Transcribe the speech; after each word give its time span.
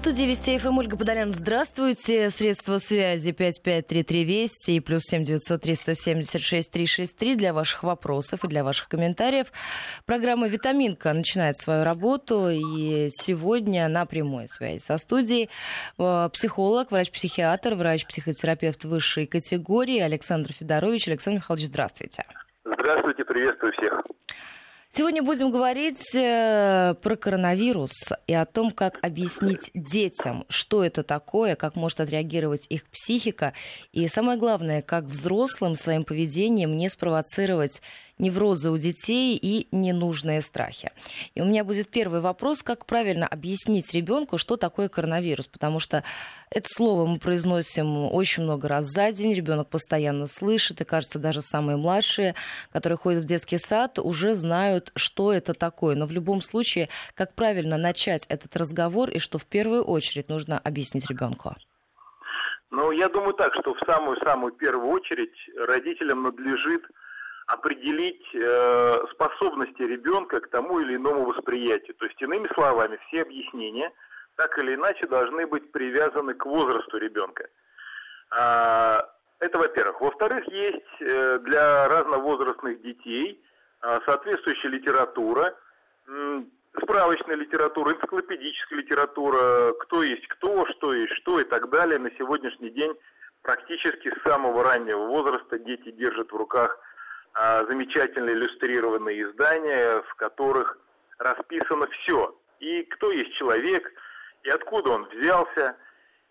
студии 0.00 0.22
Вести 0.22 0.56
ФМ 0.56 0.78
Ольга 0.78 0.96
Подолян. 0.96 1.30
Здравствуйте. 1.30 2.30
Средства 2.30 2.78
связи 2.78 3.32
5533 3.32 4.24
Вести 4.24 4.76
и 4.76 4.80
плюс 4.80 5.02
7903 5.02 5.74
176 5.74 6.70
363 6.70 7.34
для 7.36 7.52
ваших 7.52 7.82
вопросов 7.82 8.42
и 8.42 8.48
для 8.48 8.64
ваших 8.64 8.88
комментариев. 8.88 9.48
Программа 10.06 10.48
«Витаминка» 10.48 11.12
начинает 11.12 11.58
свою 11.58 11.84
работу. 11.84 12.48
И 12.48 13.10
сегодня 13.10 13.88
на 13.88 14.06
прямой 14.06 14.48
связи 14.48 14.78
со 14.78 14.96
студией 14.96 15.50
э, 15.98 16.28
психолог, 16.32 16.90
врач-психиатр, 16.90 17.74
врач-психотерапевт 17.74 18.84
высшей 18.84 19.26
категории 19.26 19.98
Александр 19.98 20.54
Федорович. 20.54 21.08
Александр 21.08 21.40
Михайлович, 21.40 21.66
здравствуйте. 21.66 22.24
Здравствуйте, 22.64 23.22
приветствую 23.26 23.74
всех. 23.74 24.00
Сегодня 24.92 25.22
будем 25.22 25.52
говорить 25.52 26.16
э, 26.16 26.96
про 27.00 27.14
коронавирус 27.14 27.92
и 28.26 28.34
о 28.34 28.44
том, 28.44 28.72
как 28.72 28.98
объяснить 29.02 29.70
детям, 29.72 30.44
что 30.48 30.84
это 30.84 31.04
такое, 31.04 31.54
как 31.54 31.76
может 31.76 32.00
отреагировать 32.00 32.66
их 32.68 32.86
психика, 32.86 33.52
и 33.92 34.08
самое 34.08 34.36
главное, 34.36 34.82
как 34.82 35.04
взрослым 35.04 35.76
своим 35.76 36.02
поведением 36.02 36.76
не 36.76 36.88
спровоцировать 36.88 37.82
неврозы 38.20 38.70
у 38.70 38.78
детей 38.78 39.36
и 39.40 39.66
ненужные 39.72 40.42
страхи. 40.42 40.92
И 41.34 41.40
у 41.40 41.44
меня 41.44 41.64
будет 41.64 41.88
первый 41.88 42.20
вопрос, 42.20 42.62
как 42.62 42.86
правильно 42.86 43.26
объяснить 43.26 43.92
ребенку, 43.94 44.38
что 44.38 44.56
такое 44.56 44.88
коронавирус, 44.88 45.46
потому 45.46 45.80
что 45.80 46.04
это 46.50 46.68
слово 46.68 47.06
мы 47.06 47.18
произносим 47.18 48.12
очень 48.12 48.42
много 48.42 48.68
раз 48.68 48.86
за 48.86 49.12
день, 49.12 49.34
ребенок 49.34 49.68
постоянно 49.68 50.26
слышит, 50.26 50.80
и 50.80 50.84
кажется, 50.84 51.18
даже 51.18 51.42
самые 51.42 51.76
младшие, 51.76 52.34
которые 52.72 52.98
ходят 52.98 53.24
в 53.24 53.26
детский 53.26 53.58
сад, 53.58 53.98
уже 53.98 54.36
знают, 54.36 54.92
что 54.96 55.32
это 55.32 55.54
такое. 55.54 55.96
Но 55.96 56.06
в 56.06 56.12
любом 56.12 56.40
случае, 56.42 56.88
как 57.14 57.34
правильно 57.34 57.76
начать 57.76 58.26
этот 58.28 58.56
разговор 58.56 59.10
и 59.10 59.18
что 59.18 59.38
в 59.38 59.46
первую 59.46 59.84
очередь 59.84 60.28
нужно 60.28 60.58
объяснить 60.58 61.08
ребенку? 61.08 61.54
Ну, 62.70 62.92
я 62.92 63.08
думаю 63.08 63.34
так, 63.34 63.52
что 63.54 63.74
в 63.74 63.80
самую-самую 63.84 64.52
первую 64.52 64.90
очередь 64.90 65.34
родителям 65.56 66.22
надлежит 66.22 66.82
определить 67.50 68.24
э, 68.32 69.04
способности 69.10 69.82
ребенка 69.82 70.40
к 70.40 70.48
тому 70.50 70.78
или 70.80 70.94
иному 70.94 71.24
восприятию. 71.24 71.94
То 71.96 72.06
есть, 72.06 72.20
иными 72.22 72.48
словами, 72.54 72.98
все 73.08 73.22
объяснения 73.22 73.92
так 74.36 74.56
или 74.58 74.74
иначе 74.74 75.06
должны 75.06 75.46
быть 75.46 75.70
привязаны 75.72 76.34
к 76.34 76.46
возрасту 76.46 76.96
ребенка. 76.98 77.48
А, 78.30 79.04
это 79.40 79.58
во-первых. 79.58 80.00
Во-вторых, 80.00 80.46
есть 80.48 81.00
э, 81.00 81.38
для 81.40 81.88
разновозрастных 81.88 82.80
детей 82.82 83.42
а, 83.80 84.00
соответствующая 84.06 84.68
литература, 84.68 85.54
справочная 86.82 87.36
литература, 87.36 87.94
энциклопедическая 87.94 88.78
литература, 88.78 89.72
кто 89.80 90.02
есть 90.02 90.26
кто, 90.28 90.66
что 90.66 90.94
есть 90.94 91.12
что 91.14 91.40
и 91.40 91.44
так 91.44 91.68
далее. 91.70 91.98
На 91.98 92.10
сегодняшний 92.12 92.70
день 92.70 92.94
практически 93.42 94.14
с 94.14 94.22
самого 94.22 94.62
раннего 94.62 95.06
возраста 95.06 95.58
дети 95.58 95.90
держат 95.90 96.30
в 96.30 96.36
руках 96.36 96.78
а, 97.32 97.64
замечательно 97.66 98.30
иллюстрированные 98.30 99.22
издания, 99.22 100.02
в 100.02 100.14
которых 100.16 100.78
расписано 101.18 101.86
все. 101.86 102.36
И 102.58 102.82
кто 102.84 103.12
есть 103.12 103.34
человек, 103.34 103.90
и 104.42 104.50
откуда 104.50 104.90
он 104.90 105.04
взялся, 105.04 105.76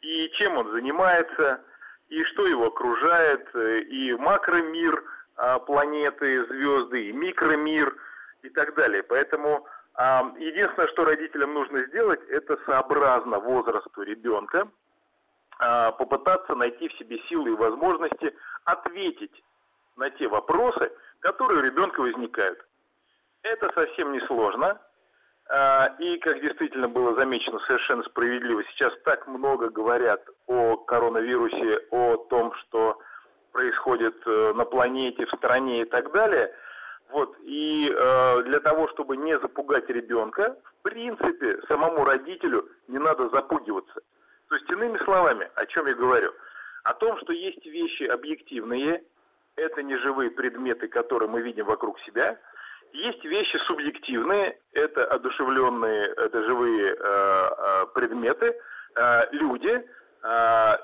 и 0.01 0.29
чем 0.33 0.57
он 0.57 0.71
занимается, 0.71 1.61
и 2.09 2.23
что 2.25 2.47
его 2.47 2.67
окружает, 2.67 3.47
и 3.55 4.13
макромир 4.13 5.03
а, 5.37 5.59
планеты, 5.59 6.45
звезды, 6.47 7.09
и 7.09 7.11
микромир, 7.13 7.95
и 8.41 8.49
так 8.49 8.75
далее. 8.75 9.03
Поэтому 9.03 9.65
а, 9.93 10.33
единственное, 10.37 10.89
что 10.89 11.05
родителям 11.05 11.53
нужно 11.53 11.85
сделать, 11.85 12.21
это 12.27 12.59
сообразно 12.65 13.39
возрасту 13.39 14.01
ребенка 14.03 14.67
попытаться 15.97 16.55
найти 16.55 16.87
в 16.87 16.93
себе 16.93 17.19
силы 17.27 17.49
и 17.49 17.55
возможности 17.55 18.33
ответить 18.63 19.43
на 19.99 20.09
те 20.11 20.27
вопросы, 20.27 20.91
которые 21.19 21.59
у 21.59 21.63
ребенка 21.63 21.99
возникают. 21.99 22.65
Это 23.43 23.71
совсем 23.73 24.13
не 24.13 24.21
сложно. 24.21 24.79
А, 25.51 25.95
и, 25.99 26.17
как 26.19 26.41
действительно 26.41 26.87
было 26.87 27.15
замечено 27.15 27.59
совершенно 27.67 28.03
справедливо, 28.03 28.63
сейчас 28.65 28.93
так 29.03 29.27
много 29.27 29.69
говорят 29.69 30.23
о 30.47 30.77
коронавирусе, 30.77 31.85
о 31.91 32.17
том, 32.29 32.53
что 32.55 32.99
происходит 33.51 34.15
э, 34.25 34.53
на 34.53 34.63
планете, 34.63 35.25
в 35.25 35.35
стране 35.37 35.81
и 35.81 35.85
так 35.85 36.11
далее. 36.11 36.53
Вот. 37.09 37.35
И 37.41 37.91
э, 37.91 38.43
для 38.43 38.59
того, 38.59 38.87
чтобы 38.89 39.17
не 39.17 39.39
запугать 39.39 39.89
ребенка, 39.89 40.55
в 40.79 40.83
принципе, 40.83 41.59
самому 41.67 42.05
родителю 42.05 42.69
не 42.87 42.99
надо 42.99 43.27
запугиваться. 43.29 44.01
То 44.49 44.55
есть, 44.55 44.69
иными 44.69 44.97
словами, 45.03 45.49
о 45.55 45.65
чем 45.65 45.87
я 45.87 45.95
говорю? 45.95 46.31
О 46.83 46.93
том, 46.93 47.17
что 47.19 47.33
есть 47.33 47.65
вещи 47.65 48.03
объективные, 48.03 49.03
это 49.59 49.83
не 49.83 49.97
живые 49.97 50.31
предметы, 50.31 50.87
которые 50.87 51.29
мы 51.29 51.41
видим 51.41 51.65
вокруг 51.65 51.99
себя. 52.01 52.37
Есть 52.93 53.23
вещи 53.23 53.57
субъективные, 53.57 54.57
это 54.73 55.05
одушевленные, 55.05 56.05
это 56.07 56.43
живые 56.43 56.95
э, 56.95 56.97
э, 56.99 57.85
предметы, 57.93 58.55
э, 58.95 59.31
люди, 59.31 59.85
э, 60.23 60.77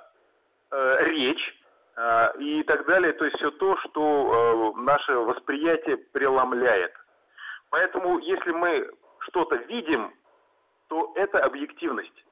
э, 0.72 0.98
речь 1.06 1.56
э, 1.98 2.38
и 2.40 2.64
так 2.64 2.86
далее. 2.86 3.14
То 3.14 3.26
есть 3.26 3.38
все 3.38 3.50
то, 3.52 3.78
что 3.78 4.74
э, 4.76 4.82
наше 4.82 5.14
восприятие 5.14 5.98
преломляет. 5.98 6.94
Поэтому 7.72 8.20
если 8.20 8.52
мы 8.52 8.88
что-то 9.20 9.56
видим, 9.56 10.14
то 10.88 11.12
это 11.16 11.40
объективность. 11.40 12.26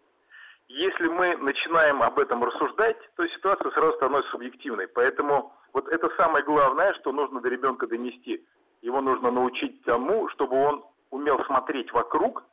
Если 0.67 1.07
мы 1.07 1.35
начинаем 1.37 2.01
об 2.03 2.19
этом 2.19 2.43
рассуждать, 2.43 2.97
то 3.15 3.27
ситуация 3.27 3.71
сразу 3.71 3.93
становится 3.93 4.31
субъективной. 4.31 4.87
Поэтому 4.87 5.51
вот 5.73 5.87
это 5.87 6.09
самое 6.15 6.45
главное, 6.45 6.93
что 6.93 7.11
нужно 7.11 7.41
до 7.41 7.49
ребенка 7.49 7.87
донести. 7.87 8.45
Его 8.81 9.01
нужно 9.01 9.31
научить 9.31 9.83
тому, 9.83 10.29
чтобы 10.29 10.55
он 10.55 10.85
умел 11.09 11.43
смотреть 11.45 11.91
вокруг 11.91 12.43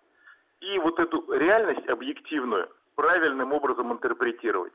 и 0.60 0.78
вот 0.78 0.98
эту 0.98 1.30
реальность 1.32 1.86
объективную 1.88 2.68
правильным 2.94 3.52
образом 3.52 3.92
интерпретировать. 3.92 4.72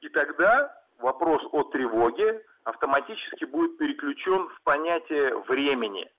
И 0.00 0.08
тогда 0.08 0.74
вопрос 0.98 1.42
о 1.52 1.64
тревоге 1.64 2.44
автоматически 2.64 3.44
будет 3.44 3.76
переключен 3.78 4.48
в 4.48 4.60
понятие 4.62 5.36
времени. 5.48 6.10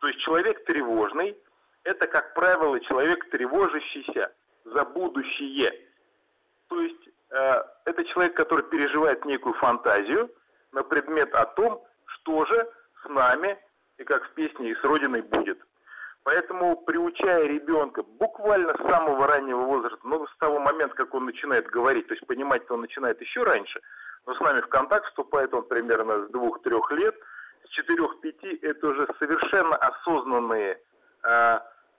То 0.00 0.08
есть 0.08 0.20
человек 0.20 0.64
тревожный– 0.64 1.36
это, 1.84 2.06
как 2.06 2.34
правило, 2.34 2.80
человек 2.80 3.28
тревожащийся 3.30 4.32
за 4.64 4.84
будущее. 4.84 5.72
То 6.68 6.80
есть 6.80 7.08
э, 7.30 7.62
это 7.84 8.04
человек, 8.06 8.34
который 8.34 8.64
переживает 8.64 9.24
некую 9.26 9.54
фантазию– 9.54 10.30
на 10.74 10.82
предмет 10.82 11.34
о 11.34 11.46
том, 11.46 11.82
что 12.06 12.44
же 12.46 12.68
с 13.02 13.08
нами 13.08 13.58
и 13.98 14.04
как 14.04 14.24
в 14.24 14.34
песне 14.34 14.70
и 14.70 14.74
с 14.74 14.84
Родиной 14.84 15.22
будет. 15.22 15.58
Поэтому, 16.24 16.76
приучая 16.76 17.44
ребенка 17.44 18.02
буквально 18.02 18.74
с 18.74 18.90
самого 18.90 19.26
раннего 19.26 19.60
возраста, 19.60 19.98
ну, 20.04 20.26
с 20.26 20.36
того 20.38 20.58
момента, 20.58 20.96
как 20.96 21.14
он 21.14 21.26
начинает 21.26 21.66
говорить, 21.66 22.08
то 22.08 22.14
есть 22.14 22.26
понимать 22.26 22.68
он 22.70 22.80
начинает 22.80 23.20
еще 23.20 23.42
раньше, 23.42 23.80
но 24.26 24.34
с 24.34 24.40
нами 24.40 24.60
в 24.62 24.68
контакт 24.68 25.06
вступает 25.06 25.52
он 25.52 25.64
примерно 25.68 26.24
с 26.24 26.30
двух-трех 26.30 26.90
лет, 26.92 27.14
с 27.66 27.68
четырех-пяти 27.68 28.58
это 28.62 28.86
уже 28.88 29.06
совершенно 29.18 29.76
осознанные 29.76 30.80
э, 31.24 31.58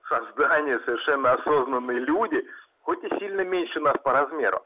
создания, 0.09 0.79
совершенно 0.85 1.33
осознанные 1.33 1.99
люди, 1.99 2.47
хоть 2.81 3.03
и 3.03 3.19
сильно 3.19 3.41
меньше 3.41 3.79
нас 3.79 3.95
по 4.03 4.11
размеру. 4.11 4.63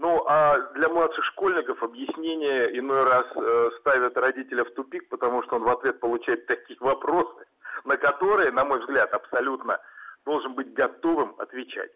Ну, 0.00 0.24
а 0.26 0.58
для 0.72 0.88
младших 0.88 1.22
школьников 1.26 1.82
объяснение 1.82 2.78
иной 2.78 3.04
раз 3.04 3.26
э, 3.36 3.70
ставят 3.80 4.16
родителя 4.16 4.64
в 4.64 4.70
тупик, 4.70 5.06
потому 5.10 5.42
что 5.42 5.56
он 5.56 5.64
в 5.64 5.68
ответ 5.68 6.00
получает 6.00 6.46
такие 6.46 6.78
вопросы, 6.80 7.44
на 7.84 7.98
которые, 7.98 8.50
на 8.50 8.64
мой 8.64 8.80
взгляд, 8.80 9.12
абсолютно 9.12 9.78
должен 10.24 10.54
быть 10.54 10.72
готовым 10.72 11.34
отвечать. 11.36 11.90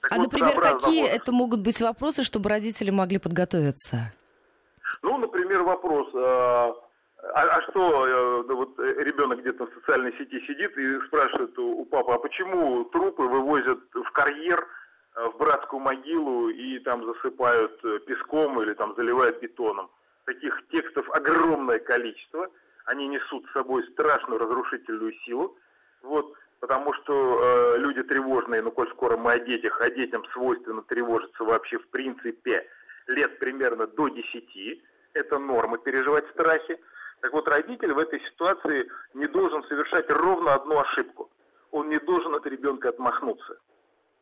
Так 0.00 0.12
а, 0.12 0.16
вот, 0.18 0.32
например, 0.32 0.54
какие 0.60 1.00
возраст. 1.00 1.20
это 1.20 1.32
могут 1.32 1.60
быть 1.60 1.80
вопросы, 1.80 2.22
чтобы 2.22 2.48
родители 2.48 2.92
могли 2.92 3.18
подготовиться? 3.18 4.12
Ну, 5.02 5.18
например, 5.18 5.64
вопрос, 5.64 6.06
э, 6.14 6.18
а, 6.20 6.72
а 7.34 7.62
что, 7.62 8.06
э, 8.06 8.54
вот 8.54 8.78
ребенок 8.78 9.40
где-то 9.40 9.66
в 9.66 9.74
социальной 9.74 10.12
сети 10.12 10.46
сидит 10.46 10.78
и 10.78 11.00
спрашивает 11.08 11.58
у 11.58 11.84
папы, 11.86 12.12
а 12.12 12.18
почему 12.18 12.84
трупы 12.84 13.24
вывозят 13.24 13.80
в 13.92 14.12
карьер, 14.12 14.64
Э, 14.64 14.87
в 15.26 15.36
братскую 15.38 15.80
могилу 15.80 16.48
и 16.48 16.78
там 16.80 17.04
засыпают 17.04 17.78
э, 17.84 17.98
песком 18.06 18.62
или 18.62 18.72
там 18.74 18.94
заливают 18.96 19.40
бетоном. 19.40 19.90
Таких 20.24 20.62
текстов 20.70 21.08
огромное 21.10 21.78
количество. 21.80 22.48
Они 22.84 23.08
несут 23.08 23.44
с 23.46 23.52
собой 23.52 23.84
страшную 23.92 24.38
разрушительную 24.38 25.12
силу. 25.24 25.56
Вот, 26.02 26.32
потому 26.60 26.92
что 26.94 27.74
э, 27.74 27.78
люди 27.78 28.02
тревожные, 28.02 28.62
ну, 28.62 28.70
коль 28.70 28.88
скоро 28.90 29.16
мы 29.16 29.32
о 29.32 29.38
детях, 29.40 29.80
а 29.80 29.90
детям 29.90 30.24
свойственно 30.32 30.82
тревожиться 30.82 31.42
вообще 31.42 31.78
в 31.78 31.88
принципе 31.88 32.68
лет 33.08 33.38
примерно 33.40 33.86
до 33.88 34.08
10. 34.08 34.82
Это 35.14 35.38
норма 35.38 35.78
переживать 35.78 36.28
страхи. 36.30 36.78
Так 37.20 37.32
вот, 37.32 37.48
родитель 37.48 37.92
в 37.92 37.98
этой 37.98 38.20
ситуации 38.20 38.88
не 39.14 39.26
должен 39.26 39.64
совершать 39.64 40.08
ровно 40.10 40.54
одну 40.54 40.78
ошибку. 40.78 41.28
Он 41.72 41.88
не 41.88 41.98
должен 41.98 42.34
от 42.36 42.46
ребенка 42.46 42.90
отмахнуться. 42.90 43.58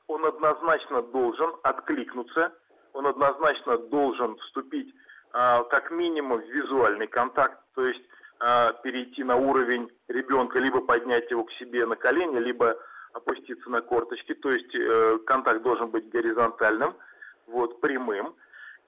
Он 0.08 0.24
однозначно 0.24 1.02
должен 1.02 1.54
откликнуться, 1.62 2.52
он 2.92 3.06
однозначно 3.06 3.78
должен 3.78 4.36
вступить 4.38 4.94
а, 5.32 5.64
как 5.64 5.90
минимум 5.90 6.40
в 6.40 6.48
визуальный 6.48 7.06
контакт, 7.06 7.58
то 7.74 7.86
есть 7.86 8.02
а, 8.38 8.72
перейти 8.72 9.24
на 9.24 9.36
уровень 9.36 9.90
ребенка, 10.08 10.58
либо 10.58 10.80
поднять 10.80 11.30
его 11.30 11.44
к 11.44 11.52
себе 11.52 11.86
на 11.86 11.96
колени, 11.96 12.38
либо 12.38 12.76
опуститься 13.16 13.70
на 13.70 13.80
корточки, 13.80 14.34
то 14.34 14.50
есть 14.50 14.74
э, 14.74 15.18
контакт 15.26 15.62
должен 15.62 15.88
быть 15.88 16.10
горизонтальным, 16.10 16.94
вот, 17.46 17.80
прямым, 17.80 18.34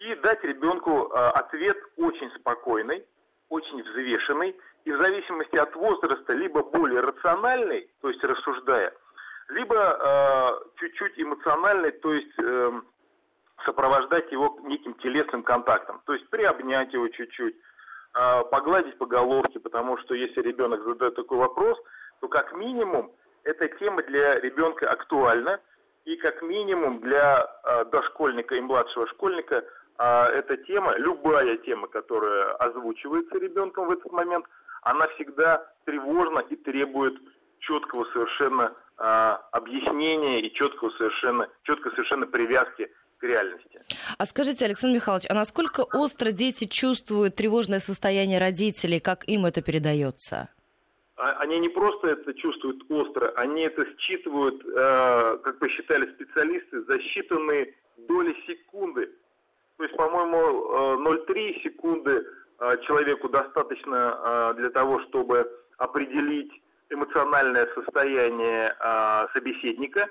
и 0.00 0.14
дать 0.16 0.44
ребенку 0.44 1.10
э, 1.10 1.16
ответ 1.30 1.78
очень 1.96 2.30
спокойный, 2.38 3.04
очень 3.48 3.82
взвешенный, 3.82 4.54
и 4.84 4.92
в 4.92 4.98
зависимости 5.00 5.56
от 5.56 5.74
возраста 5.74 6.34
либо 6.34 6.62
более 6.62 7.00
рациональный, 7.00 7.90
то 8.02 8.10
есть 8.10 8.22
рассуждая, 8.22 8.92
либо 9.48 9.74
э, 9.76 10.60
чуть-чуть 10.76 11.18
эмоциональный, 11.18 11.92
то 11.92 12.12
есть 12.12 12.38
э, 12.38 12.80
сопровождать 13.64 14.30
его 14.30 14.58
неким 14.64 14.94
телесным 14.94 15.42
контактом, 15.42 16.02
то 16.04 16.12
есть 16.12 16.28
приобнять 16.28 16.92
его 16.92 17.08
чуть-чуть, 17.08 17.56
э, 17.56 18.44
погладить 18.50 18.98
по 18.98 19.06
головке, 19.06 19.58
потому 19.60 19.96
что 19.98 20.14
если 20.14 20.42
ребенок 20.42 20.84
задает 20.84 21.16
такой 21.16 21.38
вопрос, 21.38 21.78
то 22.20 22.28
как 22.28 22.52
минимум 22.54 23.10
эта 23.44 23.68
тема 23.68 24.02
для 24.02 24.38
ребенка 24.40 24.90
актуальна, 24.90 25.60
и 26.04 26.16
как 26.16 26.42
минимум 26.42 27.00
для 27.00 27.46
э, 27.64 27.84
дошкольника 27.86 28.54
и 28.54 28.60
младшего 28.60 29.06
школьника 29.08 29.64
эта 30.00 30.56
тема, 30.58 30.94
любая 30.96 31.56
тема, 31.56 31.88
которая 31.88 32.52
озвучивается 32.58 33.36
ребенком 33.36 33.88
в 33.88 33.90
этот 33.90 34.12
момент, 34.12 34.46
она 34.82 35.08
всегда 35.08 35.66
тревожна 35.86 36.38
и 36.38 36.54
требует 36.54 37.20
четкого 37.58 38.04
совершенно 38.12 38.72
объяснения 38.98 40.40
и 40.40 40.52
четкого 40.52 40.90
совершенно, 40.90 41.48
четкой 41.62 41.92
совершенно 41.92 42.26
привязки 42.26 42.90
к 43.18 43.22
реальности. 43.22 43.80
А 44.16 44.26
скажите, 44.26 44.64
Александр 44.64 44.96
Михайлович, 44.96 45.26
а 45.28 45.34
насколько 45.34 45.82
остро 45.82 46.32
дети 46.32 46.66
чувствуют 46.66 47.36
тревожное 47.36 47.80
состояние 47.80 48.38
родителей, 48.38 49.00
как 49.00 49.28
им 49.28 49.46
это 49.46 49.62
передается? 49.62 50.48
А, 51.16 51.32
они 51.40 51.58
не 51.58 51.68
просто 51.68 52.08
это 52.08 52.32
чувствуют 52.34 52.82
остро, 52.88 53.30
они 53.36 53.62
это 53.62 53.86
считывают, 53.98 54.64
э, 54.64 55.38
как 55.42 55.58
посчитали 55.58 56.10
специалисты, 56.14 56.82
за 56.82 56.96
считанные 56.96 57.74
доли 58.08 58.36
секунды. 58.46 59.10
То 59.76 59.84
есть, 59.84 59.96
по-моему, 59.96 61.02
0,3 61.02 61.34
э, 61.36 61.62
секунды 61.62 62.26
человеку 62.82 63.28
достаточно 63.28 64.52
для 64.56 64.70
того, 64.70 65.00
чтобы 65.02 65.48
определить 65.76 66.50
эмоциональное 66.90 67.66
состояние 67.74 68.74
собеседника. 69.32 70.08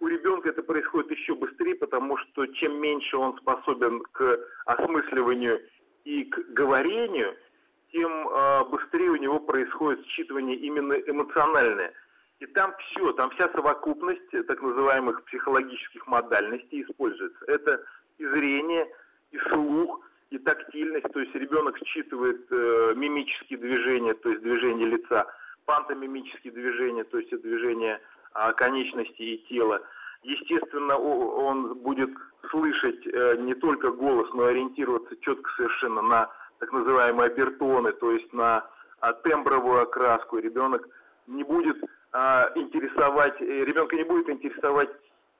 У 0.00 0.06
ребенка 0.06 0.50
это 0.50 0.62
происходит 0.62 1.10
еще 1.10 1.34
быстрее, 1.34 1.74
потому 1.74 2.16
что 2.18 2.46
чем 2.46 2.80
меньше 2.80 3.16
он 3.16 3.36
способен 3.38 4.00
к 4.12 4.38
осмысливанию 4.66 5.60
и 6.04 6.24
к 6.24 6.38
говорению– 6.50 7.34
тем 7.92 8.28
э, 8.28 8.64
быстрее 8.64 9.10
у 9.10 9.16
него 9.16 9.40
происходит 9.40 10.04
считывание 10.06 10.56
именно 10.56 10.94
эмоциональное. 10.94 11.92
И 12.40 12.46
там 12.46 12.74
все, 12.78 13.12
там 13.12 13.30
вся 13.30 13.48
совокупность 13.52 14.30
так 14.30 14.62
называемых 14.62 15.24
психологических 15.24 16.06
модальностей 16.06 16.82
используется. 16.82 17.44
Это 17.46 17.84
и 18.18 18.26
зрение, 18.26 18.86
и 19.32 19.38
слух, 19.50 20.00
и 20.30 20.38
тактильность, 20.38 21.10
то 21.12 21.20
есть 21.20 21.34
ребенок 21.34 21.78
считывает 21.84 22.46
э, 22.50 22.92
мимические 22.94 23.58
движения, 23.58 24.14
то 24.14 24.28
есть 24.28 24.42
движение 24.42 24.86
лица, 24.86 25.26
пантомимические 25.68 26.50
движения, 26.50 27.04
то 27.04 27.18
есть 27.18 27.30
движение 27.42 28.00
э, 28.34 28.52
конечностей 28.54 29.34
и 29.34 29.48
тела. 29.48 29.82
Естественно, 30.22 30.96
он 30.96 31.74
будет 31.74 32.10
слышать 32.50 33.06
э, 33.06 33.36
не 33.36 33.54
только 33.54 33.90
голос, 33.90 34.28
но 34.32 34.48
и 34.48 34.52
ориентироваться 34.52 35.14
четко 35.20 35.50
совершенно 35.56 36.00
на 36.00 36.30
так 36.58 36.72
называемые 36.72 37.26
обертоны, 37.26 37.92
то 37.92 38.10
есть 38.12 38.32
на 38.32 38.64
а, 39.00 39.12
тембровую 39.12 39.82
окраску. 39.82 40.38
Ребенок 40.38 40.88
не 41.26 41.44
будет 41.44 41.76
а, 42.12 42.50
интересовать, 42.54 43.40
э, 43.40 43.64
ребенка 43.64 43.94
не 43.94 44.04
будет 44.04 44.30
интересовать 44.30 44.90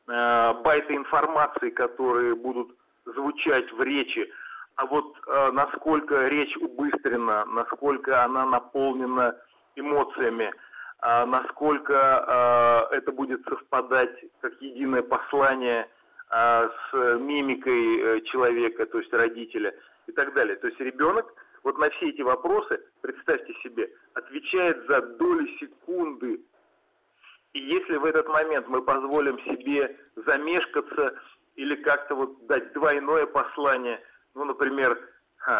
а, 0.06 0.52
байты 0.62 0.94
информации, 0.94 1.70
которые 1.70 2.36
будут 2.36 2.68
звучать 3.06 3.72
в 3.72 3.82
речи, 3.82 4.30
а 4.76 4.86
вот 4.86 5.16
а, 5.26 5.50
насколько 5.52 6.28
речь 6.28 6.56
убыстрена, 6.58 7.46
насколько 7.46 8.22
она 8.22 8.44
наполнена 8.44 9.34
эмоциями, 9.76 10.52
а, 11.00 11.26
насколько 11.26 11.94
а, 11.94 12.88
это 12.90 13.12
будет 13.12 13.44
совпадать 13.48 14.24
как 14.40 14.60
единое 14.60 15.02
послание 15.02 15.88
а, 16.30 16.70
с 16.90 17.18
мимикой 17.18 18.00
э, 18.00 18.20
человека, 18.22 18.86
то 18.86 18.98
есть 18.98 19.12
родителя– 19.12 19.74
и 20.08 20.12
так 20.12 20.34
далее. 20.34 20.56
То 20.56 20.66
есть 20.66 20.80
ребенок 20.80 21.32
вот 21.62 21.78
на 21.78 21.90
все 21.90 22.08
эти 22.08 22.22
вопросы, 22.22 22.80
представьте 23.02 23.54
себе, 23.62 23.90
отвечает 24.14 24.86
за 24.88 25.02
доли 25.02 25.46
секунды. 25.58 26.40
И 27.52 27.60
если 27.60 27.96
в 27.96 28.04
этот 28.04 28.26
момент 28.28 28.66
мы 28.68 28.82
позволим 28.82 29.38
себе 29.40 29.96
замешкаться 30.16 31.14
или 31.56 31.76
как-то 31.76 32.14
вот 32.14 32.46
дать 32.46 32.72
двойное 32.72 33.26
послание, 33.26 34.00
ну, 34.34 34.44
например, 34.44 34.98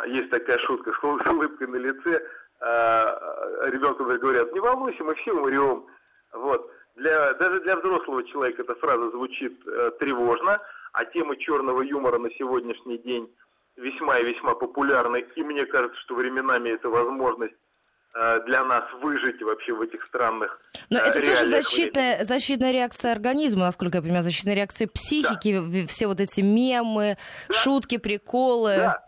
есть 0.06 0.30
такая 0.30 0.58
шутка 0.58 0.92
с 0.92 1.02
улыбкой 1.02 1.66
на 1.66 1.76
лице, 1.76 2.22
а, 2.60 3.68
ребенку 3.70 4.04
говорят, 4.04 4.52
не 4.52 4.60
волнуйся, 4.60 5.04
мы 5.04 5.14
все 5.16 5.32
умрем. 5.32 5.86
Вот. 6.32 6.70
Для, 6.96 7.32
даже 7.34 7.60
для 7.60 7.76
взрослого 7.76 8.24
человека 8.24 8.62
эта 8.62 8.74
фраза 8.74 9.10
звучит 9.10 9.56
э, 9.66 9.92
тревожно, 10.00 10.60
а 10.92 11.04
тема 11.04 11.36
черного 11.36 11.82
юмора 11.82 12.18
на 12.18 12.28
сегодняшний 12.32 12.98
день 12.98 13.32
весьма 13.76 14.18
и 14.18 14.24
весьма 14.24 14.54
популярны, 14.54 15.24
и 15.36 15.42
мне 15.42 15.64
кажется, 15.66 15.96
что 16.00 16.16
временами 16.16 16.70
это 16.70 16.88
возможность 16.88 17.54
э, 18.14 18.40
для 18.46 18.64
нас 18.64 18.84
выжить 19.00 19.40
вообще 19.42 19.74
в 19.74 19.80
этих 19.80 20.04
странных 20.06 20.60
Но 20.90 20.98
это 20.98 21.20
тоже 21.20 21.46
защитная, 21.46 22.24
защитная 22.24 22.72
реакция 22.72 23.12
организма, 23.12 23.66
насколько 23.66 23.98
я 23.98 24.02
понимаю, 24.02 24.24
защитная 24.24 24.54
реакция 24.54 24.88
психики, 24.88 25.60
да. 25.60 25.86
все 25.86 26.08
вот 26.08 26.18
эти 26.18 26.40
мемы, 26.40 27.16
да. 27.48 27.54
шутки, 27.54 27.98
приколы. 27.98 28.76
Да. 28.76 29.07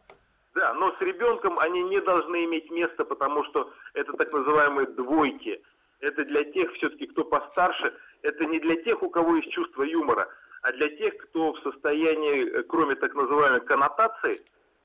Да, 0.55 0.75
но 0.75 0.94
с 0.97 1.00
ребенком 1.00 1.58
они 1.61 1.82
не 1.85 2.00
должны 2.00 2.44
иметь 2.44 2.70
места, 2.70 3.05
потому 3.05 3.44
что 3.44 3.73
это 3.94 4.12
так 4.14 4.32
называемые 4.32 4.88
двойки. 4.88 5.62
Это 6.00 6.25
для 6.25 6.44
тех 6.44 6.73
все-таки, 6.73 7.06
кто 7.06 7.25
постарше, 7.25 7.94
это 8.23 8.44
не 8.47 8.58
для 8.58 8.76
тех, 8.82 9.02
у 9.02 9.11
кого 9.11 9.37
есть 9.37 9.50
чувство 9.50 9.82
юмора, 9.82 10.29
а 10.62 10.73
для 10.73 10.88
тех, 10.88 11.17
кто 11.19 11.52
в 11.52 11.61
состоянии, 11.61 12.50
э, 12.50 12.62
кроме 12.64 12.97
так 12.97 13.14
называемой 13.14 13.61
коннотации, 13.61 14.42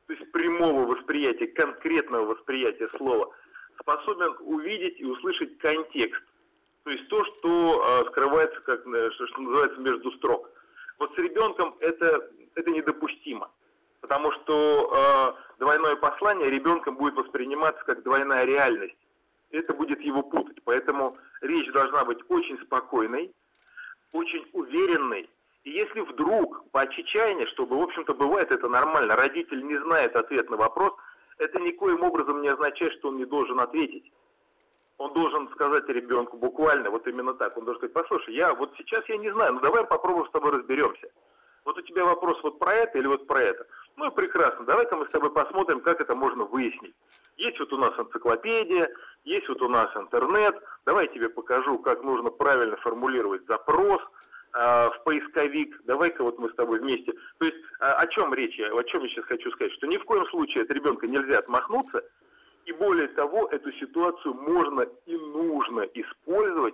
то 0.08 0.14
есть 0.14 0.32
прямого 0.32 0.86
восприятия, 0.86 1.48
конкретного 1.48 2.26
восприятия 2.26 2.90
слова, 2.98 3.34
способен 3.80 4.36
увидеть 4.42 5.00
и 5.00 5.06
услышать 5.06 5.58
контекст. 5.58 6.22
То 6.84 6.92
есть 6.92 7.08
то, 7.08 7.26
что 7.26 7.84
э, 7.84 8.12
скрывается, 8.12 8.60
как, 8.62 8.86
э, 8.86 9.12
что, 9.12 9.28
что 9.28 9.42
называется, 9.42 9.82
между 9.82 10.12
строк. 10.12 10.50
Вот 11.00 11.14
с 11.16 11.18
ребенком 11.18 11.76
это, 11.80 12.30
это 12.54 12.70
недопустимо. 12.70 13.50
Потому 14.06 14.32
что 14.34 15.36
э, 15.36 15.58
двойное 15.58 15.96
послание 15.96 16.52
ребенком 16.52 16.96
будет 16.96 17.16
восприниматься 17.16 17.84
как 17.86 18.04
двойная 18.04 18.46
реальность. 18.46 18.96
Это 19.50 19.74
будет 19.74 20.00
его 20.02 20.22
путать. 20.22 20.58
Поэтому 20.64 21.18
речь 21.42 21.72
должна 21.72 22.06
быть 22.06 22.20
очень 22.30 22.60
спокойной, 22.62 23.34
очень 24.12 24.48
уверенной 24.54 25.28
и 25.64 25.72
если 25.72 26.02
вдруг 26.02 26.70
по 26.70 26.82
отчаянию, 26.82 27.48
чтобы, 27.48 27.78
в 27.80 27.82
общем-то, 27.82 28.14
бывает 28.14 28.52
это 28.52 28.70
нормально, 28.70 29.16
родитель 29.16 29.66
не 29.66 29.78
знает 29.78 30.16
ответ 30.16 30.48
на 30.52 30.58
вопрос, 30.58 30.94
это 31.40 31.60
никоим 31.60 32.04
образом 32.04 32.44
не 32.44 32.50
означает, 32.50 32.94
что 32.94 33.10
он 33.10 33.18
не 33.18 33.26
должен 33.26 33.60
ответить. 33.60 34.12
Он 35.00 35.12
должен 35.14 35.50
сказать 35.50 35.90
ребенку 35.90 36.38
буквально 36.38 36.92
вот 36.92 37.08
именно 37.08 37.34
так. 37.34 37.58
Он 37.58 37.66
должен 37.66 37.80
сказать, 37.80 37.94
послушай, 37.94 38.36
я 38.36 38.54
вот 38.54 38.74
сейчас 38.78 39.10
я 39.10 39.18
не 39.18 39.32
знаю, 39.32 39.54
ну 39.54 39.60
давай 39.60 39.84
попробуем 39.86 40.28
с 40.28 40.32
тобой 40.32 40.52
разберемся. 40.52 41.10
Вот 41.66 41.78
у 41.78 41.82
тебя 41.82 42.06
вопрос 42.06 42.42
вот 42.44 42.60
про 42.60 42.74
это 42.74 42.98
или 42.98 43.08
вот 43.08 43.28
про 43.28 43.42
это. 43.42 43.66
Ну 43.98 44.08
и 44.08 44.16
прекрасно, 44.16 44.66
давай-ка 44.66 44.96
мы 44.96 45.06
с 45.06 45.10
тобой 45.10 45.32
посмотрим, 45.32 45.82
как 45.82 46.00
это 46.00 46.16
можно 46.16 46.46
выяснить. 46.46 46.96
Есть 47.38 47.60
вот 47.60 47.74
у 47.74 47.78
нас 47.78 47.94
энциклопедия, 47.98 48.90
есть 49.26 49.50
вот 49.50 49.62
у 49.62 49.68
нас 49.68 49.94
интернет, 49.96 50.56
давай 50.86 51.08
я 51.08 51.14
тебе 51.14 51.28
покажу, 51.28 51.80
как 51.80 52.04
нужно 52.04 52.30
правильно 52.30 52.78
формулировать 52.78 53.46
запрос– 53.48 54.02
Э, 54.56 54.90
в 54.90 55.04
поисковик, 55.04 55.82
давай-ка 55.84 56.24
вот 56.24 56.40
мы 56.40 56.50
с 56.50 56.56
тобой 56.56 56.80
вместе. 56.80 57.12
То 57.40 57.46
есть 57.46 57.58
а, 57.82 57.96
о 57.96 58.08
чем 58.08 58.34
речь, 58.34 58.58
о 58.58 58.84
чем 58.86 59.04
я 59.04 59.10
сейчас 59.10 59.26
хочу 59.26 59.52
сказать, 59.52 59.74
что 59.74 59.86
ни 59.86 59.98
в 59.98 60.06
коем 60.06 60.26
случае 60.28 60.64
от 60.64 60.72
ребенка 60.72 61.08
нельзя 61.08 61.40
отмахнуться, 61.40 62.06
и 62.64 62.72
более 62.72 63.10
того, 63.10 63.50
эту 63.52 63.74
ситуацию 63.74 64.34
можно 64.34 64.88
и 65.06 65.18
нужно 65.18 65.82
использовать 65.94 66.74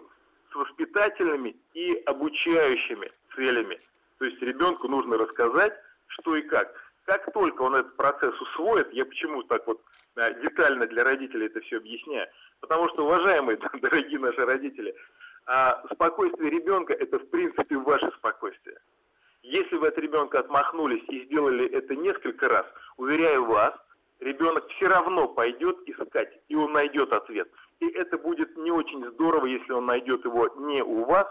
с 0.52 0.56
воспитательными 0.56 1.56
и 1.74 1.94
обучающими 2.06 3.12
целями. 3.36 3.82
То 4.22 4.26
есть 4.26 4.40
ребенку 4.44 4.88
нужно 4.88 5.18
рассказать, 5.18 5.74
что 6.06 6.36
и 6.36 6.44
как. 6.44 6.72
Как 7.06 7.34
только 7.34 7.64
он 7.64 7.74
этот 7.74 7.98
процесс 7.98 8.40
усвоит, 8.40 8.94
я 8.94 9.04
почему 9.04 9.42
так 9.42 9.66
вот 9.66 9.82
детально 10.44 10.86
для 10.86 11.04
родителей 11.04 11.48
это 11.48 11.60
все 11.62 11.78
объясняю, 11.78 12.28
потому 12.60 12.88
что, 12.90 13.04
уважаемые 13.04 13.58
дорогие 13.82 14.20
наши 14.20 14.46
родители, 14.46 14.94
А 15.48 15.84
спокойствие 15.92 16.52
ребенка– 16.52 16.94
это, 17.00 17.18
в 17.18 17.32
принципе, 17.32 17.78
ваше 17.78 18.12
спокойствие. 18.20 18.78
Если 19.42 19.76
вы 19.76 19.88
от 19.88 19.98
ребенка 19.98 20.38
отмахнулись 20.38 21.04
и 21.10 21.26
сделали 21.26 21.68
это 21.72 21.96
несколько 21.96 22.48
раз, 22.48 22.68
уверяю 22.98 23.46
вас, 23.46 23.74
ребенок 24.20 24.68
все 24.76 24.88
равно 24.88 25.30
пойдет 25.30 25.80
искать, 25.88 26.32
и 26.48 26.54
он 26.54 26.74
найдет 26.74 27.12
ответ. 27.12 27.50
И 27.80 27.88
это 27.88 28.20
будет 28.20 28.56
не 28.56 28.70
очень 28.70 29.04
здорово, 29.14 29.48
если 29.48 29.72
он 29.72 29.88
найдет 29.88 30.24
его 30.26 30.48
не 30.60 30.84
у 30.84 31.06
вас, 31.06 31.26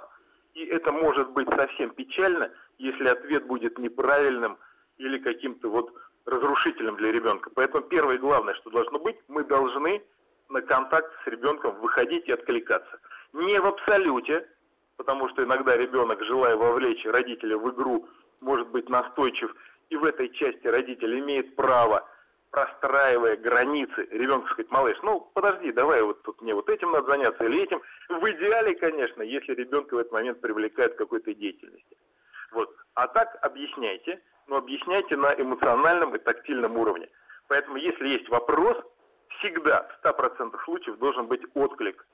и 0.54 0.64
это 0.66 0.92
может 0.92 1.30
быть 1.30 1.48
совсем 1.48 1.90
печально, 1.90 2.50
если 2.80 3.08
ответ 3.08 3.46
будет 3.46 3.78
неправильным 3.78 4.58
или 4.98 5.18
каким-то 5.18 5.68
вот 5.68 5.92
разрушительным 6.24 6.96
для 6.96 7.12
ребенка. 7.12 7.50
Поэтому 7.54 7.84
первое 7.84 8.16
и 8.16 8.18
главное, 8.18 8.54
что 8.54 8.70
должно 8.70 8.98
быть, 8.98 9.16
мы 9.28 9.44
должны 9.44 10.02
на 10.48 10.62
контакт 10.62 11.12
с 11.24 11.26
ребенком 11.26 11.78
выходить 11.80 12.26
и 12.26 12.32
откликаться. 12.32 12.98
Не 13.32 13.60
в 13.60 13.66
абсолюте, 13.66 14.48
потому 14.96 15.28
что 15.28 15.44
иногда 15.44 15.76
ребенок, 15.76 16.22
желая 16.24 16.56
вовлечь 16.56 17.04
родителя 17.04 17.56
в 17.56 17.70
игру, 17.70 18.08
может 18.40 18.68
быть 18.68 18.88
настойчив, 18.88 19.54
и 19.90 19.96
в 19.96 20.04
этой 20.04 20.30
части 20.30 20.66
родитель 20.66 21.18
имеет 21.20 21.54
право, 21.56 22.08
простраивая 22.50 23.36
границы, 23.36 24.08
ребенку 24.10 24.48
сказать, 24.48 24.70
малыш, 24.70 24.98
ну 25.02 25.20
подожди, 25.34 25.72
давай 25.72 26.02
вот 26.02 26.22
тут 26.22 26.40
мне 26.42 26.54
вот 26.54 26.68
этим 26.68 26.90
надо 26.92 27.06
заняться 27.06 27.44
или 27.44 27.62
этим. 27.62 27.80
В 28.08 28.30
идеале, 28.30 28.74
конечно, 28.74 29.22
если 29.22 29.54
ребенка 29.54 29.94
в 29.94 29.98
этот 29.98 30.12
момент 30.12 30.40
привлекает 30.40 30.94
к 30.94 30.98
какой-то 30.98 31.34
деятельности. 31.34 31.96
Вот. 32.52 32.74
А 32.94 33.06
так 33.08 33.38
объясняйте, 33.42 34.20
но 34.46 34.56
объясняйте 34.56 35.16
на 35.16 35.32
эмоциональном 35.34 36.14
и 36.14 36.18
тактильном 36.18 36.76
уровне. 36.76 37.08
Поэтому 37.48 37.76
если 37.76 38.08
есть 38.08 38.28
вопрос, 38.28 38.76
всегда 39.38 39.88
в 40.02 40.06
100% 40.06 40.64
случаев 40.64 40.98
должен 40.98 41.26
быть 41.26 41.42
отклик. 41.54 42.06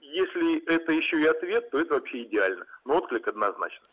Если 0.00 0.64
это 0.72 0.92
еще 0.92 1.20
и 1.20 1.26
ответ, 1.26 1.70
то 1.70 1.80
это 1.80 1.94
вообще 1.94 2.22
идеально. 2.22 2.64
Но 2.84 2.98
отклик 2.98 3.26
однозначно. 3.26 3.84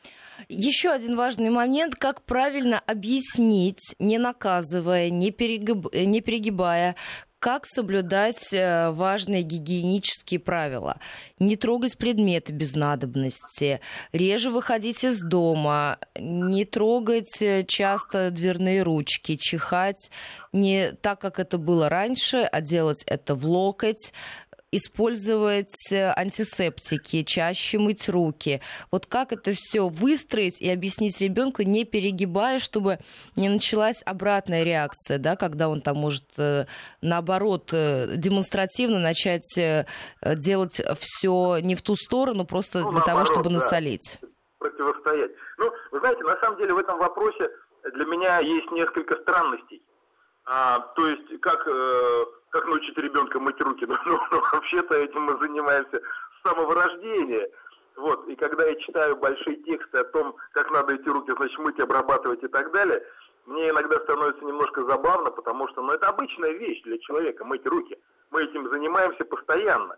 Еще 0.48 0.90
один 0.90 1.16
важный 1.16 1.50
момент, 1.50 1.96
как 1.96 2.22
правильно 2.24 2.82
объяснить, 2.86 3.96
не 4.00 4.18
наказывая, 4.20 5.10
не, 5.10 5.28
не 5.28 6.22
перегибая, 6.22 6.96
как 7.44 7.66
соблюдать 7.68 8.54
э, 8.54 8.92
важные 8.92 9.44
гигиенические 9.44 10.40
правила. 10.40 11.02
Не 11.40 11.58
трогать 11.58 11.98
предметы 11.98 12.54
без 12.54 12.74
надобности, 12.74 13.82
реже 14.14 14.50
выходить 14.50 15.04
из 15.04 15.20
дома, 15.20 15.98
не 16.18 16.64
трогать 16.64 17.42
э, 17.42 17.66
часто 17.68 18.32
дверные 18.32 18.82
ручки, 18.82 19.36
чихать 19.36 20.10
не 20.54 20.94
так, 20.94 21.20
как 21.20 21.38
это 21.38 21.58
было 21.58 21.90
раньше, 21.90 22.48
а 22.50 22.62
делать 22.62 23.04
это 23.08 23.36
в 23.36 23.46
локоть, 23.46 24.14
использовать 24.78 25.92
э, 25.92 26.12
антисептики, 26.16 27.24
чаще 27.24 27.78
мыть 27.78 28.10
руки. 28.10 28.62
Вот 28.92 29.06
как 29.06 29.32
это 29.32 29.52
все 29.54 29.88
выстроить 29.88 30.62
и 30.62 30.70
объяснить 30.70 31.20
ребенку, 31.22 31.62
не 31.62 31.86
перегибая, 31.86 32.60
чтобы 32.60 33.00
не 33.36 33.50
началась 33.50 34.02
обратная 34.06 34.64
реакция, 34.64 35.18
да, 35.18 35.36
когда 35.36 35.70
он 35.70 35.82
там 35.82 35.98
может 35.98 36.26
э, 36.38 36.66
наоборот 37.02 37.70
э, 37.72 38.16
демонстративно 38.18 39.00
начать 39.00 39.44
делать 40.24 40.82
все 41.00 41.58
не 41.62 41.76
в 41.76 41.82
ту 41.82 41.96
сторону, 41.96 42.46
просто 42.46 42.80
ну, 42.80 42.92
для 42.92 43.00
наоборот, 43.00 43.06
того, 43.06 43.26
чтобы 43.26 43.50
да. 43.50 43.56
насолить. 43.56 44.20
Противостоять. 44.58 45.32
Ну, 45.58 45.72
вы 45.92 46.00
знаете, 46.00 46.24
на 46.24 46.40
самом 46.40 46.58
деле 46.58 46.74
в 46.74 46.78
этом 46.78 46.98
вопросе 46.98 47.50
для 47.94 48.06
меня 48.06 48.40
есть 48.40 48.72
несколько 48.72 49.16
странностей. 49.22 49.82
А, 50.46 50.80
то 50.96 51.08
есть, 51.08 51.40
как 51.42 51.66
э, 51.68 52.26
как 52.54 52.68
научить 52.68 52.98
ребенка 52.98 53.40
мыть 53.40 53.60
руки. 53.60 53.86
Ну, 53.90 53.98
ну, 54.06 54.20
ну, 54.32 54.42
вообще-то 54.54 54.96
этим 54.96 55.24
мы 55.24 55.38
занимаемся 55.40 56.00
с 56.00 56.44
самого 56.44 56.76
рождения. 56.76 57.50
Вот, 57.96 58.28
и 58.28 58.36
когда 58.36 58.66
я 58.66 58.76
читаю 58.76 59.16
большие 59.16 59.58
тексты 59.58 60.00
о 60.00 60.04
том, 60.06 60.36
как 60.52 60.72
надо 60.72 60.94
эти 60.94 61.08
руки, 61.10 61.32
значит, 61.36 61.60
мыть, 61.60 61.80
обрабатывать 61.80 62.44
и 62.44 62.48
так 62.48 62.72
далее, 62.72 63.04
мне 63.46 63.70
иногда 63.70 64.00
становится 64.00 64.44
немножко 64.46 64.84
забавно, 64.84 65.32
потому 65.32 65.68
что, 65.68 65.82
ну, 65.82 65.94
это 65.94 66.08
обычная 66.08 66.52
вещь 66.52 66.82
для 66.84 66.98
человека, 67.00 67.44
мыть 67.44 67.66
руки. 67.66 67.98
Мы 68.32 68.44
этим 68.44 68.70
занимаемся 68.70 69.26
постоянно. 69.26 69.98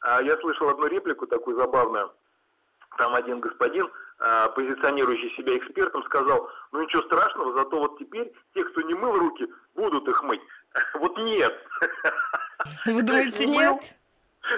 А 0.00 0.22
я 0.22 0.36
слышал 0.38 0.68
одну 0.68 0.86
реплику 0.86 1.26
такую 1.26 1.56
забавную. 1.56 2.12
Там 2.96 3.14
один 3.14 3.40
господин, 3.40 3.90
а, 4.18 4.48
позиционирующий 4.50 5.30
себя 5.36 5.56
экспертом, 5.56 6.04
сказал, 6.04 6.48
ну 6.72 6.82
ничего 6.82 7.02
страшного, 7.02 7.52
зато 7.54 7.78
вот 7.78 7.98
теперь 7.98 8.32
те, 8.54 8.64
кто 8.64 8.82
не 8.82 8.94
мыл 8.94 9.18
руки, 9.18 9.48
будут 9.74 10.06
их 10.08 10.22
мыть. 10.22 10.42
Вот 10.94 11.16
нет. 11.18 11.54
Вы 12.86 13.02
думаете, 13.02 13.46
нет? 13.46 13.82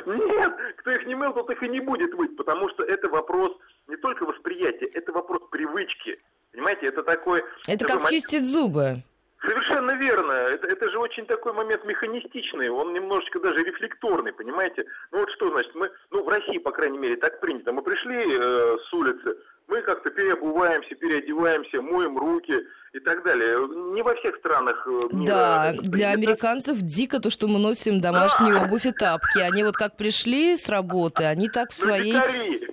Нет, 0.05 0.53
кто 0.79 0.91
их 0.91 1.07
не 1.07 1.15
мыл, 1.15 1.33
тот 1.33 1.49
их 1.51 1.63
и 1.63 1.69
не 1.69 1.81
будет 1.81 2.13
мыть, 2.15 2.37
потому 2.37 2.69
что 2.71 2.83
это 2.83 3.09
вопрос 3.09 3.53
не 3.87 3.97
только 3.97 4.25
восприятия, 4.25 4.87
это 4.87 5.13
вопрос 5.13 5.43
привычки. 5.51 6.19
Понимаете, 6.51 6.87
это 6.87 7.03
такой... 7.05 7.45
Это 7.69 7.87
как 7.87 8.09
чистить 8.09 8.49
зубы. 8.49 9.03
Совершенно 9.43 9.93
верно. 9.93 10.33
Это, 10.33 10.67
это 10.67 10.91
же 10.91 10.99
очень 10.99 11.25
такой 11.27 11.53
момент 11.53 11.85
механистичный, 11.85 12.69
он 12.69 12.95
немножечко 12.95 13.39
даже 13.39 13.63
рефлекторный, 13.63 14.33
понимаете? 14.33 14.87
Ну 15.13 15.21
вот 15.21 15.31
что 15.31 15.51
значит, 15.51 15.75
мы, 15.75 15.91
ну 16.11 16.25
в 16.25 16.29
России, 16.29 16.59
по 16.59 16.73
крайней 16.73 16.99
мере, 16.99 17.17
так 17.17 17.39
принято. 17.39 17.73
Мы 17.73 17.83
пришли 17.83 18.25
э, 18.27 18.77
с 18.89 18.93
улицы, 18.93 19.37
мы 19.69 19.83
как-то 19.83 20.11
переобуваемся, 20.11 20.95
переодеваемся, 20.95 21.83
моем 21.83 22.17
руки 22.17 22.55
и 22.93 23.01
так 23.01 23.25
далее. 23.25 23.57
Не 23.95 24.03
во 24.03 24.15
всех 24.15 24.37
странах 24.37 24.87
э, 24.87 25.15
мира. 25.15 25.27
Да, 25.27 25.75
для 25.83 26.11
американцев 26.11 26.81
дико 26.81 27.19
то, 27.19 27.31
что 27.31 27.49
мы 27.49 27.59
носим 27.59 28.01
домашнюю 28.01 28.61
да. 28.61 28.65
обувь 28.65 28.87
и 28.87 28.93
тапки. 28.93 29.39
Они 29.39 29.65
вот 29.65 29.77
как 29.77 29.97
пришли 29.97 30.57
с 30.57 30.69
работы, 30.69 31.25
они 31.25 31.49
так 31.49 31.71
в 31.71 31.77
своей... 31.77 32.17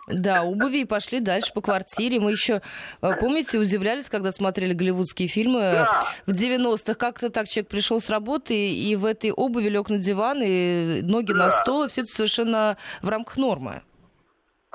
Да, 0.07 0.43
обуви 0.43 0.81
и 0.81 0.85
пошли 0.85 1.21
дальше 1.21 1.51
по 1.53 1.62
квартире. 1.62 2.19
Мы 2.19 2.31
еще, 2.31 2.62
э, 3.01 3.15
помните, 3.19 3.57
удивлялись, 3.57 4.05
когда 4.05 4.31
смотрели 4.31 4.73
голливудские 4.73 5.27
фильмы 5.27 5.62
да. 5.62 6.05
в 6.27 6.31
90-х. 6.31 6.93
Как-то 6.93 7.29
так 7.29 7.47
человек 7.47 7.69
пришел 7.69 8.01
с 8.01 8.09
работы 8.09 8.53
и 8.71 8.95
в 8.95 9.05
этой 9.05 9.31
обуви 9.31 9.69
лег 9.69 9.89
на 9.89 9.97
диван, 9.97 10.41
и 10.43 11.01
ноги 11.01 11.31
да. 11.31 11.45
на 11.45 11.51
стол, 11.51 11.85
и 11.85 11.88
все 11.88 12.01
это 12.01 12.12
совершенно 12.12 12.77
в 13.01 13.09
рамках 13.09 13.38
нормы. 13.38 13.81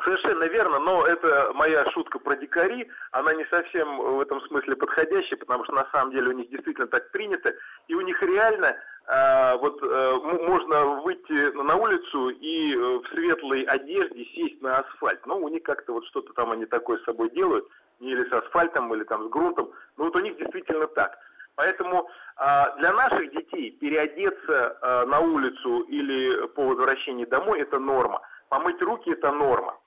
Совершенно 0.04 0.44
верно, 0.44 0.78
но 0.78 1.04
это 1.06 1.52
моя 1.54 1.84
шутка 1.90 2.20
про 2.20 2.36
дикари, 2.36 2.88
она 3.10 3.34
не 3.34 3.44
совсем 3.46 3.98
в 3.98 4.20
этом 4.20 4.40
смысле 4.42 4.76
подходящая, 4.76 5.38
потому 5.38 5.64
что 5.64 5.74
на 5.74 5.88
самом 5.90 6.12
деле 6.12 6.28
у 6.28 6.32
них 6.32 6.48
действительно 6.50 6.86
так 6.86 7.10
принято, 7.10 7.52
и 7.88 7.94
у 7.94 8.00
них 8.02 8.22
реально 8.22 8.76
э, 9.06 9.56
вот 9.56 9.82
э, 9.82 10.14
можно 10.48 10.84
выйти 11.02 11.52
на 11.56 11.74
улицу 11.74 12.28
и 12.28 12.74
э, 12.74 12.78
в 12.78 13.08
светлой 13.08 13.62
одежде 13.62 14.24
сесть 14.26 14.62
на 14.62 14.78
асфальт. 14.78 15.26
Но 15.26 15.38
у 15.38 15.48
них 15.48 15.64
как-то 15.64 15.94
вот 15.94 16.06
что-то 16.06 16.32
там 16.34 16.52
они 16.52 16.66
такое 16.66 16.98
с 16.98 17.04
собой 17.04 17.30
делают, 17.30 17.66
или 17.98 18.28
с 18.28 18.32
асфальтом, 18.32 18.94
или 18.94 19.02
там 19.02 19.26
с 19.26 19.30
грунтом, 19.30 19.72
но 19.96 20.04
вот 20.04 20.16
у 20.16 20.20
них 20.20 20.36
действительно 20.36 20.86
так. 20.86 21.18
Поэтому 21.56 22.08
э, 22.36 22.64
для 22.78 22.92
наших 22.92 23.32
детей 23.32 23.72
переодеться 23.72 24.78
э, 24.80 25.04
на 25.06 25.18
улицу 25.18 25.80
или 25.80 26.46
по 26.48 26.68
возвращении 26.68 27.24
домой 27.24 27.62
это 27.62 27.80
норма. 27.80 28.20
Помыть 28.48 28.80
руки 28.80 29.10
это 29.10 29.32
норма. 29.32 29.77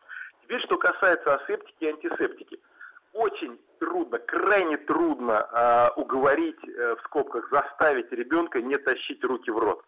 Теперь, 0.51 0.65
что 0.65 0.77
касается 0.77 1.35
асептики 1.35 1.85
и 1.85 1.87
антисептики. 1.87 2.59
Очень 3.13 3.57
трудно, 3.79 4.19
крайне 4.19 4.75
трудно 4.75 5.47
э, 5.49 5.89
уговорить, 5.95 6.59
э, 6.67 6.95
в 6.97 7.05
скобках, 7.05 7.49
заставить 7.49 8.11
ребенка 8.11 8.61
не 8.61 8.77
тащить 8.77 9.23
руки 9.23 9.49
в 9.49 9.57
рот. 9.57 9.81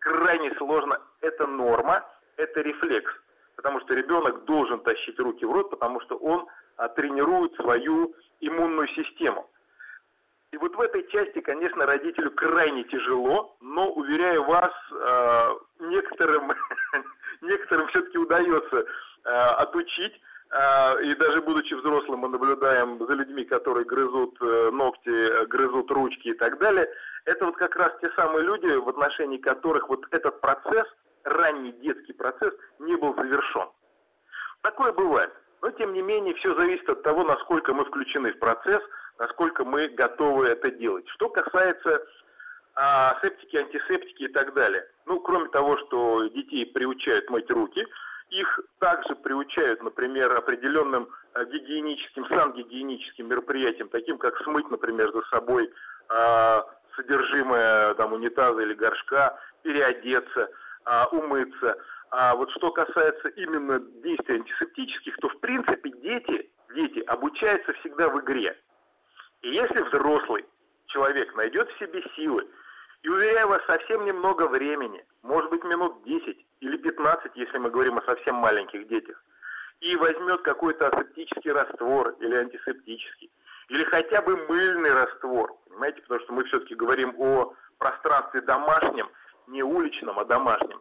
Крайне 0.00 0.54
сложно. 0.56 1.00
Это 1.22 1.46
норма, 1.46 2.06
это 2.36 2.60
рефлекс. 2.60 3.10
Потому 3.56 3.80
что 3.80 3.94
ребенок 3.94 4.44
должен 4.44 4.80
тащить 4.80 5.18
руки 5.18 5.46
в 5.46 5.50
рот, 5.50 5.70
потому 5.70 5.98
что 6.02 6.16
он 6.18 6.46
а, 6.76 6.90
тренирует 6.90 7.54
свою 7.54 8.14
иммунную 8.40 8.88
систему. 8.88 9.48
И 10.50 10.58
вот 10.58 10.76
в 10.76 10.80
этой 10.82 11.08
части, 11.08 11.40
конечно, 11.40 11.86
родителю 11.86 12.32
крайне 12.32 12.84
тяжело, 12.84 13.56
но, 13.62 13.90
уверяю 13.90 14.44
вас, 14.44 14.72
э, 14.90 15.54
некоторым, 15.80 16.52
некоторым 17.40 17.88
все-таки 17.88 18.18
удается 18.18 18.76
Э, 18.80 18.84
отучить. 19.30 20.14
Э, 20.52 21.02
и 21.02 21.14
даже 21.14 21.40
будучи 21.40 21.74
взрослым, 21.74 22.20
мы 22.20 22.28
наблюдаем 22.28 23.04
за 23.06 23.14
людьми, 23.14 23.44
которые 23.44 23.84
грызут 23.84 24.36
э, 24.40 24.70
ногти, 24.70 25.46
грызут 25.46 25.90
ручки 25.90 26.28
и 26.28 26.34
так 26.34 26.58
далее. 26.58 26.88
Это 27.24 27.46
вот 27.46 27.56
как 27.56 27.74
раз 27.76 27.92
те 28.00 28.10
самые 28.16 28.44
люди, 28.44 28.66
в 28.66 28.88
отношении 28.88 29.38
которых 29.38 29.88
вот 29.88 30.04
этот 30.10 30.40
процесс, 30.40 30.86
ранний 31.24 31.72
детский 31.72 32.12
процесс, 32.12 32.52
не 32.80 32.96
был 32.96 33.14
завершен. 33.14 33.68
Такое 34.62 34.92
бывает. 34.92 35.32
Но, 35.62 35.70
тем 35.70 35.92
не 35.92 36.02
менее, 36.02 36.34
все 36.34 36.54
зависит 36.54 36.88
от 36.88 37.02
того, 37.02 37.22
насколько 37.22 37.72
мы 37.72 37.84
включены 37.84 38.32
в 38.32 38.38
процесс, 38.38 38.82
насколько 39.18 39.64
мы 39.64 39.88
готовы 39.88 40.48
это 40.48 40.70
делать. 40.72 41.08
Что 41.10 41.28
касается 41.28 42.04
а, 42.74 43.16
септики, 43.22 43.56
антисептики 43.56 44.24
и 44.24 44.28
так 44.28 44.54
далее. 44.54 44.84
Ну, 45.06 45.20
кроме 45.20 45.48
того, 45.50 45.76
что 45.78 46.24
детей 46.28 46.66
приучают 46.66 47.30
мыть 47.30 47.50
руки, 47.50 47.86
их 48.32 48.60
также 48.78 49.14
приучают, 49.14 49.82
например, 49.82 50.34
определенным 50.34 51.08
э, 51.34 51.44
гигиеническим, 51.44 52.26
сангигиеническим 52.26 53.28
мероприятиям, 53.28 53.88
таким 53.90 54.16
как 54.16 54.36
смыть, 54.42 54.68
например, 54.70 55.12
за 55.12 55.20
собой 55.30 55.70
э, 56.08 56.62
содержимое 56.96 57.94
там, 57.94 58.14
унитаза 58.14 58.60
или 58.62 58.72
горшка, 58.72 59.38
переодеться, 59.62 60.48
э, 60.86 61.04
умыться. 61.12 61.78
А 62.10 62.34
вот 62.34 62.50
что 62.52 62.72
касается 62.72 63.28
именно 63.28 63.80
действий 64.02 64.36
антисептических, 64.36 65.16
то 65.18 65.28
в 65.28 65.38
принципе 65.40 65.90
дети, 65.90 66.50
дети 66.74 67.00
обучаются 67.00 67.74
всегда 67.74 68.08
в 68.08 68.18
игре. 68.20 68.56
И 69.42 69.50
если 69.50 69.82
взрослый 69.82 70.46
человек 70.86 71.34
найдет 71.36 71.70
в 71.70 71.78
себе 71.78 72.02
силы, 72.16 72.46
и 73.02 73.08
уверяю 73.08 73.48
вас, 73.48 73.62
совсем 73.66 74.04
немного 74.04 74.46
времени, 74.46 75.04
может 75.22 75.50
быть 75.50 75.64
минут 75.64 76.02
10 76.04 76.46
или 76.60 76.76
15, 76.76 77.32
если 77.34 77.58
мы 77.58 77.70
говорим 77.70 77.98
о 77.98 78.02
совсем 78.02 78.36
маленьких 78.36 78.86
детях, 78.88 79.22
и 79.80 79.96
возьмет 79.96 80.42
какой-то 80.42 80.88
асептический 80.88 81.50
раствор 81.50 82.14
или 82.20 82.34
антисептический, 82.36 83.30
или 83.68 83.84
хотя 83.84 84.22
бы 84.22 84.36
мыльный 84.46 84.92
раствор, 84.92 85.56
понимаете, 85.68 86.00
потому 86.02 86.20
что 86.20 86.32
мы 86.32 86.44
все-таки 86.44 86.74
говорим 86.76 87.14
о 87.18 87.54
пространстве 87.78 88.40
домашнем, 88.42 89.08
не 89.48 89.64
уличном, 89.64 90.20
а 90.20 90.24
домашнем. 90.24 90.80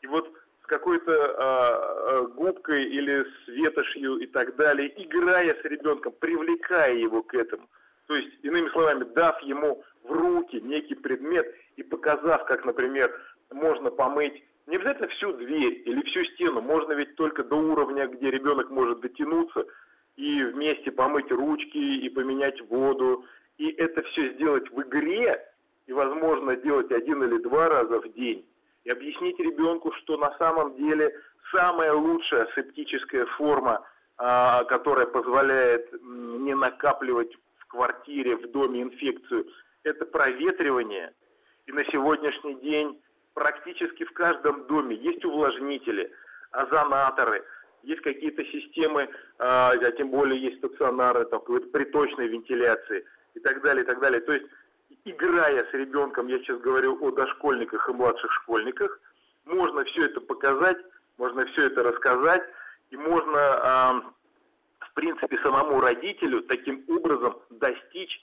И 0.00 0.08
вот 0.08 0.32
какой-то 0.62 1.12
э, 1.12 2.26
губкой 2.34 2.84
или 2.84 3.24
с 3.24 3.48
ветошью 3.48 4.18
и 4.18 4.26
так 4.26 4.56
далее, 4.56 4.92
играя 5.02 5.54
с 5.54 5.64
ребенком, 5.64 6.12
привлекая 6.18 6.94
его 6.94 7.22
к 7.22 7.34
этому. 7.34 7.68
То 8.06 8.16
есть, 8.16 8.32
иными 8.42 8.68
словами, 8.70 9.04
дав 9.14 9.40
ему 9.42 9.84
в 10.04 10.12
руки 10.12 10.60
некий 10.60 10.94
предмет 10.94 11.46
и 11.76 11.82
показав, 11.82 12.44
как, 12.46 12.64
например, 12.64 13.12
можно 13.52 13.90
помыть 13.90 14.42
не 14.66 14.76
обязательно 14.76 15.08
всю 15.08 15.32
дверь 15.32 15.82
или 15.84 16.02
всю 16.02 16.24
стену, 16.24 16.60
можно 16.60 16.92
ведь 16.92 17.16
только 17.16 17.42
до 17.42 17.56
уровня, 17.56 18.06
где 18.06 18.30
ребенок 18.30 18.70
может 18.70 19.00
дотянуться 19.00 19.66
и 20.16 20.42
вместе 20.44 20.92
помыть 20.92 21.30
ручки 21.32 21.76
и 21.76 22.08
поменять 22.08 22.60
воду. 22.68 23.24
И 23.58 23.70
это 23.70 24.02
все 24.02 24.32
сделать 24.34 24.70
в 24.70 24.80
игре, 24.82 25.44
и, 25.86 25.92
возможно, 25.92 26.56
делать 26.56 26.92
один 26.92 27.22
или 27.24 27.42
два 27.42 27.68
раза 27.68 28.00
в 28.00 28.12
день 28.12 28.46
и 28.84 28.90
объяснить 28.90 29.38
ребенку, 29.38 29.92
что 29.92 30.16
на 30.16 30.36
самом 30.38 30.76
деле 30.76 31.14
самая 31.50 31.92
лучшая 31.92 32.48
септическая 32.54 33.26
форма, 33.26 33.84
а, 34.16 34.64
которая 34.64 35.06
позволяет 35.06 35.92
не 36.02 36.54
накапливать 36.54 37.32
в 37.58 37.66
квартире, 37.66 38.36
в 38.36 38.50
доме 38.50 38.82
инфекцию, 38.82 39.46
это 39.84 40.04
проветривание. 40.06 41.12
И 41.66 41.72
на 41.72 41.84
сегодняшний 41.86 42.54
день 42.56 43.00
практически 43.34 44.04
в 44.04 44.12
каждом 44.12 44.66
доме 44.66 44.96
есть 44.96 45.24
увлажнители, 45.24 46.12
озонаторы, 46.50 47.44
есть 47.82 48.02
какие-то 48.02 48.44
системы, 48.44 49.08
а, 49.38 49.70
а 49.70 49.92
тем 49.92 50.10
более 50.10 50.40
есть 50.40 50.58
стационары, 50.58 51.24
там, 51.26 51.40
приточной 51.40 52.28
вентиляции 52.28 53.06
и 53.34 53.40
так 53.40 53.62
далее, 53.62 53.84
и 53.84 53.86
так 53.86 54.00
далее. 54.00 54.20
То 54.20 54.32
есть 54.32 54.46
играя 55.04 55.64
с 55.64 55.72
ребенком, 55.72 56.26
я 56.26 56.38
сейчас 56.38 56.58
говорю 56.60 56.98
о 57.00 57.10
дошкольниках 57.10 57.88
и 57.88 57.92
младших 57.92 58.30
школьниках, 58.32 59.00
можно 59.46 59.84
все 59.84 60.06
это 60.06 60.20
показать, 60.20 60.78
можно 61.16 61.46
все 61.46 61.66
это 61.66 61.82
рассказать, 61.82 62.42
и 62.90 62.96
можно, 62.96 63.38
э, 63.38 64.86
в 64.86 64.94
принципе, 64.94 65.38
самому 65.38 65.80
родителю 65.80 66.42
таким 66.42 66.84
образом 66.88 67.38
достичь 67.50 68.20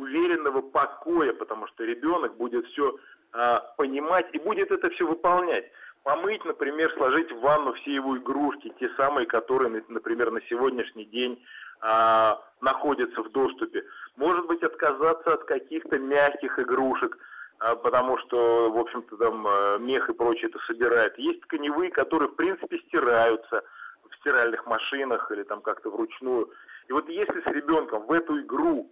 уверенного 0.00 0.62
покоя, 0.62 1.32
потому 1.32 1.66
что 1.68 1.84
ребенок 1.84 2.36
будет 2.36 2.66
все 2.68 2.96
э, 3.32 3.58
понимать 3.76 4.26
и 4.32 4.38
будет 4.38 4.70
это 4.70 4.90
все 4.90 5.06
выполнять. 5.06 5.70
Помыть, 6.02 6.44
например, 6.44 6.92
сложить 6.94 7.30
в 7.30 7.40
ванну 7.40 7.74
все 7.74 7.94
его 7.94 8.16
игрушки, 8.16 8.72
те 8.80 8.88
самые, 8.96 9.26
которые, 9.26 9.84
например, 9.88 10.30
на 10.30 10.40
сегодняшний 10.42 11.04
день 11.04 11.42
э, 11.82 12.34
находятся 12.60 13.22
в 13.22 13.30
доступе. 13.30 13.84
Может 14.16 14.46
быть, 14.46 14.62
отказаться 14.62 15.34
от 15.34 15.44
каких-то 15.44 15.98
мягких 15.98 16.58
игрушек, 16.58 17.18
а, 17.60 17.76
потому 17.76 18.16
что, 18.18 18.70
в 18.70 18.78
общем-то, 18.78 19.16
там 19.18 19.46
э, 19.46 19.78
мех 19.80 20.08
и 20.08 20.14
прочее 20.14 20.48
это 20.48 20.58
собирает. 20.66 21.18
Есть 21.18 21.42
тканевые, 21.42 21.90
которые, 21.90 22.30
в 22.30 22.34
принципе, 22.34 22.78
стираются 22.78 23.62
в 24.08 24.16
стиральных 24.16 24.66
машинах 24.66 25.30
или 25.30 25.42
там 25.42 25.60
как-то 25.60 25.90
вручную. 25.90 26.50
И 26.88 26.92
вот 26.92 27.08
если 27.10 27.40
с 27.42 27.46
ребенком 27.46 28.06
в 28.06 28.12
эту 28.12 28.40
игру, 28.40 28.90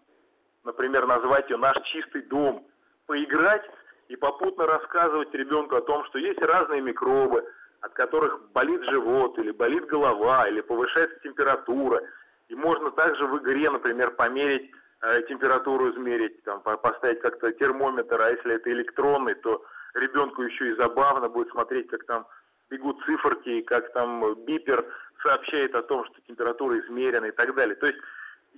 например, 0.69 1.07
назвать 1.07 1.51
ее 1.51 1.57
«Наш 1.57 1.77
чистый 1.85 2.23
дом», 2.23 2.67
поиграть 3.07 3.65
и 4.09 4.17
попутно 4.17 4.67
рассказывать 4.67 5.35
ребенку 5.35 5.75
о 5.77 5.81
том, 5.81 6.05
что 6.07 6.19
есть 6.19 6.41
разные 6.41 6.81
микробы, 6.81 7.45
от 7.81 7.93
которых 7.95 8.51
болит 8.53 8.83
живот 8.85 9.39
или 9.39 9.51
болит 9.51 9.87
голова, 9.87 10.47
или 10.49 10.61
повышается 10.61 11.19
температура. 11.21 12.03
И 12.49 12.55
можно 12.55 12.91
также 12.91 13.27
в 13.27 13.39
игре, 13.39 13.71
например, 13.71 14.11
померить 14.13 14.71
Э, 15.01 15.23
температуру 15.29 15.93
измерить, 15.93 16.43
там, 16.43 16.61
поставить 16.61 17.21
как-то 17.21 17.53
термометр, 17.53 18.21
а 18.21 18.31
если 18.31 18.57
это 18.57 18.73
электронный, 18.73 19.35
то 19.35 19.65
ребенку 19.95 20.43
еще 20.43 20.71
и 20.71 20.75
забавно 20.75 21.29
будет 21.29 21.51
смотреть, 21.51 21.89
как 21.89 22.05
там 22.07 22.27
бегут 22.69 23.01
циферки, 23.05 23.49
и 23.49 23.63
как 23.63 23.93
там 23.93 24.35
бипер 24.45 24.85
сообщает 25.23 25.77
о 25.77 25.83
том, 25.83 26.05
что 26.05 26.21
температура 26.23 26.81
измерена 26.81 27.27
и 27.27 27.31
так 27.31 27.55
далее. 27.55 27.77
То 27.77 27.87
есть, 27.87 27.99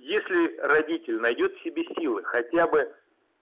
если 0.01 0.57
родитель 0.57 1.19
найдет 1.19 1.53
в 1.53 1.63
себе 1.63 1.85
силы 1.95 2.23
хотя 2.23 2.65
бы 2.65 2.91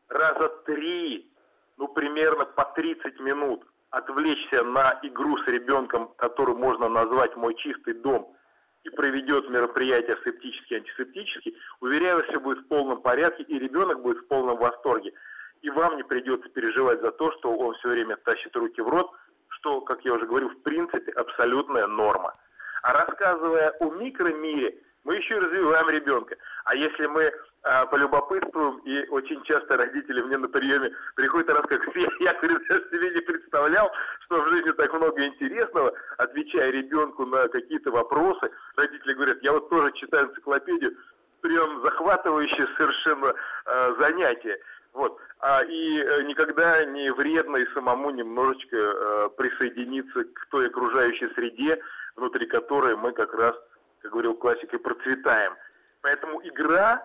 раза 0.09 0.49
три, 0.65 1.31
ну, 1.77 1.87
примерно 1.87 2.45
по 2.45 2.65
30 2.65 3.19
минут 3.21 3.65
отвлечься 3.91 4.63
на 4.63 4.99
игру 5.03 5.37
с 5.37 5.47
ребенком, 5.47 6.09
которую 6.17 6.57
можно 6.57 6.89
назвать 6.89 7.35
«Мой 7.37 7.55
чистый 7.55 7.93
дом», 7.93 8.35
и 8.83 8.89
проведет 8.89 9.49
мероприятие 9.49 10.17
септически, 10.23 10.75
антисептически, 10.75 11.55
уверяю, 11.79 12.23
все 12.23 12.39
будет 12.39 12.59
в 12.59 12.67
полном 12.67 13.01
порядке, 13.01 13.43
и 13.43 13.59
ребенок 13.59 14.01
будет 14.01 14.19
в 14.19 14.27
полном 14.27 14.57
восторге. 14.57 15.13
И 15.61 15.69
вам 15.69 15.97
не 15.97 16.03
придется 16.03 16.49
переживать 16.49 17.01
за 17.01 17.11
то, 17.11 17.31
что 17.33 17.55
он 17.57 17.73
все 17.75 17.89
время 17.89 18.15
тащит 18.17 18.55
руки 18.55 18.81
в 18.81 18.87
рот, 18.87 19.11
что, 19.47 19.81
как 19.81 20.03
я 20.05 20.13
уже 20.13 20.25
говорил, 20.25 20.49
в 20.49 20.61
принципе 20.61 21.11
абсолютная 21.11 21.87
норма. 21.87 22.35
А 22.83 22.93
рассказывая 22.93 23.71
о 23.79 23.91
микромире, 23.91 24.77
мы 25.03 25.15
еще 25.15 25.35
и 25.35 25.39
развиваем 25.39 25.89
ребенка. 25.89 26.35
А 26.65 26.75
если 26.75 27.05
мы 27.07 27.31
а, 27.63 27.85
полюбопытствуем, 27.87 28.79
и 28.79 29.07
очень 29.09 29.43
часто 29.43 29.77
родители 29.77 30.21
мне 30.21 30.37
на 30.37 30.47
приеме 30.47 30.91
приходят 31.15 31.49
и 31.49 31.53
рассказывают, 31.53 31.95
я, 32.19 32.33
себе 32.41 33.13
не 33.13 33.21
представлял, 33.21 33.91
что 34.25 34.41
в 34.41 34.49
жизни 34.49 34.71
так 34.71 34.93
много 34.93 35.25
интересного, 35.25 35.93
отвечая 36.17 36.71
ребенку 36.71 37.25
на 37.25 37.47
какие-то 37.47 37.91
вопросы. 37.91 38.49
Родители 38.75 39.13
говорят, 39.13 39.37
я 39.41 39.51
вот 39.51 39.69
тоже 39.69 39.91
читаю 39.93 40.27
энциклопедию, 40.27 40.95
прям 41.41 41.81
захватывающее 41.81 42.67
совершенно 42.77 43.33
э, 43.65 43.95
занятие. 43.99 44.57
Вот. 44.93 45.19
А, 45.39 45.63
и 45.63 45.99
э, 45.99 46.23
никогда 46.23 46.83
не 46.85 47.11
вредно 47.11 47.57
и 47.57 47.73
самому 47.73 48.09
немножечко 48.09 48.75
э, 48.75 49.29
присоединиться 49.37 50.23
к 50.23 50.47
той 50.49 50.67
окружающей 50.67 51.27
среде, 51.35 51.79
внутри 52.15 52.45
которой 52.47 52.95
мы 52.95 53.11
как 53.11 53.33
раз 53.33 53.55
как 54.01 54.11
говорил 54.11 54.35
классик, 54.35 54.73
и 54.73 54.77
процветаем. 54.77 55.53
Поэтому 56.01 56.41
игра 56.43 57.03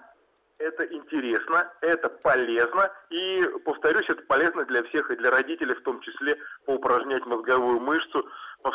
это 0.59 0.85
интересно, 0.85 1.71
это 1.81 2.09
полезно, 2.09 2.91
и, 3.11 3.45
повторюсь, 3.65 4.09
это 4.09 4.23
полезно 4.23 4.65
для 4.65 4.83
всех, 4.85 5.11
и 5.11 5.17
для 5.17 5.31
родителей 5.31 5.75
в 5.75 5.83
том 5.83 6.01
числе, 6.01 6.39
поупражнять 6.65 7.27
мозговую 7.27 7.81
мышцу, 7.81 8.27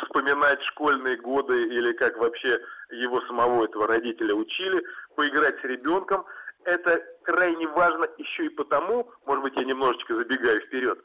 вспоминать 0.03 0.61
школьные 0.63 1.17
годы 1.17 1.67
или 1.67 1.93
как 1.93 2.17
вообще 2.17 2.59
его 2.91 3.21
самого, 3.21 3.65
этого 3.65 3.87
родителя, 3.87 4.35
учили, 4.35 4.83
поиграть 5.15 5.59
с 5.61 5.63
ребенком. 5.63 6.25
Это 6.65 7.01
крайне 7.23 7.67
важно 7.67 8.07
еще 8.17 8.45
и 8.45 8.49
потому, 8.49 9.09
может 9.25 9.43
быть, 9.43 9.55
я 9.55 9.63
немножечко 9.63 10.15
забегаю 10.15 10.61
вперед, 10.61 10.99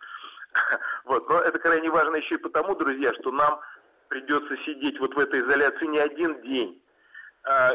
вот, 1.05 1.29
но 1.29 1.40
это 1.40 1.59
крайне 1.61 1.88
важно 1.90 2.16
еще 2.16 2.35
и 2.35 2.38
потому, 2.38 2.74
друзья, 2.74 3.14
что 3.14 3.31
нам 3.31 3.61
придется 4.09 4.57
сидеть 4.66 4.98
вот 4.98 5.14
в 5.14 5.18
этой 5.18 5.40
изоляции 5.40 5.87
не 5.87 5.98
один 5.98 6.40
день, 6.42 6.83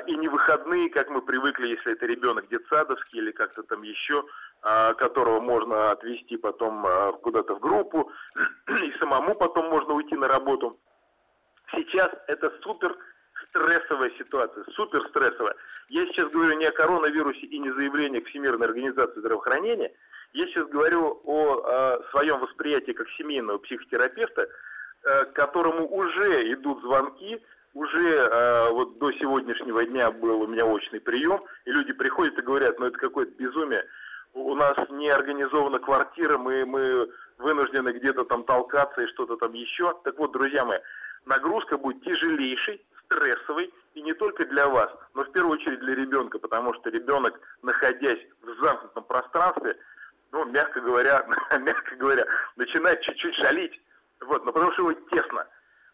и 0.08 0.16
не 0.16 0.28
выходные, 0.28 0.90
как 0.90 1.10
мы 1.10 1.22
привыкли, 1.22 1.68
если 1.68 1.94
это 1.94 2.08
ребенок 2.08 2.48
детсадовский 2.50 3.20
или 3.20 3.32
как-то 3.32 3.62
там 3.64 3.84
еще, 3.84 4.26
а, 4.62 4.94
которого 4.96 5.40
можно 5.40 5.92
отвезти 5.92 6.36
потом 6.36 6.86
а, 6.86 7.14
куда-то 7.14 7.56
в 7.56 7.60
группу, 7.60 8.12
и 8.68 8.92
самому 9.00 9.36
потом 9.36 9.70
можно 9.70 9.94
уйти 9.94 10.16
на 10.16 10.28
работу. 10.28 10.78
Сейчас 11.72 12.12
это 12.28 12.52
супер 12.62 12.98
стрессовая 13.50 14.12
ситуация, 14.18 14.66
супер 14.76 15.08
стрессовая. 15.10 15.56
Я 15.88 16.06
сейчас 16.08 16.30
говорю 16.30 16.58
не 16.58 16.66
о 16.66 16.72
коронавирусе 16.72 17.46
и 17.46 17.58
не 17.58 17.72
заявлении 17.72 18.20
Всемирной 18.22 18.68
организации 18.68 19.20
здравоохранения, 19.20 19.94
я 20.34 20.46
сейчас 20.48 20.68
говорю 20.68 21.22
о, 21.24 21.62
о 21.64 22.04
своем 22.12 22.40
восприятии 22.40 22.92
как 22.92 23.08
семейного 23.12 23.60
психотерапевта, 23.60 24.50
э, 25.04 25.26
к 25.26 25.34
которому 25.34 25.88
уже 25.88 26.54
идут 26.54 26.82
звонки 26.82 27.42
уже 27.74 28.10
э, 28.10 28.70
вот 28.72 28.98
до 28.98 29.12
сегодняшнего 29.14 29.86
дня 29.86 30.12
был 30.12 30.42
у 30.42 30.48
меня 30.48 30.66
очный 30.66 31.00
прием, 31.00 31.44
и 31.66 31.72
люди 31.72 31.94
приходят 31.94 32.38
и 32.38 32.42
говорят, 32.42 32.80
ну 32.80 32.88
это 32.88 32.98
какое-то 32.98 33.32
безумие, 33.38 33.86
у 34.34 34.56
нас 34.56 34.78
не 34.90 35.10
организована 35.10 35.80
квартира, 35.80 36.38
мы, 36.38 36.66
мы 36.66 37.10
вынуждены 37.38 37.90
где-то 37.90 38.26
там 38.26 38.44
толкаться 38.44 39.02
и 39.02 39.08
что-то 39.08 39.38
там 39.38 39.54
еще. 39.54 39.96
Так 40.04 40.18
вот, 40.18 40.32
друзья 40.32 40.66
мои, 40.66 40.80
нагрузка 41.26 41.78
будет 41.78 42.04
тяжелейшей, 42.04 42.84
стрессовой, 43.06 43.74
и 43.96 44.02
не 44.02 44.14
только 44.14 44.46
для 44.46 44.68
вас, 44.68 44.92
но 45.14 45.24
в 45.24 45.32
первую 45.32 45.54
очередь 45.54 45.80
для 45.80 45.96
ребенка, 45.96 46.38
потому 46.38 46.74
что 46.76 46.90
ребенок, 46.90 47.40
находясь 47.64 48.20
в 48.42 48.64
замкнутом 48.64 49.04
пространстве, 49.04 49.78
ну, 50.32 50.46
мягко 50.46 50.80
говоря, 50.82 51.26
мягко 51.60 51.96
говоря, 51.96 52.26
начинает 52.56 53.02
чуть-чуть 53.02 53.36
шалить, 53.36 53.82
вот, 54.22 54.46
но 54.46 54.52
потому 54.52 54.72
что 54.74 54.84
его 54.84 54.94
тесно. 55.10 55.48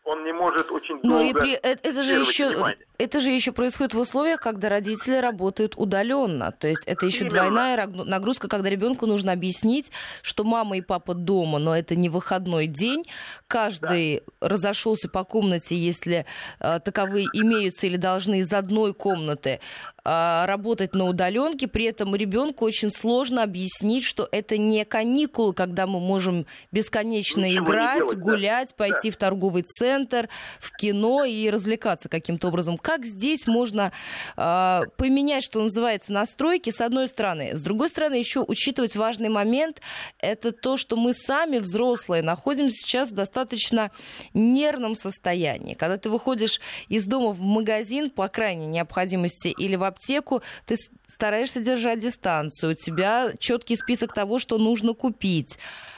Он 0.05 0.23
не 0.23 0.31
может 0.31 0.71
очень 0.71 1.01
долго... 1.01 1.07
Но 1.07 1.21
и 1.21 1.33
при... 1.33 1.53
это, 1.53 1.89
это 1.89 2.03
же 2.03 2.13
еще 2.13 2.49
внимание. 2.49 2.77
это 2.99 3.19
же 3.19 3.31
еще 3.31 3.51
происходит 3.51 3.95
в 3.95 3.99
условиях, 3.99 4.39
когда 4.39 4.69
родители 4.69 5.17
работают 5.17 5.73
удаленно. 5.77 6.51
То 6.51 6.67
есть 6.67 6.83
это 6.85 7.07
еще 7.07 7.21
Именно. 7.21 7.31
двойная 7.31 7.87
нагрузка, 7.87 8.47
когда 8.47 8.69
ребенку 8.69 9.07
нужно 9.07 9.31
объяснить, 9.31 9.91
что 10.21 10.43
мама 10.43 10.77
и 10.77 10.81
папа 10.81 11.15
дома, 11.15 11.57
но 11.57 11.75
это 11.75 11.95
не 11.95 12.09
выходной 12.09 12.67
день. 12.67 13.05
Каждый 13.47 14.21
да. 14.41 14.49
разошелся 14.49 15.09
по 15.09 15.23
комнате, 15.23 15.75
если 15.75 16.25
э, 16.59 16.79
таковые 16.79 17.25
имеются 17.33 17.87
или 17.87 17.97
должны 17.97 18.39
из 18.39 18.53
одной 18.53 18.93
комнаты 18.93 19.59
э, 19.94 19.94
работать 20.05 20.93
на 20.93 21.05
удаленке. 21.05 21.67
При 21.67 21.85
этом 21.85 22.15
ребенку 22.15 22.65
очень 22.65 22.91
сложно 22.91 23.43
объяснить, 23.43 24.03
что 24.03 24.29
это 24.31 24.57
не 24.57 24.85
каникулы, 24.85 25.53
когда 25.53 25.87
мы 25.87 25.99
можем 25.99 26.45
бесконечно 26.71 27.45
Ничего 27.45 27.65
играть, 27.65 27.97
делать, 27.97 28.19
гулять, 28.19 28.69
да. 28.69 28.75
пойти 28.75 29.09
да. 29.09 29.15
в 29.15 29.17
торговый 29.17 29.63
центр 29.63 30.05
центр, 30.05 30.29
в 30.59 30.75
кино 30.75 31.25
и 31.25 31.49
развлекаться 31.49 32.09
каким-то 32.09 32.47
образом. 32.47 32.77
Как 32.77 33.05
здесь 33.05 33.47
можно 33.47 33.91
э, 34.37 34.81
поменять, 34.97 35.43
что 35.43 35.61
называется, 35.61 36.11
настройки, 36.11 36.69
с 36.69 36.81
одной 36.81 37.07
стороны. 37.07 37.57
С 37.57 37.61
другой 37.61 37.89
стороны, 37.89 38.15
еще 38.15 38.43
учитывать 38.45 38.95
важный 38.95 39.29
момент, 39.29 39.81
это 40.19 40.51
то, 40.51 40.77
что 40.77 40.95
мы 40.97 41.13
сами, 41.13 41.59
взрослые, 41.59 42.23
находимся 42.23 42.77
сейчас 42.77 43.09
в 43.09 43.13
достаточно 43.13 43.91
нервном 44.33 44.95
состоянии. 44.95 45.73
Когда 45.73 45.97
ты 45.97 46.09
выходишь 46.09 46.59
из 46.87 47.05
дома 47.05 47.31
в 47.31 47.39
магазин 47.39 48.09
по 48.09 48.27
крайней 48.27 48.67
необходимости 48.67 49.47
или 49.47 49.75
в 49.75 49.83
аптеку, 49.95 50.41
ты 50.65 50.75
стараешься 51.07 51.61
держать 51.61 51.99
дистанцию, 51.99 52.71
у 52.71 52.75
тебя 52.75 53.33
четкий 53.39 53.75
список 53.75 54.13
того, 54.13 54.39
что 54.39 54.57
нужно 54.57 54.93
купить. 54.93 55.57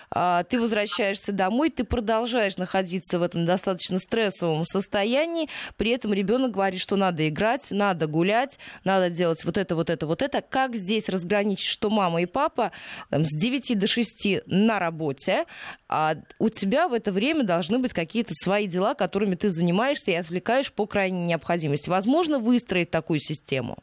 А, 0.09 0.43
ты 0.43 0.59
возвращаешься 0.59 1.31
домой, 1.31 1.69
ты 1.69 1.83
продолжаешь 1.83 2.57
находиться 2.57 3.19
в 3.19 3.23
этом 3.23 3.45
достаточно 3.45 3.99
стрессовом 3.99 4.63
состоянии, 4.65 5.49
при 5.75 5.91
этом 5.91 6.13
ребенок 6.13 6.51
говорит, 6.51 6.79
что 6.79 6.95
надо 6.95 7.27
играть, 7.27 7.67
надо 7.71 8.07
гулять, 8.07 8.57
надо 8.83 9.09
делать 9.09 9.43
вот 9.43 9.57
это, 9.57 9.75
вот 9.75 9.89
это, 9.89 10.07
вот 10.07 10.21
это. 10.21 10.41
Как 10.41 10.75
здесь 10.75 11.09
разграничить, 11.09 11.67
что 11.67 11.89
мама 11.89 12.21
и 12.21 12.25
папа 12.25 12.71
там, 13.09 13.25
с 13.25 13.29
9 13.29 13.77
до 13.77 13.87
6 13.87 14.27
на 14.45 14.79
работе, 14.79 15.45
а 15.87 16.15
у 16.39 16.49
тебя 16.49 16.87
в 16.87 16.93
это 16.93 17.11
время 17.11 17.43
должны 17.43 17.79
быть 17.79 17.93
какие-то 17.93 18.33
свои 18.33 18.67
дела, 18.67 18.93
которыми 18.93 19.35
ты 19.35 19.49
занимаешься 19.49 20.11
и 20.11 20.15
отвлекаешь 20.15 20.71
по 20.71 20.85
крайней 20.85 21.25
необходимости. 21.25 21.89
Возможно 21.89 22.39
выстроить 22.39 22.91
такую 22.91 23.19
систему? 23.19 23.77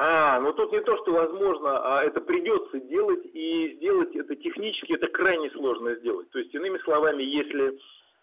А, 0.00 0.38
ну 0.38 0.52
тут 0.52 0.72
не 0.72 0.80
то, 0.80 0.96
что 0.98 1.12
возможно, 1.12 1.80
а 1.82 2.04
это 2.04 2.20
придется 2.20 2.78
делать, 2.78 3.26
и 3.34 3.74
сделать 3.76 4.14
это 4.14 4.36
технически, 4.36 4.92
это 4.92 5.08
крайне 5.08 5.50
сложно 5.50 5.96
сделать. 5.96 6.30
То 6.30 6.38
есть, 6.38 6.54
иными 6.54 6.78
словами, 6.78 7.24
если 7.24 7.76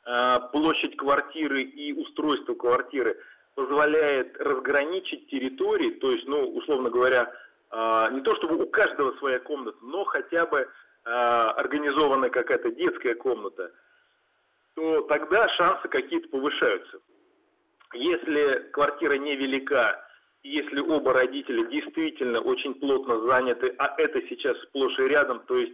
э, 0.06 0.40
площадь 0.54 0.96
квартиры 0.96 1.64
и 1.64 1.92
устройство 1.92 2.54
квартиры 2.54 3.18
позволяет 3.56 4.38
разграничить 4.42 5.28
территории, 5.28 5.92
то 5.92 6.12
есть, 6.12 6.26
ну, 6.28 6.48
условно 6.56 6.90
говоря, 6.90 7.34
э, 7.72 8.08
не 8.14 8.22
то 8.22 8.36
чтобы 8.38 8.56
у 8.56 8.68
каждого 8.68 9.12
своя 9.18 9.40
комната, 9.40 9.78
но 9.82 10.06
хотя 10.06 10.46
бы 10.46 10.60
э, 10.60 11.10
организованная 11.10 12.30
какая-то 12.30 12.72
детская 12.72 13.16
комната, 13.16 13.74
то 14.76 15.02
тогда 15.02 15.50
шансы 15.50 15.90
какие-то 15.90 16.30
повышаются. 16.30 17.00
Если 17.94 18.70
квартира 18.72 19.16
невелика, 19.16 20.05
если 20.46 20.80
оба 20.80 21.14
родителя 21.14 21.66
действительно 21.66 22.40
очень 22.40 22.76
плотно 22.76 23.20
заняты, 23.22 23.74
а 23.80 23.96
это 23.98 24.22
сейчас 24.30 24.56
сплошь 24.64 24.98
и 25.00 25.08
рядом, 25.08 25.42
то 25.48 25.58
есть 25.58 25.74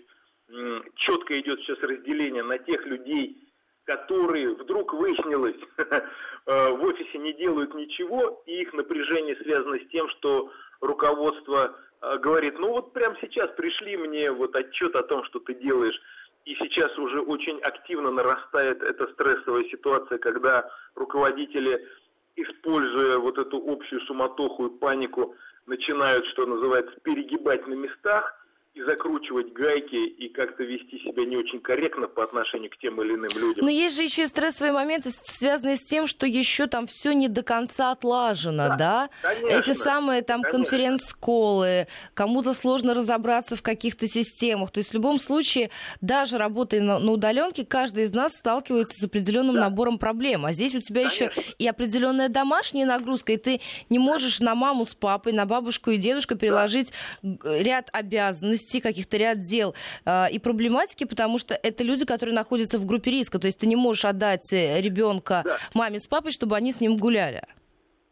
четко 0.95 1.39
идет 1.39 1.59
сейчас 1.59 1.79
разделение 1.79 2.43
на 2.43 2.57
тех 2.57 2.85
людей, 2.85 3.37
которые 3.83 4.55
вдруг 4.55 4.93
выяснилось 4.93 5.57
э, 5.77 6.69
в 6.69 6.83
офисе 6.83 7.17
не 7.17 7.33
делают 7.33 7.73
ничего, 7.73 8.41
и 8.45 8.61
их 8.61 8.73
напряжение 8.73 9.35
связано 9.37 9.77
с 9.79 9.87
тем, 9.89 10.07
что 10.09 10.51
руководство 10.79 11.75
э, 12.01 12.17
говорит, 12.19 12.57
ну 12.59 12.69
вот 12.69 12.93
прямо 12.93 13.17
сейчас 13.21 13.49
пришли 13.51 13.97
мне 13.97 14.31
вот 14.31 14.55
отчет 14.55 14.95
о 14.95 15.03
том, 15.03 15.23
что 15.25 15.39
ты 15.39 15.53
делаешь, 15.55 15.99
и 16.45 16.55
сейчас 16.55 16.97
уже 16.97 17.21
очень 17.21 17.59
активно 17.59 18.11
нарастает 18.11 18.81
эта 18.83 19.07
стрессовая 19.13 19.63
ситуация, 19.65 20.17
когда 20.17 20.69
руководители 20.95 21.87
используя 22.35 23.17
вот 23.17 23.37
эту 23.37 23.57
общую 23.57 24.01
суматоху 24.01 24.67
и 24.67 24.79
панику, 24.79 25.35
начинают, 25.65 26.25
что 26.27 26.45
называется, 26.45 26.99
перегибать 27.01 27.65
на 27.67 27.73
местах, 27.73 28.40
и 28.73 28.81
закручивать 28.83 29.51
гайки 29.51 29.95
и 29.95 30.29
как-то 30.29 30.63
вести 30.63 30.97
себя 30.99 31.25
не 31.25 31.35
очень 31.35 31.59
корректно 31.59 32.07
по 32.07 32.23
отношению 32.23 32.69
к 32.69 32.77
тем 32.77 33.01
или 33.01 33.15
иным 33.15 33.29
людям. 33.35 33.65
Но 33.65 33.69
есть 33.69 33.97
же 33.97 34.03
еще 34.03 34.23
и 34.23 34.27
стрессовые 34.27 34.71
моменты, 34.71 35.11
связанные 35.25 35.75
с 35.75 35.83
тем, 35.83 36.07
что 36.07 36.25
еще 36.25 36.67
там 36.67 36.87
все 36.87 37.11
не 37.11 37.27
до 37.27 37.43
конца 37.43 37.91
отлажено, 37.91 38.69
да? 38.69 38.77
да? 38.77 39.09
Конечно, 39.21 39.59
Эти 39.59 39.73
самые 39.77 40.21
там 40.21 40.41
конференц-колы, 40.41 41.87
кому-то 42.13 42.53
сложно 42.53 42.93
разобраться 42.93 43.57
в 43.57 43.61
каких-то 43.61 44.07
системах. 44.07 44.71
То 44.71 44.77
есть 44.77 44.91
в 44.91 44.93
любом 44.93 45.19
случае, 45.19 45.69
даже 45.99 46.37
работая 46.37 46.79
на, 46.79 46.97
на 46.97 47.11
удаленке, 47.11 47.65
каждый 47.65 48.05
из 48.05 48.13
нас 48.13 48.31
сталкивается 48.31 48.97
с 48.97 49.03
определенным 49.03 49.55
да. 49.55 49.61
набором 49.61 49.99
проблем. 49.99 50.45
А 50.45 50.53
здесь 50.53 50.75
у 50.75 50.79
тебя 50.79 51.09
Конечно. 51.09 51.25
еще 51.25 51.53
и 51.59 51.67
определенная 51.67 52.29
домашняя 52.29 52.85
нагрузка, 52.85 53.33
и 53.33 53.37
ты 53.37 53.59
не 53.89 53.99
можешь 53.99 54.39
на 54.39 54.55
маму 54.55 54.85
с 54.85 54.95
папой, 54.95 55.33
на 55.33 55.45
бабушку 55.45 55.91
и 55.91 55.97
дедушку 55.97 56.35
переложить 56.35 56.93
да. 57.21 57.59
ряд 57.59 57.89
обязанностей 57.91 58.60
вести 58.61 58.79
каких-то 58.79 59.17
ряд 59.17 59.39
дел 59.39 59.75
э, 60.05 60.31
и 60.31 60.39
проблематики, 60.39 61.05
потому 61.05 61.37
что 61.37 61.53
это 61.53 61.83
люди, 61.83 62.05
которые 62.05 62.35
находятся 62.35 62.77
в 62.77 62.85
группе 62.85 63.11
риска. 63.11 63.39
То 63.39 63.47
есть 63.47 63.59
ты 63.59 63.67
не 63.67 63.75
можешь 63.75 64.05
отдать 64.05 64.51
э, 64.53 64.79
ребенка 64.81 65.41
да. 65.45 65.57
маме 65.73 65.99
с 65.99 66.07
папой, 66.07 66.31
чтобы 66.31 66.55
они 66.55 66.71
с 66.71 66.79
ним 66.79 66.97
гуляли. 66.97 67.41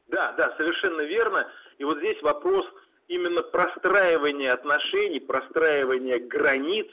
Да, 0.08 0.34
да, 0.34 0.54
совершенно 0.58 1.02
верно. 1.02 1.48
И 1.78 1.84
вот 1.84 2.00
здесь 2.00 2.22
вопрос 2.22 2.66
именно 3.08 3.42
простраивания 3.42 4.54
отношений, 4.54 5.20
простраивания 5.20 6.20
границ, 6.20 6.88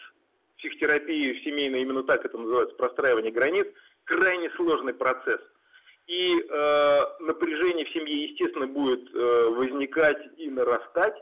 психотерапии 0.59 1.43
семейной, 1.45 1.83
именно 1.83 2.03
так 2.03 2.25
это 2.25 2.39
называется, 2.39 2.77
простраивание 2.77 3.33
границ, 3.33 3.67
крайне 4.05 4.51
сложный 4.51 4.95
процесс. 4.95 5.41
И 6.07 6.39
э, 6.39 7.01
напряжение 7.21 7.85
в 7.85 7.91
семье, 7.91 8.29
естественно, 8.29 8.69
будет 8.69 9.13
э, 9.13 9.49
возникать 9.51 10.19
и 10.37 10.49
нарастать. 10.49 11.17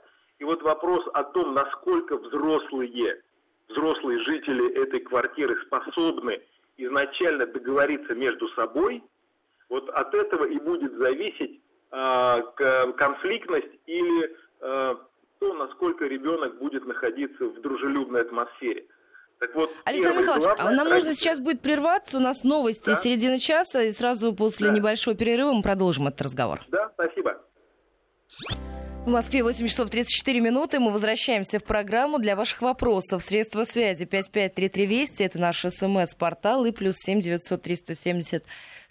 И 0.45 0.47
вот 0.47 0.63
вопрос 0.63 1.03
о 1.15 1.25
том, 1.25 1.55
насколько 1.55 2.19
взрослые, 2.19 3.23
взрослые 3.67 4.23
жители 4.25 4.75
этой 4.75 5.01
квартиры 5.01 5.59
способны 5.65 6.43
изначально 6.77 7.47
договориться 7.47 8.15
между 8.15 8.49
собой, 8.49 9.03
вот 9.71 9.89
от 9.89 10.13
этого 10.13 10.45
и 10.45 10.59
будет 10.59 10.99
зависеть 10.99 11.63
э, 11.91 12.43
конфликтность 12.99 13.73
или 13.87 14.37
э, 14.61 14.95
то, 15.39 15.55
насколько 15.55 16.05
ребенок 16.05 16.59
будет 16.59 16.85
находиться 16.85 17.47
в 17.47 17.63
дружелюбной 17.63 18.21
атмосфере. 18.21 18.85
Так 19.39 19.55
вот, 19.55 19.75
Александр 19.87 20.21
Михайлович, 20.21 20.59
а 20.59 20.71
нам 20.73 20.91
нужно 20.91 21.15
сейчас 21.15 21.41
будет 21.41 21.63
прерваться. 21.63 22.19
У 22.19 22.21
нас 22.21 22.45
новости 22.45 22.91
да? 22.91 22.97
середины 22.97 23.39
часа, 23.39 23.81
и 23.81 23.93
сразу 23.93 24.35
после 24.35 24.69
да. 24.69 24.75
небольшого 24.75 25.17
перерыва 25.17 25.53
мы 25.53 25.63
продолжим 25.63 26.09
этот 26.09 26.21
разговор. 26.21 26.61
Да, 26.69 26.91
спасибо. 26.93 27.41
В 29.05 29.09
Москве 29.09 29.43
8 29.43 29.67
часов 29.67 29.90
34 29.90 30.40
минуты. 30.40 30.81
Мы 30.81 30.90
возвращаемся 30.90 31.59
в 31.59 31.64
программу 31.64 32.19
для 32.19 32.35
ваших 32.35 32.62
вопросов. 32.62 33.23
Средства 33.23 33.64
связи 33.64 34.07
553320. 34.07 35.21
Это 35.21 35.38
наш 35.38 35.61
смс-портал 35.61 36.64
и 36.64 36.73
плюс 36.73 36.97
7 37.01 37.21
900 37.21 37.61
370 37.61 38.45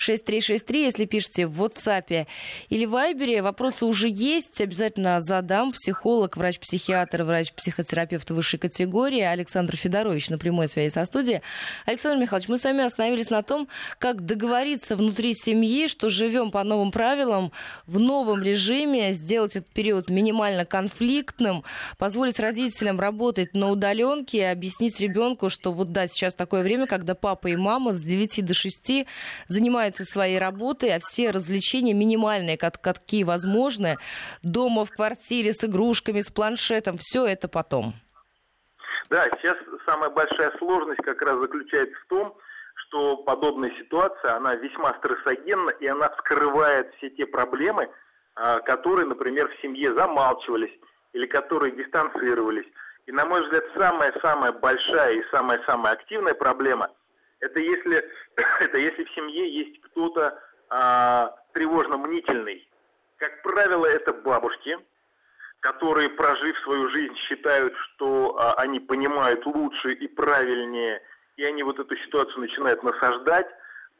6363. 0.04 0.84
Если 0.84 1.06
пишете 1.06 1.48
в 1.48 1.64
WhatsApp 1.64 2.28
или 2.70 2.86
Viber, 2.86 3.42
вопросы 3.42 3.86
уже 3.86 4.10
есть. 4.10 4.60
Обязательно 4.60 5.22
задам. 5.22 5.72
Психолог, 5.72 6.36
врач-психиатр, 6.36 7.24
врач-психотерапевт 7.24 8.30
высшей 8.32 8.60
категории 8.60 9.22
Александр 9.22 9.76
Федорович 9.76 10.30
на 10.30 10.38
прямой 10.38 10.68
связи 10.68 10.92
со 10.92 11.06
студией. 11.06 11.42
Александр 11.86 12.22
Михайлович, 12.22 12.50
мы 12.50 12.58
с 12.58 12.64
вами 12.64 12.84
остановились 12.84 13.30
на 13.30 13.44
том, 13.44 13.68
как 13.98 14.26
договориться 14.26 14.96
внутри 14.96 15.34
семьи, 15.34 15.88
что 15.88 16.10
живем 16.10 16.52
по 16.52 16.64
новым 16.64 16.92
правилам, 16.92 17.52
в 17.88 18.00
новом 18.00 18.44
режиме, 18.44 19.14
сделать 19.14 19.56
этот 19.56 19.72
период 19.72 20.10
минимально 20.10 20.66
конфликтным, 20.66 21.64
позволить 21.98 22.40
родителям 22.40 23.00
работать 23.00 23.54
на 23.54 23.70
удаленке, 23.70 24.50
объяснить 24.50 25.00
ребенку, 25.00 25.50
что 25.50 25.72
вот 25.72 25.92
да, 25.92 26.08
сейчас 26.08 26.34
такое 26.34 26.64
время, 26.64 26.88
когда 26.88 27.16
папа 27.16 27.48
и 27.48 27.56
мама 27.56 27.94
с 27.94 28.02
9 28.02 28.46
до 28.46 28.54
6 28.54 29.06
занимаются 29.48 29.93
занимаются 29.94 30.06
своей 30.06 30.40
работой, 30.40 30.96
а 30.96 31.00
все 31.00 31.32
развлечения 31.32 31.94
минимальные, 31.94 32.58
как, 32.58 32.82
какие 32.82 33.24
возможны, 33.24 33.98
дома, 34.42 34.86
в 34.86 34.92
квартире, 34.92 35.54
с 35.54 35.64
игрушками, 35.64 36.22
с 36.22 36.32
планшетом, 36.32 36.98
все 36.98 37.26
это 37.26 37.48
потом. 37.48 37.94
Да, 39.10 39.30
сейчас 39.38 39.58
самая 39.86 40.10
большая 40.10 40.52
сложность 40.58 41.02
как 41.04 41.22
раз 41.22 41.40
заключается 41.40 41.96
в 42.06 42.10
том, 42.10 42.34
что 42.76 43.18
подобная 43.18 43.72
ситуация, 43.78 44.36
она 44.36 44.56
весьма 44.56 44.94
стрессогенна, 45.00 45.72
и 45.82 45.88
она 45.88 46.10
вскрывает 46.10 46.94
все 46.98 47.10
те 47.10 47.26
проблемы, 47.26 47.90
а, 48.36 48.60
которые, 48.62 49.06
например, 49.06 49.50
в 49.50 49.62
семье 49.62 49.94
замалчивались 49.94 50.74
или 51.14 51.28
которые 51.28 51.72
дистанцировались. 51.76 52.66
И, 53.06 53.12
на 53.12 53.26
мой 53.26 53.44
взгляд, 53.44 53.64
самая-самая 53.76 54.54
большая 54.54 55.14
и 55.16 55.24
самая-самая 55.32 55.94
активная 55.94 56.34
проблема– 56.34 56.90
Это 57.44 57.60
если, 57.60 58.10
это 58.60 58.78
если 58.78 59.04
в 59.04 59.14
семье 59.14 59.48
есть 59.50 59.82
кто-то 59.82 60.40
а, 60.70 61.36
тревожно-мнительный. 61.54 62.68
Как 63.18 63.42
правило, 63.44 63.86
это 63.86 64.14
бабушки, 64.14 64.78
которые, 65.60 66.10
прожив 66.10 66.58
свою 66.60 66.90
жизнь, 66.90 67.16
считают, 67.28 67.74
что 67.78 68.38
а, 68.38 68.54
они 68.56 68.80
понимают 68.80 69.46
лучше 69.46 69.94
и 69.94 70.08
правильнее, 70.08 71.02
и 71.36 71.44
они 71.44 71.64
вот 71.64 71.80
эту 71.80 71.96
ситуацию 71.98 72.40
начинают 72.40 72.82
насаждать, 72.84 73.48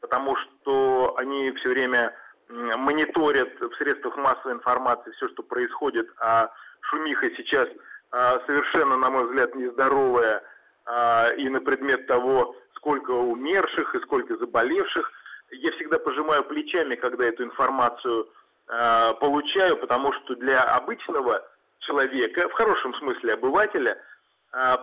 потому 0.00 0.36
что 0.36 1.14
они 1.18 1.52
все 1.52 1.68
время 1.70 2.14
мониторят 2.48 3.58
в 3.58 3.74
средствах 3.76 4.16
массовой 4.16 4.54
информации 4.54 5.10
все, 5.12 5.28
что 5.28 5.42
происходит, 5.42 6.08
а 6.18 6.50
шумиха 6.80 7.30
сейчас 7.36 7.68
а, 8.10 8.40
совершенно, 8.46 8.96
на 8.96 9.10
мой 9.10 9.26
взгляд, 9.26 9.54
нездоровая 9.54 10.42
и 10.86 11.48
на 11.48 11.60
предмет 11.60 12.06
того, 12.06 12.54
сколько 12.76 13.10
умерших 13.10 13.94
и 13.94 14.00
сколько 14.00 14.36
заболевших. 14.36 15.10
Я 15.50 15.72
всегда 15.72 15.98
пожимаю 15.98 16.44
плечами, 16.44 16.94
когда 16.94 17.24
эту 17.24 17.44
информацию 17.44 18.28
а, 18.68 19.14
получаю, 19.14 19.76
потому 19.78 20.12
что 20.12 20.34
для 20.36 20.62
обычного 20.62 21.42
человека, 21.80 22.48
в 22.48 22.52
хорошем 22.52 22.94
смысле 22.94 23.34
обывателя, 23.34 23.98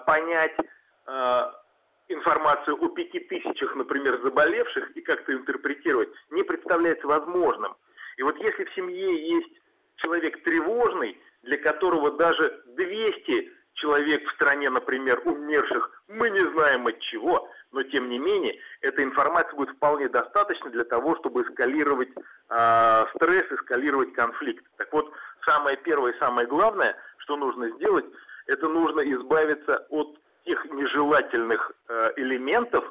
понять 0.06 0.56
информацию 2.14 2.78
о 2.82 2.90
пяти 2.90 3.20
тысячах, 3.20 3.76
например, 3.76 4.20
заболевших 4.22 4.92
и 4.92 5.02
как-то 5.02 5.34
интерпретировать 5.34 6.10
не 6.30 6.44
представляется 6.44 7.08
возможным. 7.08 7.76
И 8.18 8.24
вот 8.24 8.38
если 8.38 8.66
в 8.66 8.74
семье 8.74 9.38
есть 9.38 9.54
человек 9.98 10.44
тревожный, 10.44 11.20
для 11.44 11.58
которого 11.58 12.12
даже 12.12 12.62
200 12.68 13.52
человек 13.74 14.28
в 14.28 14.34
стране, 14.34 14.70
например, 14.70 15.22
умерших, 15.26 16.04
мы 16.08 16.30
не 16.30 16.42
знаем 16.54 16.88
от 16.88 17.00
чего, 17.00 17.50
но 17.72 17.84
тем 17.84 18.10
не 18.10 18.20
менее, 18.20 18.60
эта 18.82 19.04
информация 19.04 19.54
будет 19.56 19.76
вполне 19.76 20.10
достаточно 20.10 20.70
для 20.70 20.84
того, 20.84 21.16
чтобы 21.18 21.44
эскалировать 21.44 22.10
э, 22.50 23.06
стресс, 23.16 23.46
эскалировать 23.52 24.14
конфликт. 24.14 24.66
Так 24.78 24.92
вот, 24.92 25.12
самое 25.46 25.78
первое 25.78 26.12
и 26.12 26.20
самое 26.20 26.48
главное, 26.48 26.96
что 27.18 27.38
нужно 27.38 27.70
сделать, 27.72 28.06
это 28.48 28.68
нужно 28.68 29.02
избавиться 29.02 29.86
от 29.90 30.18
тех 30.46 30.66
нежелательных 30.66 31.72
э, 31.88 32.14
элементов, 32.18 32.84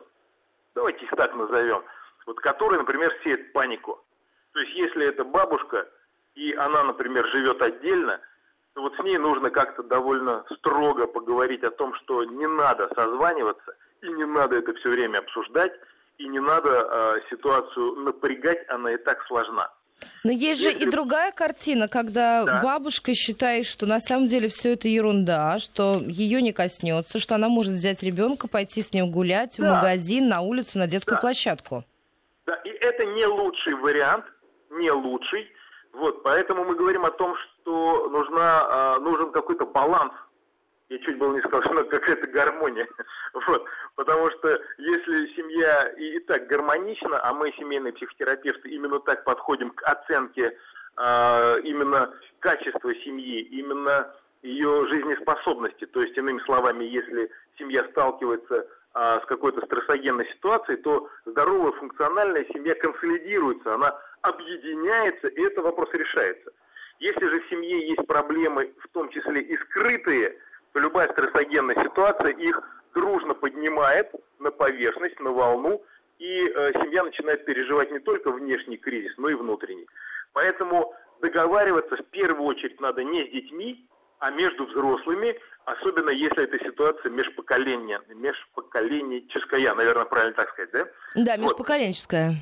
давайте 0.74 1.04
их 1.04 1.10
так 1.10 1.34
назовем, 1.34 1.82
вот, 2.26 2.40
которые, 2.40 2.78
например, 2.78 3.14
сеют 3.22 3.52
панику. 3.52 4.02
То 4.52 4.60
есть, 4.60 4.74
если 4.74 5.06
это 5.06 5.24
бабушка, 5.24 5.88
и 6.34 6.54
она, 6.54 6.84
например, 6.84 7.26
живет 7.28 7.60
отдельно, 7.60 8.20
вот 8.76 8.94
с 8.96 8.98
ней 9.00 9.18
нужно 9.18 9.50
как-то 9.50 9.82
довольно 9.82 10.44
строго 10.58 11.06
поговорить 11.06 11.62
о 11.64 11.70
том, 11.70 11.94
что 11.94 12.24
не 12.24 12.46
надо 12.46 12.88
созваниваться, 12.94 13.76
и 14.02 14.08
не 14.08 14.24
надо 14.24 14.56
это 14.56 14.72
все 14.74 14.90
время 14.90 15.18
обсуждать, 15.18 15.72
и 16.18 16.28
не 16.28 16.40
надо 16.40 16.68
э, 16.70 17.20
ситуацию 17.30 17.96
напрягать, 17.96 18.68
она 18.68 18.92
и 18.92 18.96
так 18.96 19.22
сложна. 19.26 19.70
Но 20.24 20.30
есть 20.30 20.62
же 20.62 20.72
и 20.72 20.86
другая 20.86 21.32
картина, 21.32 21.88
когда 21.88 22.44
да. 22.44 22.60
бабушка 22.62 23.14
считает, 23.14 23.66
что 23.66 23.86
на 23.86 24.00
самом 24.00 24.26
деле 24.26 24.48
все 24.48 24.72
это 24.72 24.88
ерунда, 24.88 25.58
что 25.58 26.00
ее 26.06 26.40
не 26.42 26.52
коснется, 26.52 27.18
что 27.18 27.34
она 27.34 27.48
может 27.48 27.72
взять 27.72 28.02
ребенка, 28.02 28.48
пойти 28.48 28.82
с 28.82 28.92
ним 28.92 29.10
гулять 29.10 29.56
да. 29.58 29.64
в 29.64 29.74
магазин, 29.74 30.28
на 30.28 30.40
улицу, 30.40 30.78
на 30.78 30.86
детскую 30.86 31.16
да. 31.16 31.20
площадку. 31.20 31.84
Да, 32.46 32.54
и 32.64 32.70
это 32.70 33.04
не 33.04 33.26
лучший 33.26 33.74
вариант, 33.74 34.24
не 34.70 34.90
лучший. 34.90 35.50
Вот, 35.92 36.22
поэтому 36.22 36.64
мы 36.64 36.74
говорим 36.74 37.04
о 37.04 37.10
том, 37.10 37.36
что 37.36 38.08
нужна, 38.08 38.98
нужен 39.00 39.32
какой-то 39.32 39.66
баланс 39.66 40.12
я 40.90 40.98
чуть 40.98 41.18
было 41.18 41.34
не 41.34 41.40
сказал, 41.40 41.62
что 41.62 41.84
какая-то 41.84 42.26
гармония. 42.26 42.86
Вот. 43.46 43.64
Потому 43.94 44.28
что 44.32 44.60
если 44.78 45.34
семья 45.36 45.88
и, 45.96 46.16
и 46.16 46.18
так 46.20 46.48
гармонична, 46.48 47.20
а 47.22 47.32
мы, 47.32 47.52
семейные 47.52 47.92
психотерапевты, 47.92 48.70
именно 48.70 48.98
так 48.98 49.22
подходим 49.22 49.70
к 49.70 49.82
оценке 49.84 50.56
э, 50.96 51.60
именно 51.62 52.12
качества 52.40 52.92
семьи, 52.96 53.40
именно 53.40 54.12
ее 54.42 54.86
жизнеспособности. 54.88 55.86
То 55.86 56.02
есть, 56.02 56.16
иными 56.16 56.40
словами, 56.40 56.84
если 56.84 57.30
семья 57.56 57.84
сталкивается 57.90 58.66
а, 58.92 59.20
с 59.20 59.26
какой-то 59.26 59.64
стрессогенной 59.66 60.26
ситуацией, 60.32 60.78
то 60.78 61.08
здоровая 61.24 61.72
функциональная 61.72 62.44
семья 62.52 62.74
консолидируется, 62.74 63.74
она 63.74 63.96
объединяется, 64.22 65.28
и 65.28 65.42
этот 65.42 65.64
вопрос 65.64 65.88
решается. 65.92 66.50
Если 66.98 67.26
же 67.26 67.40
в 67.40 67.48
семье 67.48 67.88
есть 67.88 68.06
проблемы, 68.06 68.72
в 68.80 68.88
том 68.88 69.08
числе 69.10 69.40
и 69.40 69.56
скрытые, 69.56 70.36
то 70.72 70.80
любая 70.80 71.10
стрессогенная 71.12 71.76
ситуация 71.82 72.30
их 72.32 72.62
дружно 72.94 73.34
поднимает 73.34 74.12
на 74.38 74.50
поверхность, 74.50 75.18
на 75.20 75.30
волну, 75.30 75.82
и 76.18 76.52
э, 76.54 76.72
семья 76.82 77.02
начинает 77.02 77.44
переживать 77.46 77.90
не 77.90 77.98
только 78.00 78.30
внешний 78.30 78.76
кризис, 78.76 79.12
но 79.16 79.30
и 79.30 79.34
внутренний. 79.34 79.86
Поэтому 80.34 80.94
договариваться 81.22 81.96
в 81.96 82.04
первую 82.10 82.44
очередь 82.44 82.80
надо 82.80 83.02
не 83.02 83.24
с 83.24 83.30
детьми, 83.30 83.86
а 84.18 84.30
между 84.30 84.66
взрослыми, 84.66 85.34
особенно 85.64 86.10
если 86.10 86.44
эта 86.44 86.58
ситуация 86.58 87.10
межпоколенная, 87.10 88.02
межпоколенческая, 88.08 89.74
наверное, 89.74 90.04
правильно 90.04 90.34
так 90.34 90.50
сказать, 90.50 90.70
да? 90.72 90.88
Да, 91.14 91.36
межпоколенческая. 91.38 92.28
Вот. 92.28 92.36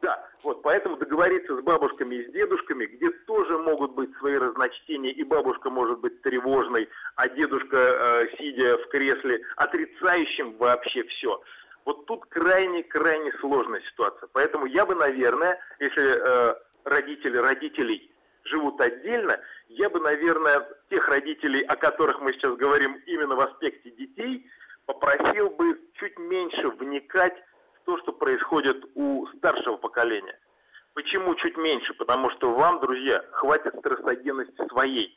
Да, 0.00 0.27
вот 0.42 0.62
поэтому 0.62 0.96
договориться 0.96 1.56
с 1.56 1.60
бабушками 1.62 2.16
и 2.16 2.28
с 2.28 2.32
дедушками, 2.32 2.86
где 2.86 3.10
тоже 3.26 3.58
могут 3.58 3.92
быть 3.92 4.14
свои 4.18 4.36
разночтения, 4.36 5.10
и 5.10 5.22
бабушка 5.24 5.70
может 5.70 5.98
быть 6.00 6.22
тревожной, 6.22 6.88
а 7.16 7.28
дедушка, 7.28 7.76
э, 7.76 8.26
сидя 8.38 8.78
в 8.78 8.88
кресле, 8.88 9.40
отрицающим 9.56 10.56
вообще 10.58 11.02
все. 11.04 11.40
Вот 11.84 12.06
тут 12.06 12.26
крайне-крайне 12.26 13.32
сложная 13.40 13.80
ситуация. 13.80 14.28
Поэтому 14.32 14.66
я 14.66 14.84
бы, 14.84 14.94
наверное, 14.94 15.58
если 15.80 16.18
э, 16.20 16.54
родители 16.84 17.36
родителей 17.36 18.12
живут 18.44 18.80
отдельно, 18.80 19.40
я 19.68 19.90
бы, 19.90 20.00
наверное, 20.00 20.68
тех 20.90 21.08
родителей, 21.08 21.62
о 21.62 21.76
которых 21.76 22.20
мы 22.20 22.32
сейчас 22.32 22.56
говорим 22.56 22.94
именно 23.06 23.34
в 23.34 23.40
аспекте 23.40 23.90
детей, 23.90 24.46
попросил 24.86 25.50
бы 25.50 25.78
чуть 25.94 26.18
меньше 26.18 26.68
вникать 26.68 27.36
то, 27.88 27.96
что 27.96 28.12
происходит 28.12 28.84
у 28.96 29.26
старшего 29.38 29.78
поколения. 29.78 30.38
Почему 30.92 31.34
чуть 31.36 31.56
меньше? 31.56 31.94
Потому 31.94 32.28
что 32.32 32.52
вам, 32.52 32.80
друзья, 32.80 33.24
хватит 33.32 33.74
стрессогенности 33.78 34.68
своей. 34.68 35.16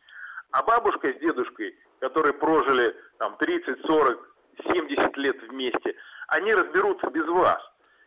А 0.52 0.64
бабушка 0.64 1.12
с 1.12 1.20
дедушкой, 1.20 1.78
которые 2.00 2.32
прожили 2.32 2.96
там 3.18 3.36
30, 3.36 3.86
40, 3.86 4.36
70 4.72 5.18
лет 5.18 5.42
вместе, 5.50 5.98
они 6.30 6.54
разберутся 6.54 7.08
без 7.10 7.28
вас. 7.28 7.62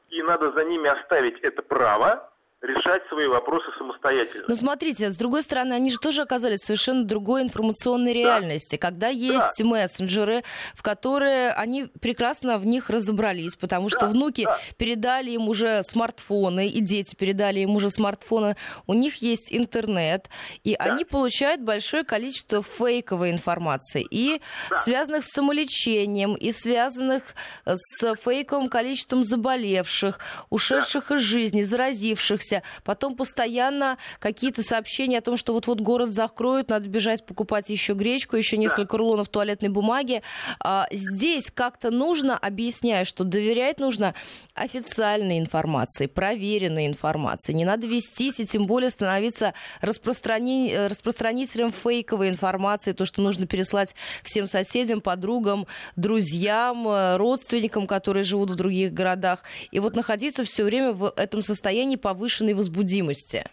И 0.09 0.23
надо 0.23 0.51
за 0.53 0.65
ними 0.65 0.89
оставить 0.89 1.39
это 1.41 1.61
право, 1.61 2.33
решать 2.65 3.03
свои 3.09 3.27
вопросы 3.27 3.67
самостоятельно. 3.79 4.45
Но 4.49 4.55
смотрите, 4.55 5.13
с 5.13 5.17
другой 5.17 5.43
стороны, 5.43 5.75
они 5.75 5.91
же 5.91 5.99
тоже 5.99 6.23
оказались 6.23 6.61
в 6.61 6.67
совершенно 6.67 7.05
другой 7.05 7.43
информационной 7.43 8.13
реальности, 8.13 8.77
да. 8.77 8.79
когда 8.79 9.09
есть 9.09 9.59
да. 9.59 9.65
мессенджеры, 9.65 10.43
в 10.75 10.83
которые 10.83 11.53
они 11.53 11.85
прекрасно 12.01 12.59
в 12.59 12.67
них 12.67 12.91
разобрались, 12.91 13.57
потому 13.57 13.89
что 13.89 14.01
да. 14.01 14.07
внуки 14.09 14.45
да. 14.45 14.59
передали 14.79 15.31
им 15.31 15.49
уже 15.49 15.83
смартфоны, 15.83 16.69
и 16.69 16.81
дети 16.81 17.15
передали 17.15 17.61
им 17.61 17.77
уже 17.77 17.91
смартфоны, 17.91 18.57
у 18.87 18.95
них 18.95 19.17
есть 19.17 19.53
интернет, 19.53 20.29
и 20.63 20.77
да. 20.77 20.85
они 20.85 21.05
получают 21.05 21.61
большое 21.61 22.05
количество 22.05 22.63
фейковой 22.63 23.31
информации, 23.31 24.07
и 24.11 24.41
да. 24.71 24.77
связанных 24.79 25.25
с 25.25 25.31
самолечением, 25.31 26.35
и 26.35 26.51
связанных 26.53 27.23
с 27.67 28.15
фейковым 28.17 28.69
количеством 28.69 29.23
заболевших, 29.23 30.19
ушедших 30.49 31.09
да. 31.09 31.17
из 31.17 31.21
жизни, 31.21 31.63
заразившихся, 31.63 32.54
вернешься, 32.55 32.63
потом 32.85 33.17
постоянно 33.17 33.99
какие-то 34.19 34.63
сообщения 34.63 35.19
о 35.19 35.21
том, 35.21 35.37
что 35.37 35.53
вот-вот 35.53 35.81
город 35.81 36.11
закроют, 36.11 36.69
надо 36.69 36.89
бежать 36.89 37.25
покупать 37.25 37.71
еще 37.71 37.95
гречку, 37.95 38.37
еще 38.37 38.57
несколько 38.57 38.93
да. 38.93 38.99
рулонов 38.99 39.29
туалетной 39.29 39.69
бумаги. 39.69 40.23
А, 40.61 40.87
здесь 40.91 41.51
как-то 41.53 41.91
нужно, 41.91 42.37
объяснять, 42.37 43.07
что 43.07 43.25
доверять 43.25 43.79
нужно 43.79 44.15
официальной 44.55 45.39
информации, 45.39 46.07
проверенной 46.07 46.87
информации. 46.87 47.53
Не 47.53 47.65
надо 47.65 47.87
вестись 47.87 48.41
и 48.41 48.47
тем 48.47 48.67
более 48.67 48.91
становиться 48.91 49.55
распространи... 49.81 50.75
распространителем 50.89 51.73
фейковой 51.73 52.29
информации, 52.29 52.93
то, 52.93 53.05
что 53.05 53.23
нужно 53.23 53.47
переслать 53.47 53.95
всем 54.23 54.47
соседям, 54.47 55.01
подругам, 55.01 55.67
друзьям, 55.97 56.87
э, 56.89 57.17
родственникам, 57.17 57.87
которые 57.87 58.25
живут 58.25 58.51
в 58.51 58.55
других 58.55 58.93
городах. 58.93 59.43
И 59.71 59.81
вот 59.81 59.97
находиться 59.97 60.45
все 60.45 60.65
время 60.65 60.93
в 60.93 61.13
этом 61.17 61.43
состоянии 61.43 61.97
повышенной 61.97 62.44
повышенной 62.45 62.55
возбудимости? 62.55 63.45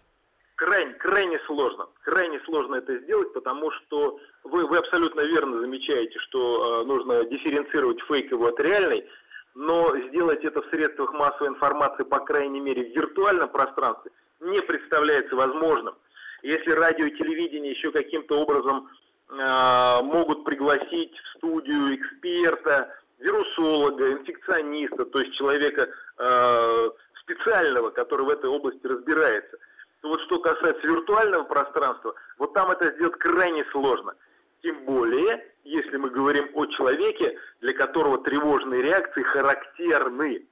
Крайне, 0.55 0.93
крайне 0.93 1.39
сложно. 1.47 1.87
Крайне 2.03 2.39
сложно 2.41 2.75
это 2.75 2.97
сделать, 2.99 3.33
потому 3.33 3.71
что 3.71 4.19
вы, 4.43 4.67
вы 4.67 4.77
абсолютно 4.77 5.21
верно 5.21 5.59
замечаете, 5.59 6.19
что 6.19 6.81
э, 6.81 6.85
нужно 6.85 7.25
дифференцировать 7.25 7.99
фейковую 8.01 8.53
от 8.53 8.59
реальной, 8.59 9.07
но 9.55 9.95
сделать 10.09 10.43
это 10.43 10.61
в 10.61 10.69
средствах 10.69 11.13
массовой 11.13 11.49
информации, 11.49 12.03
по 12.03 12.19
крайней 12.19 12.59
мере, 12.59 12.83
в 12.83 12.95
виртуальном 12.95 13.49
пространстве, 13.49 14.11
не 14.39 14.61
представляется 14.61 15.35
возможным. 15.35 15.95
Если 16.43 16.71
радио 16.71 17.05
и 17.05 17.17
телевидение 17.17 17.71
еще 17.71 17.91
каким-то 17.91 18.39
образом 18.39 18.87
э, 19.29 20.01
могут 20.03 20.43
пригласить 20.43 21.13
в 21.17 21.37
студию 21.37 21.95
эксперта, 21.95 22.87
вирусолога, 23.19 24.11
инфекциониста, 24.13 25.05
то 25.05 25.19
есть 25.19 25.33
человека 25.35 25.89
э, 26.17 26.89
специального, 27.21 27.89
который 27.89 28.25
в 28.25 28.29
этой 28.29 28.49
области 28.49 28.85
разбирается. 28.85 29.57
Но 30.03 30.09
вот 30.09 30.21
что 30.21 30.39
касается 30.39 30.85
виртуального 30.87 31.43
пространства, 31.43 32.15
вот 32.37 32.53
там 32.53 32.71
это 32.71 32.91
сделать 32.95 33.17
крайне 33.19 33.63
сложно. 33.71 34.15
Тем 34.61 34.85
более, 34.85 35.45
если 35.63 35.97
мы 35.97 36.09
говорим 36.09 36.49
о 36.53 36.65
человеке, 36.67 37.37
для 37.61 37.73
которого 37.73 38.19
тревожные 38.19 38.81
реакции 38.81 39.23
характерны. 39.23 40.45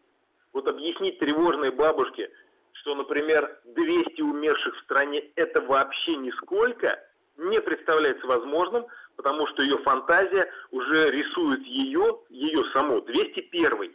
Вот 0.54 0.68
объяснить 0.68 1.20
тревожной 1.20 1.72
бабушке, 1.72 2.32
что, 2.74 2.96
например, 2.96 3.60
200 3.66 4.22
умерших 4.22 4.76
в 4.76 4.84
стране– 4.84 5.24
это 5.36 5.62
вообще 5.62 6.16
нисколько, 6.16 7.00
не 7.38 7.62
представляется 7.62 8.26
возможным, 8.26 8.86
потому 9.16 9.48
что 9.48 9.62
ее 9.62 9.78
фантазия 9.80 10.50
уже 10.72 11.12
рисует 11.12 11.62
ее, 11.62 12.20
ее 12.30 12.64
само, 12.72 13.02
201. 13.02 13.94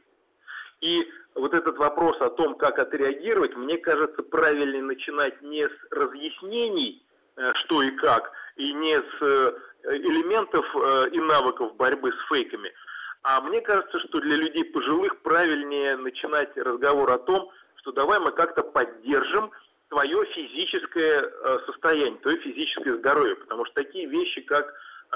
И 0.80 1.08
вот 1.34 1.54
этот 1.54 1.76
вопрос 1.78 2.20
о 2.20 2.30
том, 2.30 2.54
как 2.56 2.78
отреагировать, 2.78 3.56
мне 3.56 3.78
кажется, 3.78 4.22
правильнее 4.22 4.82
начинать 4.82 5.40
не 5.42 5.68
с 5.68 5.72
разъяснений, 5.90 7.02
э, 7.36 7.52
что 7.54 7.82
и 7.82 7.90
как, 7.92 8.30
и 8.56 8.72
не 8.72 8.96
с 8.96 9.22
э, 9.22 9.52
элементов 9.84 10.64
э, 10.74 11.08
и 11.10 11.20
навыков 11.20 11.74
борьбы 11.76 12.12
с 12.12 12.28
фейками, 12.28 12.72
а 13.22 13.40
мне 13.40 13.60
кажется, 13.62 13.98
что 14.00 14.20
для 14.20 14.36
людей 14.36 14.64
пожилых 14.66 15.18
правильнее 15.22 15.96
начинать 15.96 16.56
разговор 16.56 17.10
о 17.10 17.18
том, 17.18 17.50
что 17.76 17.92
давай 17.92 18.20
мы 18.20 18.32
как-то 18.32 18.62
поддержим 18.62 19.50
твое 19.88 20.24
физическое 20.26 21.30
состояние, 21.66 22.18
твое 22.20 22.38
физическое 22.38 22.96
здоровье, 22.96 23.36
потому 23.36 23.64
что 23.64 23.74
такие 23.76 24.06
вещи, 24.06 24.42
как 24.42 24.74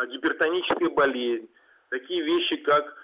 гипертоническая 0.08 0.88
болезнь, 0.88 1.48
такие 1.90 2.22
вещи, 2.22 2.56
как 2.56 2.94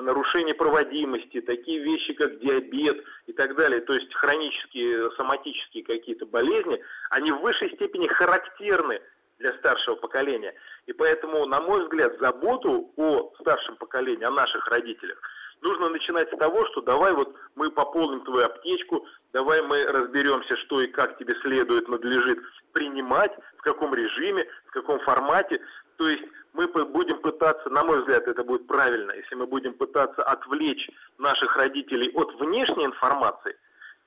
нарушение 0.00 0.54
проводимости, 0.54 1.40
такие 1.40 1.80
вещи, 1.80 2.14
как 2.14 2.38
диабет 2.38 3.04
и 3.26 3.32
так 3.32 3.54
далее, 3.56 3.80
то 3.80 3.92
есть 3.92 4.12
хронические, 4.14 5.10
соматические 5.12 5.84
какие-то 5.84 6.26
болезни, 6.26 6.80
они 7.10 7.32
в 7.32 7.40
высшей 7.40 7.70
степени 7.74 8.06
характерны 8.06 9.00
для 9.38 9.52
старшего 9.54 9.96
поколения. 9.96 10.54
И 10.86 10.92
поэтому, 10.92 11.44
на 11.46 11.60
мой 11.60 11.82
взгляд, 11.82 12.18
заботу 12.18 12.92
о 12.96 13.32
старшем 13.40 13.76
поколении, 13.76 14.24
о 14.24 14.30
наших 14.30 14.66
родителях, 14.68 15.20
нужно 15.60 15.88
начинать 15.88 16.32
с 16.32 16.36
того, 16.36 16.66
что 16.68 16.80
давай 16.82 17.12
вот 17.12 17.34
мы 17.54 17.70
пополним 17.70 18.20
твою 18.24 18.46
аптечку, 18.46 19.06
давай 19.32 19.62
мы 19.62 19.84
разберемся, 19.84 20.56
что 20.58 20.80
и 20.80 20.86
как 20.86 21.18
тебе 21.18 21.34
следует, 21.42 21.88
надлежит 21.88 22.38
принимать, 22.72 23.32
в 23.58 23.62
каком 23.62 23.94
режиме, 23.94 24.46
в 24.66 24.70
каком 24.70 25.00
формате. 25.00 25.60
То 25.96 26.08
есть 26.08 26.24
мы 26.52 26.66
будем 26.66 27.18
пытаться, 27.20 27.68
на 27.70 27.84
мой 27.84 28.00
взгляд, 28.00 28.26
это 28.28 28.44
будет 28.44 28.66
правильно, 28.66 29.12
если 29.12 29.34
мы 29.34 29.46
будем 29.46 29.74
пытаться 29.74 30.22
отвлечь 30.22 30.88
наших 31.18 31.56
родителей 31.56 32.10
от 32.14 32.34
внешней 32.40 32.86
информации 32.86 33.56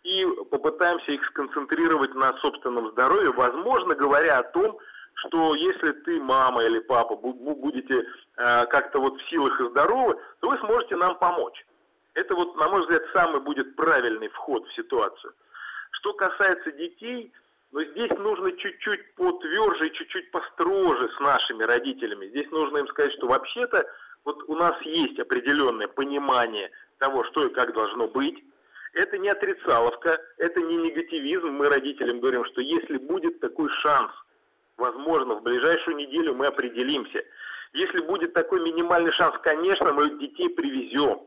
и 0.04 0.26
попытаемся 0.50 1.12
их 1.12 1.26
сконцентрировать 1.26 2.14
на 2.16 2.34
собственном 2.38 2.92
здоровье, 2.92 3.32
возможно, 3.32 3.96
говоря 3.96 4.40
о 4.40 4.44
том, 4.44 4.78
что 5.16 5.56
если 5.56 5.92
ты, 5.92 6.22
мама 6.22 6.64
или 6.64 6.80
папа, 6.80 7.16
будете 7.16 8.06
э, 8.38 8.66
как-то 8.68 9.00
вот 9.00 9.20
в 9.20 9.30
силах 9.30 9.60
и 9.60 9.70
здоровы, 9.70 10.18
то 10.40 10.50
вы 10.50 10.58
сможете 10.60 10.96
нам 10.96 11.18
помочь. 11.18 11.66
Это 12.14 12.36
вот, 12.36 12.56
на 12.56 12.70
мой 12.70 12.82
взгляд, 12.82 13.04
самый 13.14 13.42
будет 13.42 13.76
правильный 13.76 14.30
вход 14.30 14.66
в 14.68 14.76
ситуацию. 14.76 15.34
Что 15.92 16.14
касается 16.14 16.72
детей, 16.72 17.32
но 17.72 17.84
здесь 17.84 18.12
нужно 18.12 18.52
чуть-чуть 18.54 19.16
потверже 19.16 19.90
чуть-чуть 19.90 20.32
построже 20.32 21.10
с 21.10 21.20
нашими 21.20 21.64
родителями. 21.64 22.28
Здесь 22.28 22.50
нужно 22.52 22.78
им 22.80 22.88
сказать, 22.88 23.14
что 23.14 23.28
вообще-то 23.28 23.86
вот 24.24 24.44
у 24.48 24.56
нас 24.56 24.82
есть 24.82 25.20
определенное 25.20 25.88
понимание 25.88 26.72
того, 26.98 27.24
что 27.26 27.46
и 27.46 27.54
как 27.54 27.74
должно 27.74 28.08
быть. 28.08 28.44
Это 28.94 29.18
не 29.18 29.30
отрицаловка, 29.30 30.20
это 30.38 30.62
не 30.62 30.78
негативизм. 30.78 31.50
Мы 31.50 31.70
родителям 31.70 32.20
говорим, 32.20 32.46
что 32.46 32.62
если 32.62 32.98
будет 32.98 33.40
такой 33.40 33.70
шанс, 33.82 34.12
возможно, 34.78 35.36
в 35.36 35.44
ближайшую 35.44 35.98
неделю 35.98 36.34
мы 36.34 36.48
определимся. 36.48 37.24
Если 37.74 38.00
будет 38.00 38.34
такой 38.34 38.62
минимальный 38.62 39.12
шанс, 39.12 39.38
конечно, 39.44 39.92
мы 39.94 40.10
детей 40.18 40.50
привезем. 40.50 41.22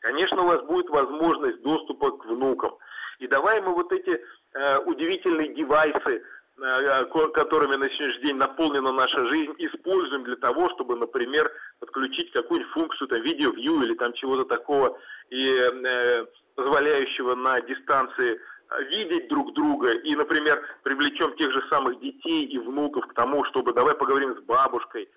Конечно, 0.00 0.42
у 0.42 0.46
вас 0.46 0.62
будет 0.64 0.90
возможность 0.90 1.62
доступа 1.62 2.10
к 2.10 2.26
внукам. 2.26 2.76
И 3.18 3.26
давай 3.26 3.60
мы 3.60 3.74
вот 3.74 3.92
эти 3.92 4.20
э, 4.54 4.78
удивительные 4.78 5.54
девайсы, 5.54 6.22
э, 6.58 7.04
которыми 7.34 7.76
на 7.76 7.88
сегодняшний 7.90 8.28
день 8.28 8.36
наполнена 8.36 8.92
наша 8.92 9.24
жизнь, 9.26 9.54
используем 9.58 10.24
для 10.24 10.36
того, 10.36 10.70
чтобы, 10.70 10.96
например, 10.96 11.50
подключить 11.80 12.32
какую-нибудь 12.32 12.72
функцию, 12.72 13.08
там, 13.08 13.22
видео-вью 13.22 13.82
или 13.82 13.94
там 13.94 14.12
чего-то 14.14 14.44
такого, 14.44 14.98
и 15.30 15.48
э, 15.48 16.26
позволяющего 16.54 17.34
на 17.34 17.60
дистанции 17.60 18.40
э, 18.70 18.84
видеть 18.84 19.28
друг 19.28 19.52
друга 19.54 19.92
и, 19.92 20.14
например, 20.14 20.62
привлечем 20.82 21.36
тех 21.36 21.52
же 21.52 21.62
самых 21.68 22.00
детей 22.00 22.44
и 22.44 22.58
внуков 22.58 23.06
к 23.06 23.14
тому, 23.14 23.44
чтобы 23.44 23.72
давай 23.72 23.94
поговорим 23.94 24.36
с 24.36 24.40
бабушкой. 24.40 25.08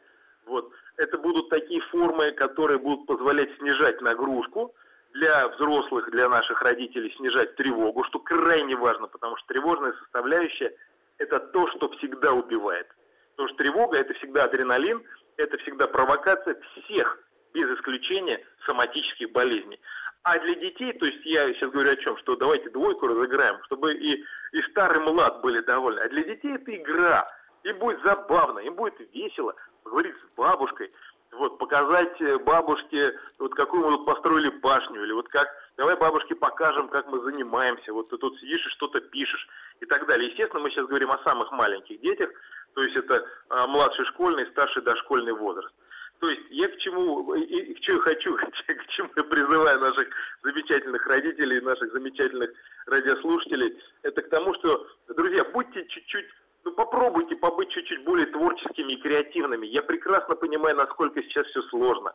Вот. 0.46 0.72
Это 0.98 1.18
будут 1.18 1.50
такие 1.50 1.82
формы, 1.92 2.32
которые 2.32 2.80
будут 2.80 3.06
позволять 3.06 3.56
снижать 3.58 4.02
нагрузку, 4.02 4.74
для 5.18 5.48
взрослых, 5.50 6.10
для 6.12 6.30
наших 6.30 6.62
родителей 6.62 7.14
снижать 7.18 7.56
тревогу, 7.56 8.04
что 8.04 8.20
крайне 8.20 8.76
важно, 8.76 9.08
потому 9.08 9.36
что 9.38 9.48
тревожная 9.48 9.94
составляющая– 9.94 10.74
это 11.18 11.40
то, 11.40 11.68
что 11.72 11.90
всегда 11.98 12.34
убивает. 12.34 12.88
Потому 13.32 13.50
что 13.50 13.58
тревога– 13.58 13.98
это 14.00 14.14
всегда 14.16 14.44
адреналин, 14.46 15.04
это 15.38 15.58
всегда 15.60 15.88
провокация 15.88 16.56
всех, 16.84 17.20
без 17.54 17.68
исключения, 17.78 18.40
соматических 18.66 19.32
болезней. 19.32 19.80
А 20.24 20.38
для 20.40 20.56
детей, 20.56 20.94
то 20.94 21.06
есть 21.06 21.26
я 21.26 21.52
сейчас 21.54 21.72
говорю 21.72 21.92
о 21.92 21.96
чем, 21.96 22.18
что 22.18 22.36
давайте 22.36 22.70
двойку 22.70 23.08
разыграем, 23.08 23.64
чтобы 23.64 23.96
и, 23.96 24.24
и 24.52 24.62
старый 24.70 25.00
млад 25.00 25.42
были 25.42 25.62
довольны. 25.62 26.00
А 26.00 26.10
для 26.10 26.24
детей 26.24 26.54
это 26.56 26.76
игра. 26.76 27.28
Им 27.64 27.80
будет 27.80 28.02
забавно, 28.04 28.60
им 28.60 28.76
будет 28.76 29.00
весело 29.14 29.56
поговорить 29.84 30.16
с 30.16 30.38
бабушкой– 30.38 30.92
вот, 31.32 31.58
показать 31.58 32.20
э, 32.22 32.38
бабушке, 32.40 33.14
вот 33.40 33.54
какую 33.56 33.86
мы 33.86 33.98
тут 33.98 34.06
построили 34.06 34.50
башню, 34.50 35.04
или 35.04 35.12
вот 35.12 35.28
как, 35.30 35.48
давай 35.78 35.96
бабушке 35.96 36.36
покажем, 36.36 36.88
как 36.90 37.08
мы 37.08 37.22
занимаемся, 37.22 37.94
вот 37.94 38.10
ты 38.10 38.18
тут 38.18 38.40
сидишь 38.40 38.66
и 38.66 38.70
что-то 38.70 39.02
пишешь, 39.02 39.48
и 39.80 39.86
так 39.86 40.08
далее. 40.08 40.30
Естественно, 40.30 40.62
мы 40.62 40.72
сейчас 40.72 40.88
говорим 40.88 41.12
о 41.12 41.24
самых 41.24 41.52
маленьких 41.52 42.00
детях, 42.02 42.30
то 42.74 42.84
есть 42.84 42.96
это 42.96 43.26
а, 43.50 43.68
младший 43.68 44.06
школьный, 44.06 44.48
старший 44.48 44.82
дошкольный 44.84 45.34
возраст. 45.34 45.74
То 46.20 46.30
есть 46.30 46.42
я 46.50 46.68
к 46.68 46.78
чему, 46.78 47.36
и, 47.36 47.42
и, 47.42 47.74
к 47.76 47.80
чему 47.82 48.00
хочу, 48.00 48.38
к 48.68 48.88
чему 48.88 49.10
я 49.16 49.24
призываю 49.24 49.80
наших 49.80 50.08
замечательных 50.44 51.06
родителей, 51.06 51.62
наших 51.62 51.92
замечательных 51.92 52.52
радиослушателей, 52.88 53.80
это 54.02 54.22
к 54.22 54.30
тому, 54.30 54.54
что, 54.56 54.88
друзья, 55.10 55.44
будьте 55.46 55.86
чуть-чуть 55.88 56.28
ну 56.68 56.74
попробуйте 56.74 57.38
побыть 57.38 57.70
чуть-чуть 57.70 58.04
более 58.04 58.26
творческими 58.26 58.94
и 58.94 59.02
креативными. 59.02 59.66
Я 59.68 59.82
прекрасно 59.82 60.36
понимаю, 60.36 60.76
насколько 60.76 61.24
сейчас 61.24 61.48
все 61.48 61.62
сложно. 61.70 62.12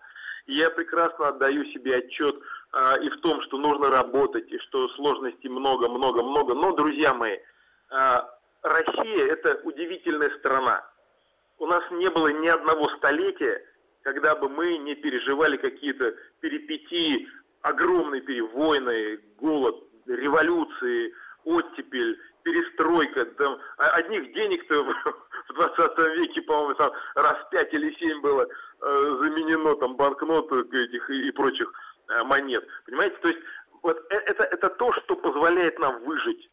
Я 0.46 0.68
прекрасно 0.68 1.28
отдаю 1.28 1.64
себе 1.66 1.96
отчет 1.96 2.36
а, 2.72 2.96
и 2.98 3.08
в 3.08 3.20
том, 3.22 3.40
что 3.42 3.56
нужно 3.56 3.88
работать, 3.88 4.50
и 4.52 4.58
что 4.58 4.88
сложностей 4.90 5.48
много-много-много. 5.48 6.52
Но, 6.52 6.72
друзья 6.72 7.14
мои, 7.14 7.38
а, 7.90 8.28
Россия– 8.62 9.26
это 9.32 9.58
удивительная 9.64 10.28
страна. 10.38 10.84
У 11.58 11.64
нас 11.64 11.82
не 11.92 12.10
было 12.10 12.28
ни 12.28 12.48
одного 12.48 12.90
столетия, 12.98 13.64
когда 14.02 14.36
бы 14.36 14.50
мы 14.50 14.76
не 14.76 14.94
переживали 14.96 15.56
какие-то 15.56 16.14
перипетии, 16.40 17.26
огромные 17.62 18.20
перевойны, 18.20 19.18
голод, 19.38 19.82
революции, 20.06 21.14
оттепель 21.44 22.18
перестройка, 22.42 23.24
там, 23.24 23.58
одних 23.76 24.32
денег-то 24.32 24.84
в 24.84 25.52
20 25.54 25.98
веке, 26.16 26.42
по-моему, 26.42 26.74
там 26.74 26.92
раз 27.14 27.36
пять 27.50 27.72
или 27.72 27.94
семь 27.98 28.20
было 28.20 28.46
э, 28.46 29.16
заменено 29.20 29.74
там 29.76 29.96
банкнот 29.96 30.52
этих 30.52 31.10
и, 31.10 31.28
и 31.28 31.30
прочих 31.32 31.72
э, 32.08 32.22
монет. 32.24 32.66
Понимаете, 32.86 33.16
то 33.16 33.28
есть 33.28 33.40
вот 33.82 33.98
э, 34.10 34.16
это, 34.16 34.44
это 34.44 34.68
то, 34.70 34.92
что 34.92 35.16
позволяет 35.16 35.78
нам 35.78 36.02
выжить. 36.04 36.48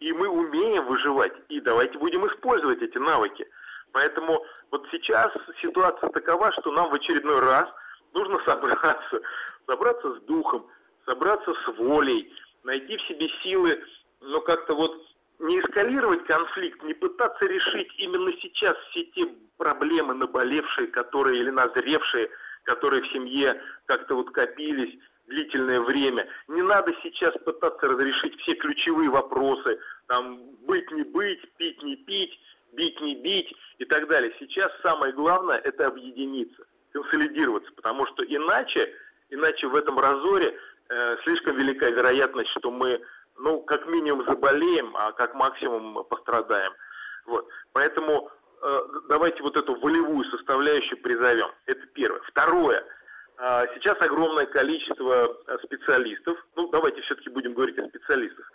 И 0.00 0.12
мы 0.12 0.28
умеем 0.28 0.84
выживать. 0.86 1.32
И 1.48 1.60
давайте 1.60 1.98
будем 1.98 2.26
использовать 2.26 2.82
эти 2.82 2.98
навыки. 2.98 3.48
Поэтому 3.92 4.44
вот 4.70 4.86
сейчас 4.90 5.32
ситуация 5.62 6.10
такова, 6.10 6.52
что 6.52 6.72
нам 6.72 6.90
в 6.90 6.94
очередной 6.94 7.38
раз 7.40 7.68
нужно 8.12 8.38
собраться, 8.44 9.20
собраться 9.66 10.14
с 10.14 10.20
духом, 10.22 10.66
собраться 11.06 11.54
с 11.54 11.78
волей, 11.78 12.32
найти 12.64 12.96
в 12.96 13.02
себе 13.02 13.28
силы, 13.42 13.82
но 14.20 14.40
как-то 14.40 14.74
вот 14.74 15.00
не 15.38 15.60
эскалировать 15.60 16.24
конфликт, 16.26 16.82
не 16.82 16.94
пытаться 16.94 17.46
решить 17.46 17.92
именно 17.98 18.32
сейчас 18.40 18.76
все 18.90 19.04
те 19.04 19.26
проблемы 19.56 20.14
наболевшие, 20.14 20.88
которые 20.88 21.40
или 21.40 21.50
назревшие, 21.50 22.30
которые 22.64 23.02
в 23.02 23.12
семье 23.12 23.60
как-то 23.86 24.14
вот 24.14 24.30
копились 24.30 24.98
длительное 25.26 25.80
время. 25.80 26.26
Не 26.48 26.62
надо 26.62 26.94
сейчас 27.02 27.34
пытаться 27.44 27.88
разрешить 27.88 28.38
все 28.40 28.54
ключевые 28.54 29.10
вопросы, 29.10 29.78
там, 30.06 30.40
быть 30.66 30.90
не 30.90 31.02
быть, 31.02 31.40
пить 31.56 31.82
не 31.82 31.96
пить, 31.96 32.38
бить 32.72 33.00
не 33.00 33.16
бить 33.16 33.54
и 33.78 33.84
так 33.84 34.08
далее. 34.08 34.34
Сейчас 34.38 34.70
самое 34.82 35.12
главное– 35.12 35.58
это 35.64 35.86
объединиться, 35.86 36.64
консолидироваться, 36.92 37.72
потому 37.72 38.06
что 38.06 38.24
иначе, 38.24 38.92
иначе 39.30 39.66
в 39.66 39.74
этом 39.74 39.98
разоре 39.98 40.58
э, 40.88 41.16
слишком 41.24 41.56
велика 41.56 41.88
вероятность, 41.88 42.50
что 42.50 42.70
мы, 42.70 43.00
ну, 43.38 43.60
как 43.62 43.86
минимум 43.86 44.24
заболеем, 44.26 44.96
а 44.96 45.12
как 45.12 45.34
максимум 45.34 46.04
пострадаем. 46.04 46.72
Вот. 47.26 47.48
Поэтому 47.72 48.30
э, 48.62 48.80
давайте 49.08 49.42
вот 49.42 49.56
эту 49.56 49.74
волевую 49.80 50.24
составляющую 50.30 51.00
призовем. 51.00 51.50
Это 51.66 51.86
первое. 51.94 52.20
Второе. 52.28 52.84
Э, 53.38 53.66
сейчас 53.74 54.00
огромное 54.00 54.46
количество 54.46 55.36
э, 55.46 55.58
специалистов, 55.64 56.38
ну, 56.56 56.68
давайте 56.68 57.00
все-таки 57.02 57.30
будем 57.30 57.54
говорить 57.54 57.78
о 57.78 57.88
специалистах, 57.88 58.50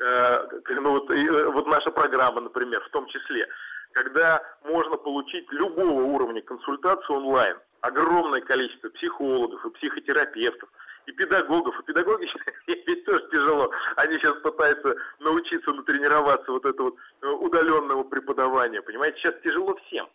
э, 0.00 0.48
ну, 0.70 0.90
вот, 0.90 1.10
э, 1.10 1.50
вот 1.50 1.66
наша 1.66 1.90
программа, 1.90 2.40
например, 2.40 2.82
в 2.82 2.90
том 2.90 3.06
числе, 3.06 3.46
когда 3.92 4.42
можно 4.64 4.96
получить 4.96 5.50
любого 5.52 6.02
уровня 6.02 6.42
консультацию 6.42 7.18
онлайн. 7.18 7.56
Огромное 7.80 8.40
количество 8.40 8.88
психологов 8.88 9.64
и 9.64 9.70
психотерапевтов, 9.70 10.68
и 11.06 11.12
педагогов. 11.12 11.78
И 11.80 11.82
педагоги 11.84 12.28
ведь 12.66 13.04
тоже 13.04 13.28
тяжело. 13.30 13.70
Они 13.96 14.14
сейчас 14.18 14.34
пытаются 14.40 14.96
научиться 15.20 15.72
натренироваться 15.72 16.50
вот 16.50 16.64
это 16.64 16.82
вот 16.82 16.96
э, 17.22 17.26
удаленного 17.28 18.04
преподавания. 18.04 18.82
Понимаете, 18.82 19.18
сейчас 19.18 19.34
тяжело 19.42 19.76
всем. 19.86 20.08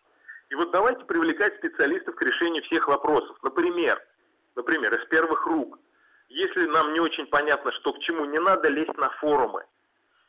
И 0.49 0.55
вот 0.55 0.71
давайте 0.71 1.05
привлекать 1.05 1.55
специалистов 1.57 2.15
к 2.15 2.21
решению 2.21 2.63
всех 2.63 2.87
вопросов. 2.87 3.37
Например, 3.43 4.01
например, 4.55 4.93
из 4.95 5.05
первых 5.07 5.45
рук. 5.45 5.77
Если 6.29 6.65
нам 6.65 6.93
не 6.93 6.99
очень 6.99 7.27
понятно, 7.27 7.71
что 7.71 7.93
к 7.93 7.99
чему, 7.99 8.25
не 8.25 8.39
надо 8.39 8.69
лезть 8.69 8.97
на 8.97 9.09
форумы, 9.09 9.65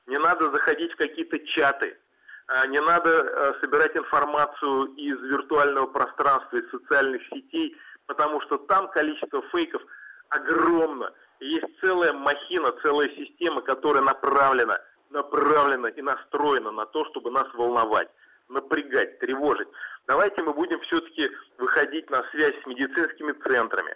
не 0.07 0.19
надо 0.19 0.51
заходить 0.51 0.93
в 0.93 0.97
какие-то 0.97 1.39
чаты, 1.41 1.99
а, 2.47 2.67
не 2.67 2.81
надо 2.81 3.11
э, 3.11 3.55
собирать 3.61 3.97
информацию 3.97 4.87
из 4.97 5.21
виртуального 5.21 5.87
пространства, 5.87 6.57
из 6.57 6.71
социальных 6.71 7.23
сетей, 7.29 7.77
потому 8.07 8.41
что 8.41 8.59
там 8.59 8.89
количество 8.89 9.43
фейков 9.53 9.83
огромно. 10.31 11.13
Есть 11.41 11.67
целая 11.81 12.13
махина, 12.13 12.73
целая 12.83 13.09
система, 13.11 13.63
которая 13.63 14.03
направлена, 14.03 14.81
направлена 15.11 15.89
и 15.89 16.03
настроена 16.03 16.71
на 16.71 16.87
то, 16.87 17.05
чтобы 17.07 17.31
нас 17.31 17.53
волновать, 17.55 18.09
напрягать, 18.49 19.19
тревожить. 19.19 19.69
Давайте 20.07 20.43
мы 20.43 20.53
будем 20.53 20.81
все-таки 20.81 21.31
выходить 21.59 22.11
на 22.11 22.23
связь 22.31 22.55
с 22.63 22.67
медицинскими 22.67 23.33
центрами, 23.33 23.95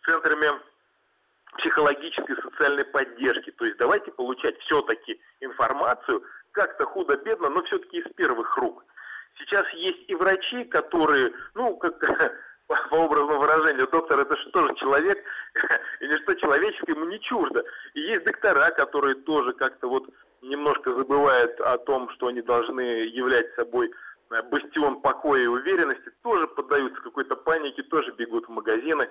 с 0.00 0.04
центрами 0.06 0.48
психологической 1.58 2.36
социальной 2.36 2.84
поддержки. 2.84 3.50
То 3.52 3.64
есть 3.64 3.76
давайте 3.78 4.10
получать 4.12 4.58
все-таки 4.60 5.20
информацию 5.40 6.22
как-то 6.52 6.86
худо-бедно, 6.86 7.48
но 7.48 7.62
все-таки 7.64 7.98
из 7.98 8.12
первых 8.14 8.56
рук. 8.56 8.84
Сейчас 9.38 9.66
есть 9.74 10.08
и 10.08 10.14
врачи, 10.14 10.64
которые, 10.64 11.32
ну, 11.54 11.76
как 11.76 11.98
по 12.90 13.04
образному 13.04 13.40
выражению, 13.40 13.88
доктор 13.88 14.20
это 14.20 14.36
же 14.36 14.50
тоже 14.50 14.74
человек, 14.76 15.18
и 16.00 16.08
ничто 16.08 16.34
человеческое 16.34 16.92
ему 16.92 17.06
не 17.06 17.20
чуждо. 17.20 17.64
И 17.94 18.00
есть 18.00 18.24
доктора, 18.24 18.70
которые 18.70 19.14
тоже 19.14 19.52
как-то 19.52 19.88
вот 19.88 20.08
немножко 20.42 20.92
забывают 20.94 21.60
о 21.60 21.78
том, 21.78 22.08
что 22.10 22.28
они 22.28 22.42
должны 22.42 22.80
являть 22.80 23.54
собой 23.54 23.90
э, 24.30 24.42
бастион 24.42 25.00
покоя 25.00 25.42
и 25.42 25.46
уверенности, 25.46 26.10
тоже 26.22 26.46
поддаются 26.48 27.00
какой-то 27.02 27.36
панике, 27.36 27.82
тоже 27.84 28.12
бегут 28.12 28.46
в 28.46 28.50
магазины, 28.50 29.08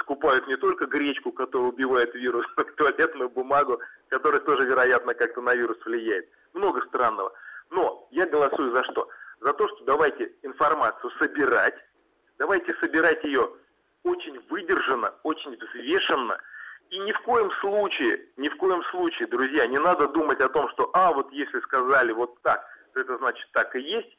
скупают 0.00 0.46
не 0.46 0.56
только 0.56 0.86
гречку, 0.86 1.32
которая 1.32 1.68
убивает 1.68 2.14
вирус, 2.14 2.46
но 2.56 2.62
и 2.62 2.70
туалетную 2.76 3.30
бумагу, 3.30 3.80
которая 4.08 4.40
тоже, 4.40 4.64
вероятно, 4.64 5.14
как-то 5.14 5.40
на 5.40 5.54
вирус 5.54 5.78
влияет 5.84 6.28
много 6.54 6.82
странного. 6.86 7.32
Но 7.70 8.06
я 8.10 8.26
голосую 8.26 8.72
за 8.72 8.84
что? 8.84 9.08
За 9.40 9.52
то, 9.52 9.68
что 9.68 9.84
давайте 9.84 10.32
информацию 10.42 11.10
собирать, 11.18 11.74
давайте 12.38 12.74
собирать 12.74 13.22
ее 13.24 13.50
очень 14.04 14.40
выдержанно, 14.48 15.12
очень 15.22 15.56
взвешенно, 15.56 16.38
и 16.90 16.98
ни 17.00 17.12
в 17.12 17.20
коем 17.20 17.50
случае, 17.60 18.24
ни 18.36 18.48
в 18.48 18.56
коем 18.56 18.82
случае, 18.84 19.28
друзья, 19.28 19.66
не 19.66 19.78
надо 19.78 20.08
думать 20.08 20.40
о 20.40 20.48
том, 20.48 20.70
что, 20.70 20.90
а, 20.94 21.12
вот 21.12 21.30
если 21.32 21.60
сказали 21.60 22.12
вот 22.12 22.40
так, 22.42 22.64
то 22.94 23.00
это 23.00 23.18
значит 23.18 23.46
так 23.52 23.74
и 23.76 23.80
есть. 23.80 24.16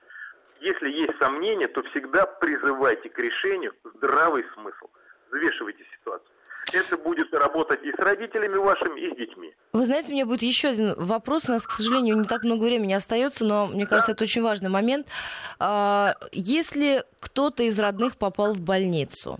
Если 0.59 0.91
есть 0.91 1.17
сомнения, 1.17 1.67
то 1.67 1.81
всегда 1.83 2.25
призывайте 2.25 3.09
к 3.09 3.17
решению 3.17 3.73
здравый 3.95 4.45
смысл. 4.53 4.89
Взвешивайте 5.31 5.83
ситуацию 5.97 6.29
это 6.73 6.97
будет 6.97 7.33
работать 7.33 7.83
и 7.83 7.91
с 7.91 7.99
родителями 7.99 8.55
вашими, 8.55 8.99
и 8.99 9.13
с 9.13 9.17
детьми. 9.17 9.53
Вы 9.73 9.85
знаете, 9.85 10.09
у 10.09 10.11
меня 10.13 10.25
будет 10.25 10.41
еще 10.41 10.69
один 10.69 10.93
вопрос. 10.95 11.43
У 11.47 11.51
нас, 11.51 11.65
к 11.65 11.71
сожалению, 11.71 12.17
не 12.17 12.25
так 12.25 12.43
много 12.43 12.63
времени 12.63 12.93
остается, 12.93 13.45
но 13.45 13.67
мне 13.67 13.85
кажется, 13.85 14.11
да. 14.11 14.13
это 14.13 14.23
очень 14.23 14.41
важный 14.41 14.69
момент. 14.69 15.07
А, 15.59 16.15
если 16.31 17.03
кто-то 17.19 17.63
из 17.63 17.79
родных 17.79 18.17
попал 18.17 18.53
в 18.53 18.61
больницу, 18.61 19.39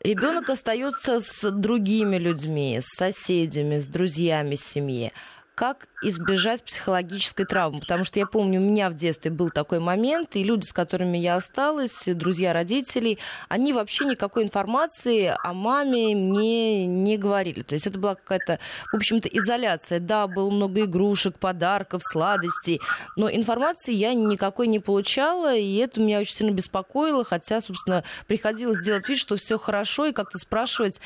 ребенок 0.00 0.48
остается 0.50 1.20
с 1.20 1.50
другими 1.50 2.16
людьми, 2.16 2.80
с 2.82 2.96
соседями, 2.96 3.78
с 3.78 3.86
друзьями 3.86 4.54
семьи 4.54 5.12
как 5.54 5.86
избежать 6.02 6.62
психологической 6.62 7.46
травмы. 7.46 7.80
Потому 7.80 8.04
что 8.04 8.18
я 8.18 8.26
помню, 8.26 8.60
у 8.60 8.64
меня 8.64 8.90
в 8.90 8.94
детстве 8.94 9.30
был 9.30 9.50
такой 9.50 9.78
момент, 9.78 10.36
и 10.36 10.42
люди, 10.42 10.64
с 10.66 10.72
которыми 10.72 11.18
я 11.18 11.36
осталась, 11.36 12.04
друзья 12.06 12.52
родителей, 12.52 13.18
они 13.48 13.72
вообще 13.72 14.04
никакой 14.04 14.44
информации 14.44 15.34
о 15.42 15.52
маме 15.52 16.14
мне 16.14 16.86
не 16.86 17.16
говорили. 17.16 17.62
То 17.62 17.74
есть 17.74 17.86
это 17.86 17.98
была 17.98 18.14
какая-то, 18.14 18.58
в 18.92 18.96
общем-то, 18.96 19.28
изоляция. 19.28 20.00
Да, 20.00 20.26
было 20.26 20.50
много 20.50 20.84
игрушек, 20.84 21.38
подарков, 21.38 22.02
сладостей, 22.04 22.80
но 23.16 23.30
информации 23.30 23.92
я 23.92 24.14
никакой 24.14 24.66
не 24.66 24.78
получала, 24.78 25.54
и 25.54 25.76
это 25.76 26.00
меня 26.00 26.20
очень 26.20 26.34
сильно 26.34 26.52
беспокоило, 26.52 27.24
хотя, 27.24 27.60
собственно, 27.60 28.04
приходилось 28.26 28.84
делать 28.84 29.08
вид, 29.08 29.18
что 29.18 29.36
все 29.36 29.58
хорошо, 29.58 30.06
и 30.06 30.12
как-то 30.12 30.38
спрашивать 30.38 31.00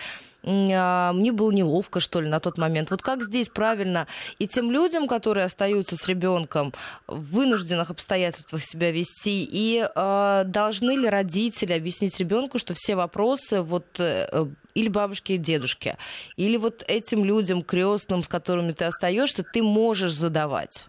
а, 0.47 1.13
мне 1.13 1.33
было 1.33 1.51
неловко, 1.51 2.01
что 2.01 2.21
ли, 2.21 2.29
на 2.29 2.41
тот 2.41 2.57
момент. 2.57 2.91
Вот 2.91 3.03
как 3.03 3.23
здесь 3.23 3.49
правильно 3.49 4.07
и 4.39 4.47
тем 4.47 4.71
людям, 4.71 4.86
которые 5.09 5.45
остаются 5.45 5.97
с 5.97 6.07
ребенком 6.09 6.73
в 7.07 7.35
вынужденных 7.35 7.91
обстоятельствах 7.91 8.63
себя 8.63 8.91
вести, 8.93 9.45
и 9.45 9.85
э, 9.85 10.43
должны 10.45 10.93
ли 10.93 11.09
родители 11.09 11.73
объяснить 11.73 12.19
ребенку, 12.19 12.59
что 12.59 12.75
все 12.75 12.95
вопросы 12.95 13.63
вот 13.63 13.99
э, 13.99 14.47
или 14.75 14.89
бабушке 14.89 15.35
и 15.35 15.39
дедушке, 15.39 15.99
или 16.37 16.57
вот 16.57 16.85
этим 16.87 17.25
людям 17.25 17.63
крестным, 17.63 18.23
с 18.23 18.29
которыми 18.29 18.73
ты 18.73 18.85
остаешься, 18.85 19.43
ты 19.43 19.63
можешь 19.63 20.15
задавать? 20.15 20.89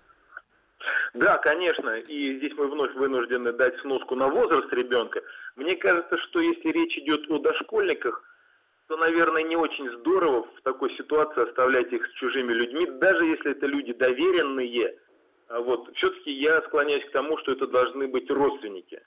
Да, 1.13 1.37
конечно, 1.37 1.89
и 1.97 2.37
здесь 2.37 2.53
мы 2.57 2.67
вновь 2.67 2.93
вынуждены 2.93 3.51
дать 3.51 3.75
сноску 3.81 4.15
на 4.15 4.27
возраст 4.27 4.71
ребенка. 4.71 5.21
Мне 5.55 5.75
кажется, 5.75 6.17
что 6.29 6.39
если 6.39 6.69
речь 6.69 6.97
идет 6.97 7.29
о 7.29 7.39
дошкольниках, 7.39 8.21
то, 8.87 8.97
наверное, 8.97 9.43
не 9.43 9.55
очень 9.55 9.89
здорово 9.99 10.43
в 10.43 10.61
такой 10.61 10.95
ситуации 10.95 11.43
оставлять 11.43 11.91
их 11.91 12.05
с 12.07 12.11
чужими 12.13 12.53
людьми, 12.53 12.85
даже 12.85 13.25
если 13.25 13.51
это 13.51 13.65
люди 13.65 13.93
доверенные. 13.93 14.97
А 15.49 15.59
вот. 15.59 15.93
Все-таки 15.95 16.31
я 16.31 16.61
склоняюсь 16.63 17.05
к 17.05 17.11
тому, 17.11 17.37
что 17.39 17.51
это 17.51 17.67
должны 17.67 18.07
быть 18.07 18.29
родственники. 18.31 19.01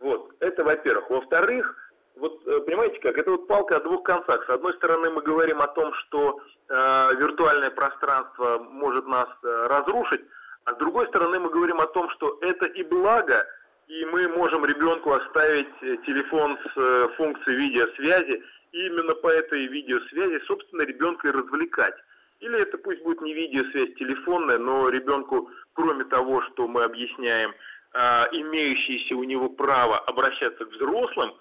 Вот. 0.00 0.34
Это 0.40 0.64
во-первых. 0.64 1.10
Во-вторых, 1.10 1.76
вот 2.16 2.46
э, 2.46 2.60
понимаете 2.60 3.00
как, 3.00 3.18
это 3.18 3.30
вот 3.32 3.46
палка 3.46 3.76
о 3.76 3.80
двух 3.80 4.02
концах. 4.02 4.46
С 4.46 4.50
одной 4.50 4.74
стороны, 4.74 5.10
мы 5.10 5.22
говорим 5.22 5.60
о 5.60 5.68
том, 5.68 5.92
что 5.94 6.40
э, 6.68 7.14
виртуальное 7.18 7.70
пространство 7.70 8.58
может 8.58 9.06
нас 9.06 9.28
э, 9.42 9.66
разрушить, 9.68 10.22
а 10.64 10.74
с 10.74 10.76
другой 10.76 11.08
стороны, 11.08 11.38
мы 11.40 11.50
говорим 11.50 11.80
о 11.80 11.86
том, 11.86 12.08
что 12.10 12.38
это 12.40 12.66
и 12.66 12.82
благо, 12.84 13.46
и 13.88 14.04
мы 14.06 14.28
можем 14.28 14.64
ребенку 14.64 15.12
оставить 15.12 15.68
э, 15.82 15.96
телефон 16.06 16.58
с 16.64 16.76
э, 16.76 17.08
функцией 17.16 17.56
видеосвязи, 17.56 18.42
именно 18.72 19.14
по 19.14 19.28
этой 19.28 19.66
видеосвязи, 19.66 20.42
собственно, 20.46 20.82
ребенка 20.82 21.28
и 21.28 21.32
развлекать. 21.32 21.94
Или 22.40 22.60
это 22.60 22.78
пусть 22.78 23.02
будет 23.02 23.20
не 23.20 23.34
видеосвязь 23.34 23.94
телефонная, 23.94 24.58
но 24.58 24.88
ребенку, 24.88 25.50
кроме 25.74 26.04
того, 26.04 26.42
что 26.42 26.66
мы 26.66 26.82
объясняем, 26.82 27.54
а, 27.92 28.28
имеющееся 28.32 29.14
у 29.14 29.24
него 29.24 29.48
право 29.48 29.98
обращаться 29.98 30.64
к 30.64 30.72
взрослым, 30.72 31.34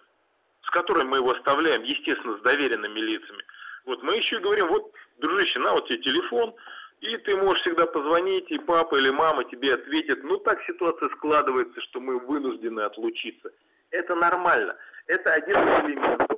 с 0.63 0.69
которыми 0.69 1.09
мы 1.09 1.17
его 1.17 1.32
оставляем, 1.32 1.84
естественно, 1.84 2.38
с 2.38 2.41
доверенными 2.41 2.99
лицами, 2.99 3.43
вот 3.86 4.03
мы 4.03 4.15
еще 4.17 4.36
и 4.36 4.39
говорим, 4.39 4.67
вот, 4.67 4.91
дружище, 5.17 5.59
на 5.59 5.73
вот 5.73 5.88
тебе 5.88 6.03
телефон, 6.03 6.53
и 6.99 7.17
ты 7.17 7.36
можешь 7.36 7.61
всегда 7.61 7.88
позвонить, 7.88 8.51
и 8.51 8.59
папа 8.59 8.95
или 8.95 9.09
мама 9.09 9.43
тебе 9.45 9.73
ответит, 9.73 10.23
ну 10.23 10.38
так 10.38 10.61
ситуация 10.63 11.09
складывается, 11.09 11.82
что 11.82 11.99
мы 11.99 12.19
вынуждены 12.19 12.82
отлучиться. 12.82 13.51
Это 13.89 14.15
нормально. 14.15 14.75
Это 15.07 15.34
один 15.34 15.55
из 15.55 15.86
элементов 15.86 16.29
э, 16.29 16.30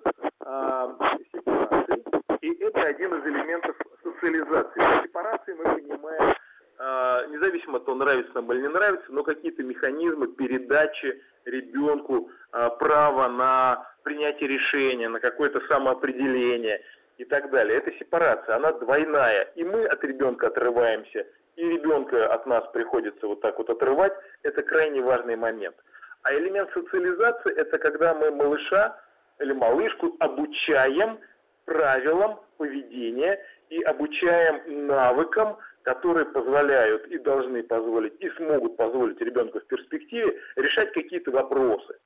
сепарации, 1.31 2.03
и 2.41 2.63
это 2.63 2.81
один 2.81 3.13
из 3.13 3.25
элементов 3.25 3.75
социализации. 4.03 4.79
Под 4.79 5.03
сепарацией 5.03 5.57
мы 5.57 5.75
понимаем, 5.75 6.35
э, 6.79 7.27
независимо 7.29 7.77
от 7.77 7.85
того, 7.85 7.97
нравится 7.97 8.31
нам 8.35 8.51
или 8.51 8.61
не 8.61 8.67
нравится, 8.69 9.05
но 9.09 9.23
какие-то 9.23 9.63
механизмы 9.63 10.27
передачи 10.27 11.21
ребенку 11.45 12.29
э, 12.51 12.69
права 12.79 13.29
на 13.29 13.87
принятие 14.03 14.49
решения, 14.49 15.09
на 15.09 15.19
какое-то 15.19 15.61
самоопределение 15.67 16.81
и 17.17 17.25
так 17.25 17.49
далее. 17.51 17.77
Это 17.77 17.91
сепарация, 17.93 18.55
она 18.55 18.71
двойная. 18.73 19.43
И 19.55 19.63
мы 19.63 19.85
от 19.85 20.03
ребенка 20.03 20.47
отрываемся, 20.47 21.25
и 21.55 21.63
ребенка 21.63 22.27
от 22.33 22.45
нас 22.45 22.65
приходится 22.73 23.27
вот 23.27 23.41
так 23.41 23.57
вот 23.57 23.69
отрывать. 23.69 24.13
Это 24.43 24.63
крайне 24.63 25.01
важный 25.01 25.35
момент. 25.35 25.75
А 26.23 26.33
элемент 26.33 26.71
социализации– 26.73 27.53
это 27.55 27.77
когда 27.77 28.13
мы 28.13 28.31
малыша 28.31 28.97
или 29.39 29.53
малышку 29.53 30.15
обучаем 30.19 31.19
правилам 31.65 32.39
поведения 32.57 33.39
и 33.69 33.81
обучаем 33.83 34.87
навыкам, 34.87 35.57
которые 35.83 36.25
позволяют 36.25 37.07
и 37.07 37.17
должны 37.17 37.63
позволить, 37.63 38.13
и 38.19 38.29
смогут 38.31 38.77
позволить 38.77 39.19
ребенку 39.21 39.59
в 39.59 39.65
перспективе 39.65 40.39
решать 40.55 40.93
какие-то 40.93 41.31
вопросы. 41.31 41.97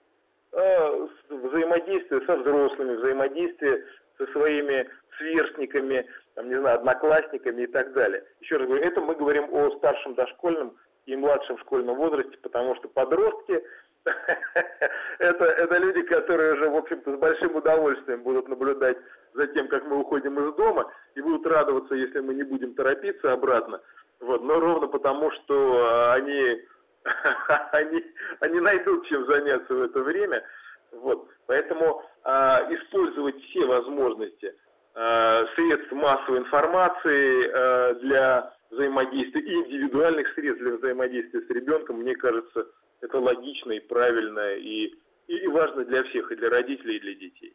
Э, 0.51 1.07
взаимодействие 1.29 2.21
со 2.25 2.37
взрослыми, 2.37 2.95
взаимодействие 2.95 3.83
со 4.17 4.25
своими 4.27 4.89
сверстниками, 5.17 6.07
там, 6.35 6.49
не 6.49 6.55
знаю, 6.55 6.79
одноклассниками 6.79 7.63
и 7.63 7.67
так 7.67 7.93
далее. 7.93 8.23
Еще 8.41 8.57
раз 8.57 8.67
говорю, 8.67 8.83
это 8.83 9.01
мы 9.01 9.15
говорим 9.15 9.53
о 9.53 9.71
старшем 9.77 10.15
дошкольном 10.15 10.75
и 11.05 11.15
младшем 11.15 11.57
школьном 11.59 11.95
возрасте, 11.95 12.37
потому 12.41 12.75
что 12.75 12.87
подростки 12.87 13.63
это, 15.19 15.45
это 15.45 15.77
люди, 15.77 16.01
которые 16.03 16.53
уже, 16.53 16.69
в 16.69 16.75
общем-то, 16.75 17.15
с 17.15 17.19
большим 17.19 17.55
удовольствием 17.55 18.23
будут 18.23 18.47
наблюдать 18.47 18.97
за 19.33 19.47
тем, 19.47 19.67
как 19.67 19.85
мы 19.85 19.99
уходим 19.99 20.39
из 20.39 20.55
дома, 20.55 20.91
и 21.15 21.21
будут 21.21 21.45
радоваться, 21.45 21.95
если 21.95 22.19
мы 22.19 22.33
не 22.33 22.43
будем 22.43 22.73
торопиться 22.73 23.31
обратно. 23.31 23.81
Вот, 24.19 24.43
но 24.43 24.59
ровно 24.59 24.87
потому, 24.87 25.31
что 25.31 26.11
они, 26.13 26.65
они, 27.71 28.03
они 28.39 28.59
найдут 28.59 29.07
чем 29.07 29.25
заняться 29.27 29.73
в 29.73 29.81
это 29.83 30.01
время. 30.01 30.43
Вот, 30.91 31.27
поэтому 31.45 32.01
а, 32.23 32.65
использовать 32.69 33.41
все 33.43 33.65
возможности 33.65 34.55
а, 34.95 35.45
средств 35.55 35.91
массовой 35.91 36.39
информации 36.39 37.51
а, 37.53 37.93
для 37.95 38.53
взаимодействия 38.71 39.41
и 39.41 39.53
индивидуальных 39.55 40.27
средств 40.33 40.63
для 40.63 40.77
взаимодействия 40.77 41.41
с 41.41 41.49
ребенком, 41.49 41.97
мне 41.97 42.15
кажется, 42.15 42.67
это 43.01 43.19
логично 43.19 43.73
и 43.73 43.79
правильно, 43.79 44.55
и 44.55 44.93
и 45.27 45.47
важно 45.47 45.83
для 45.83 46.03
всех, 46.05 46.31
и 46.31 46.35
для 46.35 46.49
родителей, 46.49 46.97
и 46.97 46.99
для 46.99 47.13
детей. 47.15 47.53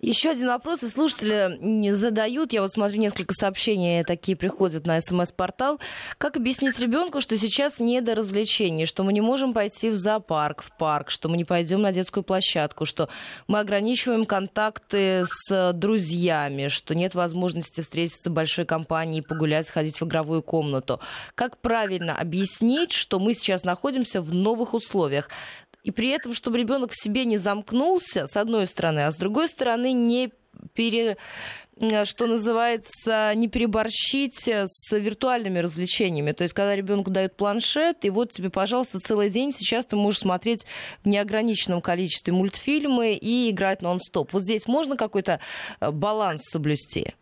Еще 0.00 0.30
один 0.30 0.48
вопрос, 0.48 0.82
и 0.82 0.88
слушатели 0.88 1.92
задают, 1.92 2.52
я 2.52 2.62
вот 2.62 2.72
смотрю, 2.72 2.98
несколько 2.98 3.34
сообщений 3.34 4.02
такие 4.02 4.36
приходят 4.36 4.86
на 4.86 5.00
смс-портал. 5.00 5.78
Как 6.18 6.36
объяснить 6.36 6.78
ребенку, 6.80 7.20
что 7.20 7.38
сейчас 7.38 7.78
не 7.78 8.00
до 8.00 8.16
развлечений, 8.16 8.86
что 8.86 9.04
мы 9.04 9.12
не 9.12 9.20
можем 9.20 9.54
пойти 9.54 9.90
в 9.90 9.94
зоопарк, 9.94 10.62
в 10.62 10.76
парк, 10.76 11.10
что 11.10 11.28
мы 11.28 11.36
не 11.36 11.44
пойдем 11.44 11.82
на 11.82 11.92
детскую 11.92 12.24
площадку, 12.24 12.86
что 12.86 13.08
мы 13.46 13.60
ограничиваем 13.60 14.26
контакты 14.26 15.24
с 15.26 15.72
друзьями, 15.72 16.66
что 16.66 16.96
нет 16.96 17.14
возможности 17.14 17.82
встретиться 17.82 18.30
в 18.30 18.32
большой 18.32 18.64
компании, 18.64 19.20
погулять, 19.20 19.68
сходить 19.68 20.00
в 20.00 20.04
игровую 20.06 20.42
комнату. 20.42 21.00
Как 21.36 21.58
правильно 21.58 22.16
объяснить, 22.18 22.92
что 22.92 23.20
мы 23.20 23.34
сейчас 23.34 23.62
находимся 23.62 24.20
в 24.20 24.34
новых 24.34 24.74
условиях? 24.74 25.28
И 25.82 25.90
при 25.90 26.10
этом, 26.10 26.32
чтобы 26.32 26.58
ребенок 26.58 26.92
в 26.92 27.02
себе 27.02 27.24
не 27.24 27.38
замкнулся, 27.38 28.26
с 28.26 28.36
одной 28.36 28.66
стороны, 28.66 29.00
а 29.00 29.12
с 29.12 29.16
другой 29.16 29.48
стороны, 29.48 29.92
не 29.92 30.32
пере 30.74 31.16
что 32.04 32.26
называется, 32.26 33.32
не 33.34 33.48
переборщить 33.48 34.46
с 34.46 34.96
виртуальными 34.96 35.58
развлечениями. 35.58 36.32
То 36.32 36.42
есть, 36.44 36.54
когда 36.54 36.76
ребенку 36.76 37.10
дают 37.10 37.34
планшет, 37.34 38.04
и 38.04 38.10
вот 38.10 38.30
тебе, 38.30 38.50
пожалуйста, 38.50 39.00
целый 39.00 39.30
день 39.30 39.52
сейчас 39.52 39.86
ты 39.86 39.96
можешь 39.96 40.20
смотреть 40.20 40.64
в 41.02 41.08
неограниченном 41.08 41.80
количестве 41.80 42.32
мультфильмы 42.32 43.14
и 43.14 43.50
играть 43.50 43.82
нон-стоп. 43.82 44.32
Вот 44.32 44.42
здесь 44.42 44.68
можно 44.68 44.96
какой-то 44.96 45.40
э, 45.80 45.90
баланс 45.90 46.42
соблюсти? 46.42 47.14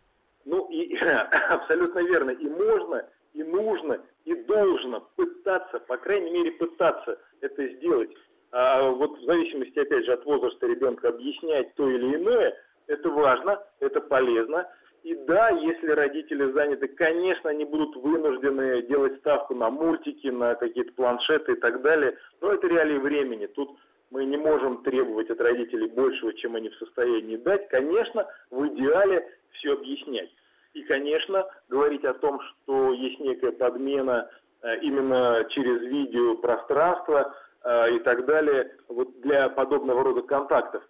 Ну, 0.45 0.69
и, 0.69 0.95
абсолютно 1.51 2.01
верно. 2.01 2.31
И 2.31 2.49
можно, 2.49 3.07
и 3.33 3.43
нужно, 3.43 4.01
и 4.25 4.35
должно 4.35 5.01
пытаться, 5.17 5.79
по 5.79 5.97
крайней 5.97 6.33
мере, 6.33 6.51
пытаться 6.53 7.19
это 7.41 7.67
сделать 7.77 8.11
вот 8.53 9.19
в 9.19 9.25
зависимости, 9.25 9.79
опять 9.79 10.05
же, 10.05 10.13
от 10.13 10.25
возраста 10.25 10.67
ребенка 10.67 11.09
объяснять 11.09 11.75
то 11.75 11.89
или 11.89 12.17
иное, 12.17 12.57
это 12.87 13.09
важно, 13.09 13.63
это 13.79 14.01
полезно. 14.01 14.67
И 15.03 15.15
да, 15.15 15.49
если 15.51 15.89
родители 15.93 16.51
заняты, 16.53 16.89
конечно, 16.89 17.49
они 17.49 17.65
будут 17.65 17.97
вынуждены 17.97 18.83
делать 18.83 19.19
ставку 19.19 19.55
на 19.55 19.71
мультики, 19.71 20.27
на 20.27 20.55
какие-то 20.57 20.93
планшеты 20.93 21.53
и 21.53 21.55
так 21.55 21.81
далее. 21.81 22.19
Но 22.41 22.53
это 22.53 22.67
реалии 22.67 22.99
времени. 22.99 23.47
Тут 23.47 23.71
мы 24.11 24.25
не 24.25 24.37
можем 24.37 24.83
требовать 24.83 25.31
от 25.31 25.41
родителей 25.41 25.89
большего, 25.89 26.35
чем 26.35 26.57
они 26.57 26.69
в 26.69 26.77
состоянии 26.77 27.37
дать. 27.37 27.69
Конечно, 27.69 28.27
в 28.51 28.67
идеале 28.69 29.27
все 29.53 29.73
объяснять. 29.73 30.31
И, 30.75 30.83
конечно, 30.83 31.47
говорить 31.69 32.05
о 32.05 32.15
том, 32.15 32.41
что 32.41 32.93
есть 32.93 33.21
некая 33.21 33.53
подмена 33.53 34.29
э, 34.63 34.81
именно 34.81 35.47
через 35.51 35.81
видеопространство, 35.83 37.21
Э, 37.23 37.50
и 37.65 37.99
так 38.01 38.25
далее 38.25 38.75
вот 38.89 39.21
для 39.21 39.51
подобного 39.51 40.03
рода 40.03 40.23
контактов. 40.23 40.83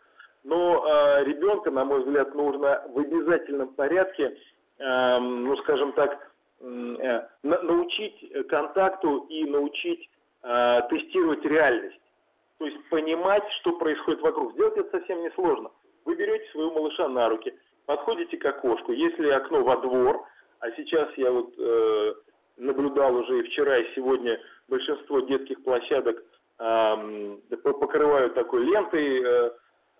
Но 0.45 0.87
э, 0.87 1.25
ребенка, 1.25 1.71
на 1.71 1.85
мой 1.85 2.01
взгляд, 2.01 2.35
нужно 2.35 2.83
в 2.89 2.99
обязательном 2.99 3.69
порядке, 3.75 4.37
э, 4.79 5.19
ну, 5.19 5.57
скажем 5.59 5.93
так, 5.93 6.31
э, 6.61 7.27
научить 7.43 8.49
контакту 8.49 9.27
и 9.29 9.45
научить 9.45 10.09
э, 10.43 10.81
тестировать 10.89 11.45
реальность. 11.45 12.01
То 12.59 12.67
есть 12.67 12.89
понимать, 12.89 13.45
что 13.61 13.73
происходит 13.73 14.21
вокруг. 14.23 14.53
Сделать 14.55 14.77
это 14.77 14.99
совсем 14.99 15.23
несложно. 15.23 15.71
Вы 16.05 16.15
берете 16.17 16.51
своего 16.51 16.73
малыша 16.73 17.09
на 17.09 17.29
руки, 17.29 17.55
подходите 17.87 18.39
к 18.39 18.45
окошку. 18.45 18.93
Если 18.93 19.29
окно 19.29 19.63
во 19.63 19.77
двор, 19.77 20.25
а 20.61 20.71
сейчас 20.73 21.11
я 21.17 21.31
вот 21.31 21.53
э, 21.59 22.15
наблюдал 22.57 23.15
уже 23.17 23.41
и 23.41 23.43
вчера, 23.43 23.77
и 23.77 23.95
сегодня 23.95 24.41
большинство 24.69 25.21
детских 25.21 25.63
площадок 25.65 26.23
покрывают 26.61 28.35
такой 28.35 28.65
лентой, 28.65 29.23
э, 29.23 29.51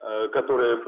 э, 0.03 0.29
которая 0.29 0.79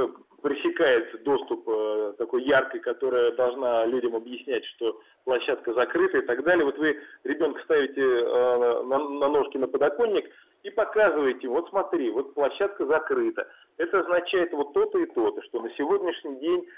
пресекает 0.42 1.22
доступ 1.22 1.68
э, 1.68 2.14
такой 2.18 2.44
яркой, 2.44 2.80
которая 2.80 3.32
должна 3.32 3.86
людям 3.86 4.14
объяснять, 4.14 4.64
что 4.66 5.00
площадка 5.24 5.72
закрыта 5.72 6.18
и 6.18 6.26
так 6.26 6.44
далее. 6.44 6.64
Вот 6.64 6.78
вы 6.78 6.98
ребенка 7.24 7.62
ставите 7.62 8.02
на, 8.02 9.28
ножки 9.28 9.56
на 9.56 9.68
подоконник 9.68 10.28
и 10.62 10.70
показываете, 10.70 11.48
вот 11.48 11.68
смотри, 11.70 12.10
вот 12.10 12.34
площадка 12.34 12.86
закрыта. 12.86 13.48
Это 13.78 14.00
означает 14.00 14.52
вот 14.52 14.74
то-то 14.74 14.98
и 14.98 15.06
то-то, 15.06 15.42
что 15.42 15.60
на 15.60 15.70
сегодняшний 15.76 16.36
день 16.36 16.68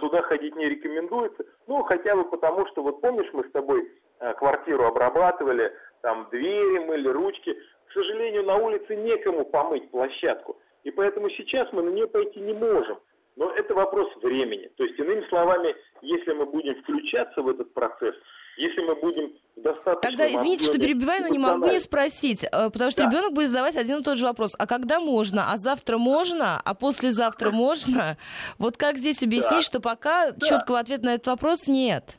туда 0.00 0.22
ходить 0.22 0.56
не 0.56 0.68
рекомендуется. 0.68 1.44
Ну, 1.66 1.82
хотя 1.82 2.16
бы 2.16 2.24
потому, 2.24 2.66
что 2.68 2.82
вот 2.82 3.00
помнишь, 3.00 3.28
мы 3.32 3.44
с 3.44 3.50
тобой 3.50 3.90
квартиру 4.38 4.84
обрабатывали, 4.84 5.72
там 6.02 6.28
двери 6.30 6.78
мыли, 6.84 7.08
ручки 7.08 7.58
сожалению, 7.96 8.44
на 8.44 8.56
улице 8.56 8.94
некому 8.96 9.44
помыть 9.44 9.90
площадку. 9.90 10.56
И 10.84 10.90
поэтому 10.90 11.30
сейчас 11.30 11.72
мы 11.72 11.82
на 11.82 11.90
нее 11.90 12.06
пойти 12.06 12.40
не 12.40 12.52
можем. 12.52 12.98
Но 13.36 13.50
это 13.50 13.74
вопрос 13.74 14.08
времени. 14.22 14.70
То 14.76 14.84
есть, 14.84 14.98
иными 14.98 15.26
словами, 15.28 15.74
если 16.00 16.32
мы 16.32 16.46
будем 16.46 16.74
включаться 16.82 17.42
в 17.42 17.48
этот 17.48 17.72
процесс, 17.74 18.14
если 18.56 18.80
мы 18.80 18.94
будем 18.94 19.32
достаточно... 19.56 20.00
Тогда, 20.00 20.26
извините, 20.26 20.64
что 20.64 20.78
перебиваю, 20.78 21.22
но 21.22 21.28
не 21.28 21.38
могу 21.38 21.66
не 21.66 21.78
спросить, 21.78 22.44
э, 22.44 22.70
потому 22.70 22.90
что 22.90 23.02
да. 23.02 23.10
ребенок 23.10 23.34
будет 23.34 23.50
задавать 23.50 23.76
один 23.76 23.98
и 23.98 24.02
тот 24.02 24.16
же 24.16 24.24
вопрос. 24.24 24.54
А 24.58 24.66
когда 24.66 25.00
можно? 25.00 25.52
А 25.52 25.58
завтра 25.58 25.98
можно? 25.98 26.60
А 26.64 26.74
послезавтра 26.74 27.50
можно? 27.50 28.16
Вот 28.58 28.76
как 28.76 28.96
здесь 28.96 29.22
объяснить, 29.22 29.50
да. 29.50 29.60
что 29.60 29.80
пока 29.80 30.30
да. 30.30 30.46
четкого 30.46 30.78
ответа 30.78 31.04
на 31.04 31.14
этот 31.14 31.26
вопрос 31.26 31.66
нет? 31.66 32.16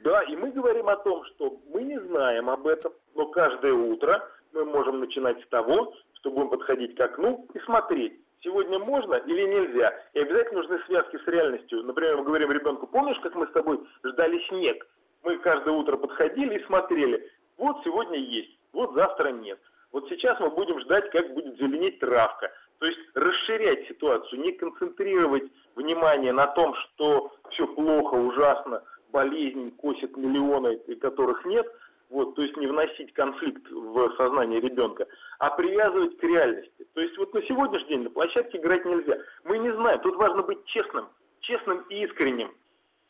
Да, 0.00 0.22
и 0.22 0.36
мы 0.36 0.50
говорим 0.50 0.88
о 0.88 0.96
том, 0.96 1.24
что 1.24 1.58
мы 1.72 1.82
не 1.82 1.98
знаем 1.98 2.50
об 2.50 2.66
этом, 2.66 2.92
но 3.14 3.26
каждое 3.26 3.72
утро 3.72 4.22
мы 4.52 4.64
можем 4.64 5.00
начинать 5.00 5.42
с 5.42 5.48
того, 5.48 5.94
что 6.14 6.30
будем 6.30 6.50
подходить 6.50 6.94
к 6.96 7.00
окну 7.00 7.46
и 7.54 7.58
смотреть, 7.60 8.20
сегодня 8.42 8.78
можно 8.78 9.14
или 9.14 9.42
нельзя. 9.42 9.92
И 10.14 10.20
обязательно 10.20 10.62
нужны 10.62 10.80
связки 10.86 11.18
с 11.18 11.26
реальностью. 11.26 11.82
Например, 11.82 12.18
мы 12.18 12.24
говорим 12.24 12.52
ребенку, 12.52 12.86
помнишь, 12.86 13.18
как 13.20 13.34
мы 13.34 13.46
с 13.46 13.52
тобой 13.52 13.80
ждали 14.04 14.38
снег? 14.48 14.86
Мы 15.22 15.38
каждое 15.38 15.72
утро 15.72 15.96
подходили 15.96 16.58
и 16.58 16.64
смотрели, 16.64 17.30
вот 17.56 17.78
сегодня 17.84 18.18
есть, 18.18 18.58
вот 18.72 18.94
завтра 18.94 19.28
нет. 19.30 19.58
Вот 19.92 20.08
сейчас 20.08 20.40
мы 20.40 20.50
будем 20.50 20.80
ждать, 20.80 21.10
как 21.10 21.32
будет 21.34 21.58
зеленеть 21.58 22.00
травка. 22.00 22.50
То 22.78 22.86
есть 22.86 22.98
расширять 23.14 23.86
ситуацию, 23.86 24.40
не 24.40 24.52
концентрировать 24.52 25.44
внимание 25.76 26.32
на 26.32 26.48
том, 26.48 26.74
что 26.74 27.32
все 27.50 27.66
плохо, 27.68 28.14
ужасно, 28.14 28.82
болезнь 29.12 29.70
косит 29.76 30.16
миллионы, 30.16 30.78
которых 31.00 31.44
нет– 31.44 31.66
вот, 32.12 32.34
то 32.36 32.42
есть 32.42 32.56
не 32.56 32.66
вносить 32.66 33.12
конфликт 33.14 33.68
в 33.70 34.16
сознание 34.16 34.60
ребенка, 34.60 35.06
а 35.38 35.50
привязывать 35.50 36.18
к 36.18 36.22
реальности. 36.22 36.86
То 36.94 37.00
есть 37.00 37.16
вот 37.16 37.32
на 37.32 37.42
сегодняшний 37.42 37.88
день 37.88 38.02
на 38.02 38.10
площадке 38.10 38.58
играть 38.58 38.84
нельзя. 38.84 39.18
Мы 39.44 39.58
не 39.58 39.72
знаем, 39.72 39.98
тут 40.00 40.16
важно 40.16 40.42
быть 40.42 40.64
честным, 40.66 41.08
честным 41.40 41.80
и 41.88 42.04
искренним. 42.04 42.54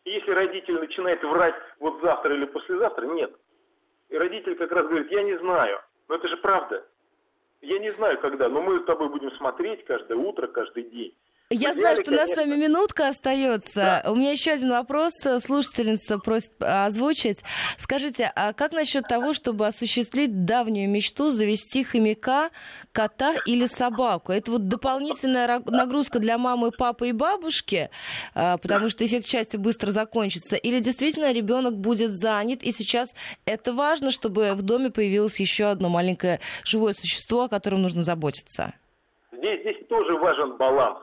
И 0.05 0.11
если 0.11 0.31
родитель 0.31 0.79
начинает 0.79 1.23
врать 1.23 1.55
вот 1.81 2.01
завтра 2.01 2.35
или 2.35 2.45
послезавтра, 2.45 3.07
нет. 3.07 3.35
И 4.09 4.17
родитель 4.17 4.55
как 4.55 4.71
раз 4.71 4.87
говорит, 4.87 5.11
я 5.11 5.23
не 5.23 5.37
знаю, 5.39 5.81
но 6.09 6.15
это 6.15 6.29
же 6.29 6.37
правда. 6.37 6.87
Я 7.61 7.79
не 7.79 7.93
знаю 7.93 8.19
когда, 8.21 8.49
но 8.49 8.63
мы 8.63 8.81
с 8.81 8.85
тобой 8.85 9.09
будем 9.09 9.33
смотреть 9.33 9.85
каждое 9.85 10.17
утро, 10.17 10.47
каждый 10.47 10.85
день. 10.85 11.15
Я 11.53 11.75
знаю, 11.75 11.97
что 12.01 12.11
у 12.11 12.15
нас 12.15 12.31
с 12.31 12.37
вами 12.37 12.57
минутка 12.57 13.09
остается. 13.09 14.03
У 14.07 14.15
меня 14.15 14.33
еще 14.33 14.53
один 14.53 14.71
вопрос. 14.71 15.13
Слушательница 15.41 16.19
просит 16.19 16.53
озвучить. 16.61 17.45
Скажите, 17.79 18.33
а 18.35 18.53
как 18.53 18.73
насчет 18.73 19.07
того, 19.07 19.35
чтобы 19.35 19.67
осуществить 19.67 20.45
давнюю 20.45 20.89
мечту 20.89 21.31
завести 21.31 21.85
хомяка, 21.85 22.51
кота 22.93 23.35
или 23.47 23.67
собаку? 23.67 24.33
Это 24.33 24.53
вот 24.53 24.69
дополнительная 24.69 25.63
нагрузка 25.67 26.19
для 26.19 26.39
мамы, 26.39 26.71
папы 26.71 27.11
и 27.11 27.13
бабушки, 27.13 27.91
а, 28.35 28.57
потому 28.57 28.89
что 28.89 29.05
эффект 29.05 29.27
счастья 29.27 29.59
быстро 29.59 29.91
закончится. 29.91 30.57
Или 30.57 30.81
действительно 30.81 31.33
ребенок 31.33 31.77
будет 31.77 32.13
занят, 32.13 32.63
и 32.63 32.73
сейчас 32.73 33.15
это 33.45 33.75
важно, 33.75 34.11
чтобы 34.11 34.55
в 34.55 34.63
доме 34.63 34.91
появилось 34.91 35.39
еще 35.39 35.67
одно 35.67 35.89
маленькое 35.91 36.41
живое 36.65 36.95
существо, 36.95 37.45
о 37.45 37.49
котором 37.49 37.83
нужно 37.83 38.03
заботиться? 38.03 38.73
Здесь, 39.33 39.61
здесь 39.61 39.87
тоже 39.89 40.17
важен 40.17 40.57
баланс. 40.57 40.99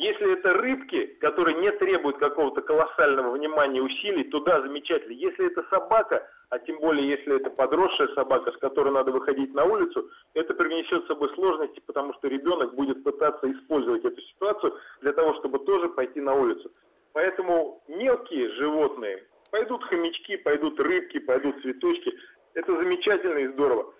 Если 0.00 0.32
это 0.32 0.54
рыбки, 0.54 1.04
которые 1.20 1.58
не 1.58 1.70
требуют 1.72 2.16
какого-то 2.16 2.62
колоссального 2.62 3.32
внимания 3.32 3.82
усилий, 3.82 4.24
то 4.24 4.40
да, 4.40 4.62
замечательно. 4.62 5.12
Если 5.12 5.46
это 5.46 5.62
собака, 5.68 6.26
а 6.48 6.58
тем 6.58 6.78
более 6.78 7.06
если 7.06 7.36
это 7.36 7.50
подросшая 7.50 8.08
собака, 8.14 8.50
с 8.50 8.56
которой 8.56 8.94
надо 8.94 9.12
выходить 9.12 9.52
на 9.52 9.66
улицу, 9.66 10.08
это 10.32 10.54
привнесет 10.54 11.04
с 11.04 11.08
собой 11.08 11.28
сложности, 11.34 11.82
потому 11.84 12.14
что 12.14 12.28
ребенок 12.28 12.74
будет 12.74 13.04
пытаться 13.04 13.52
использовать 13.52 14.02
эту 14.02 14.22
ситуацию 14.22 14.74
для 15.02 15.12
того, 15.12 15.34
чтобы 15.34 15.58
тоже 15.58 15.90
пойти 15.90 16.22
на 16.22 16.32
улицу. 16.32 16.72
Поэтому 17.12 17.82
мелкие 17.86 18.48
животные, 18.52 19.22
пойдут 19.50 19.84
хомячки, 19.84 20.38
пойдут 20.38 20.80
рыбки, 20.80 21.18
пойдут 21.18 21.60
цветочки, 21.60 22.10
это 22.54 22.74
замечательно 22.74 23.36
и 23.36 23.48
здорово. 23.48 23.92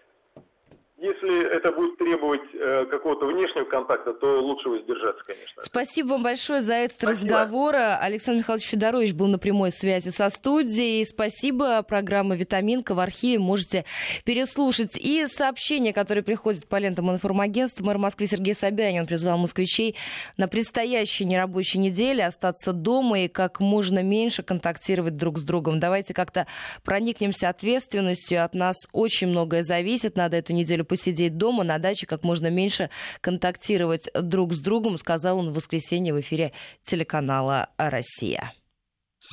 Если 1.00 1.56
это 1.56 1.72
будет 1.72 1.96
требовать 1.96 2.42
э, 2.52 2.84
какого-то 2.90 3.24
внешнего 3.24 3.64
контакта, 3.64 4.12
то 4.12 4.42
лучше 4.42 4.68
воздержаться, 4.68 5.24
конечно. 5.24 5.62
Спасибо 5.62 6.08
вам 6.08 6.22
большое 6.22 6.60
за 6.60 6.74
этот 6.74 6.98
Спасибо. 7.00 7.38
разговор. 7.38 7.74
Александр 7.74 8.40
Михайлович 8.40 8.66
Федорович 8.66 9.12
был 9.14 9.28
на 9.28 9.38
прямой 9.38 9.70
связи 9.70 10.10
со 10.10 10.28
студией. 10.28 11.06
Спасибо. 11.06 11.82
Программа 11.84 12.36
«Витаминка» 12.36 12.94
в 12.94 13.00
архиве 13.00 13.38
можете 13.38 13.86
переслушать. 14.26 14.98
И 14.98 15.26
сообщение, 15.26 15.94
которое 15.94 16.20
приходит 16.20 16.68
по 16.68 16.76
лентам 16.76 17.10
информагентства. 17.10 17.82
Мэр 17.82 17.96
Москвы 17.96 18.26
Сергей 18.26 18.52
Собянин 18.52 19.06
призвал 19.06 19.38
москвичей 19.38 19.96
на 20.36 20.48
предстоящей 20.48 21.24
нерабочей 21.24 21.80
неделе 21.80 22.26
остаться 22.26 22.74
дома 22.74 23.20
и 23.20 23.28
как 23.28 23.60
можно 23.60 24.02
меньше 24.02 24.42
контактировать 24.42 25.16
друг 25.16 25.38
с 25.38 25.44
другом. 25.44 25.80
Давайте 25.80 26.12
как-то 26.12 26.46
проникнемся 26.84 27.48
ответственностью. 27.48 28.44
От 28.44 28.54
нас 28.54 28.76
очень 28.92 29.28
многое 29.28 29.62
зависит. 29.62 30.14
Надо 30.16 30.36
эту 30.36 30.52
неделю 30.52 30.84
посидеть 30.90 31.36
дома, 31.38 31.62
на 31.62 31.78
даче 31.78 32.04
как 32.04 32.24
можно 32.24 32.50
меньше 32.50 32.90
контактировать 33.20 34.08
друг 34.12 34.52
с 34.52 34.60
другом, 34.60 34.98
сказал 34.98 35.38
он 35.38 35.50
в 35.50 35.54
воскресенье 35.54 36.12
в 36.12 36.18
эфире 36.18 36.52
телеканала 36.82 37.68
«Россия». 37.78 38.52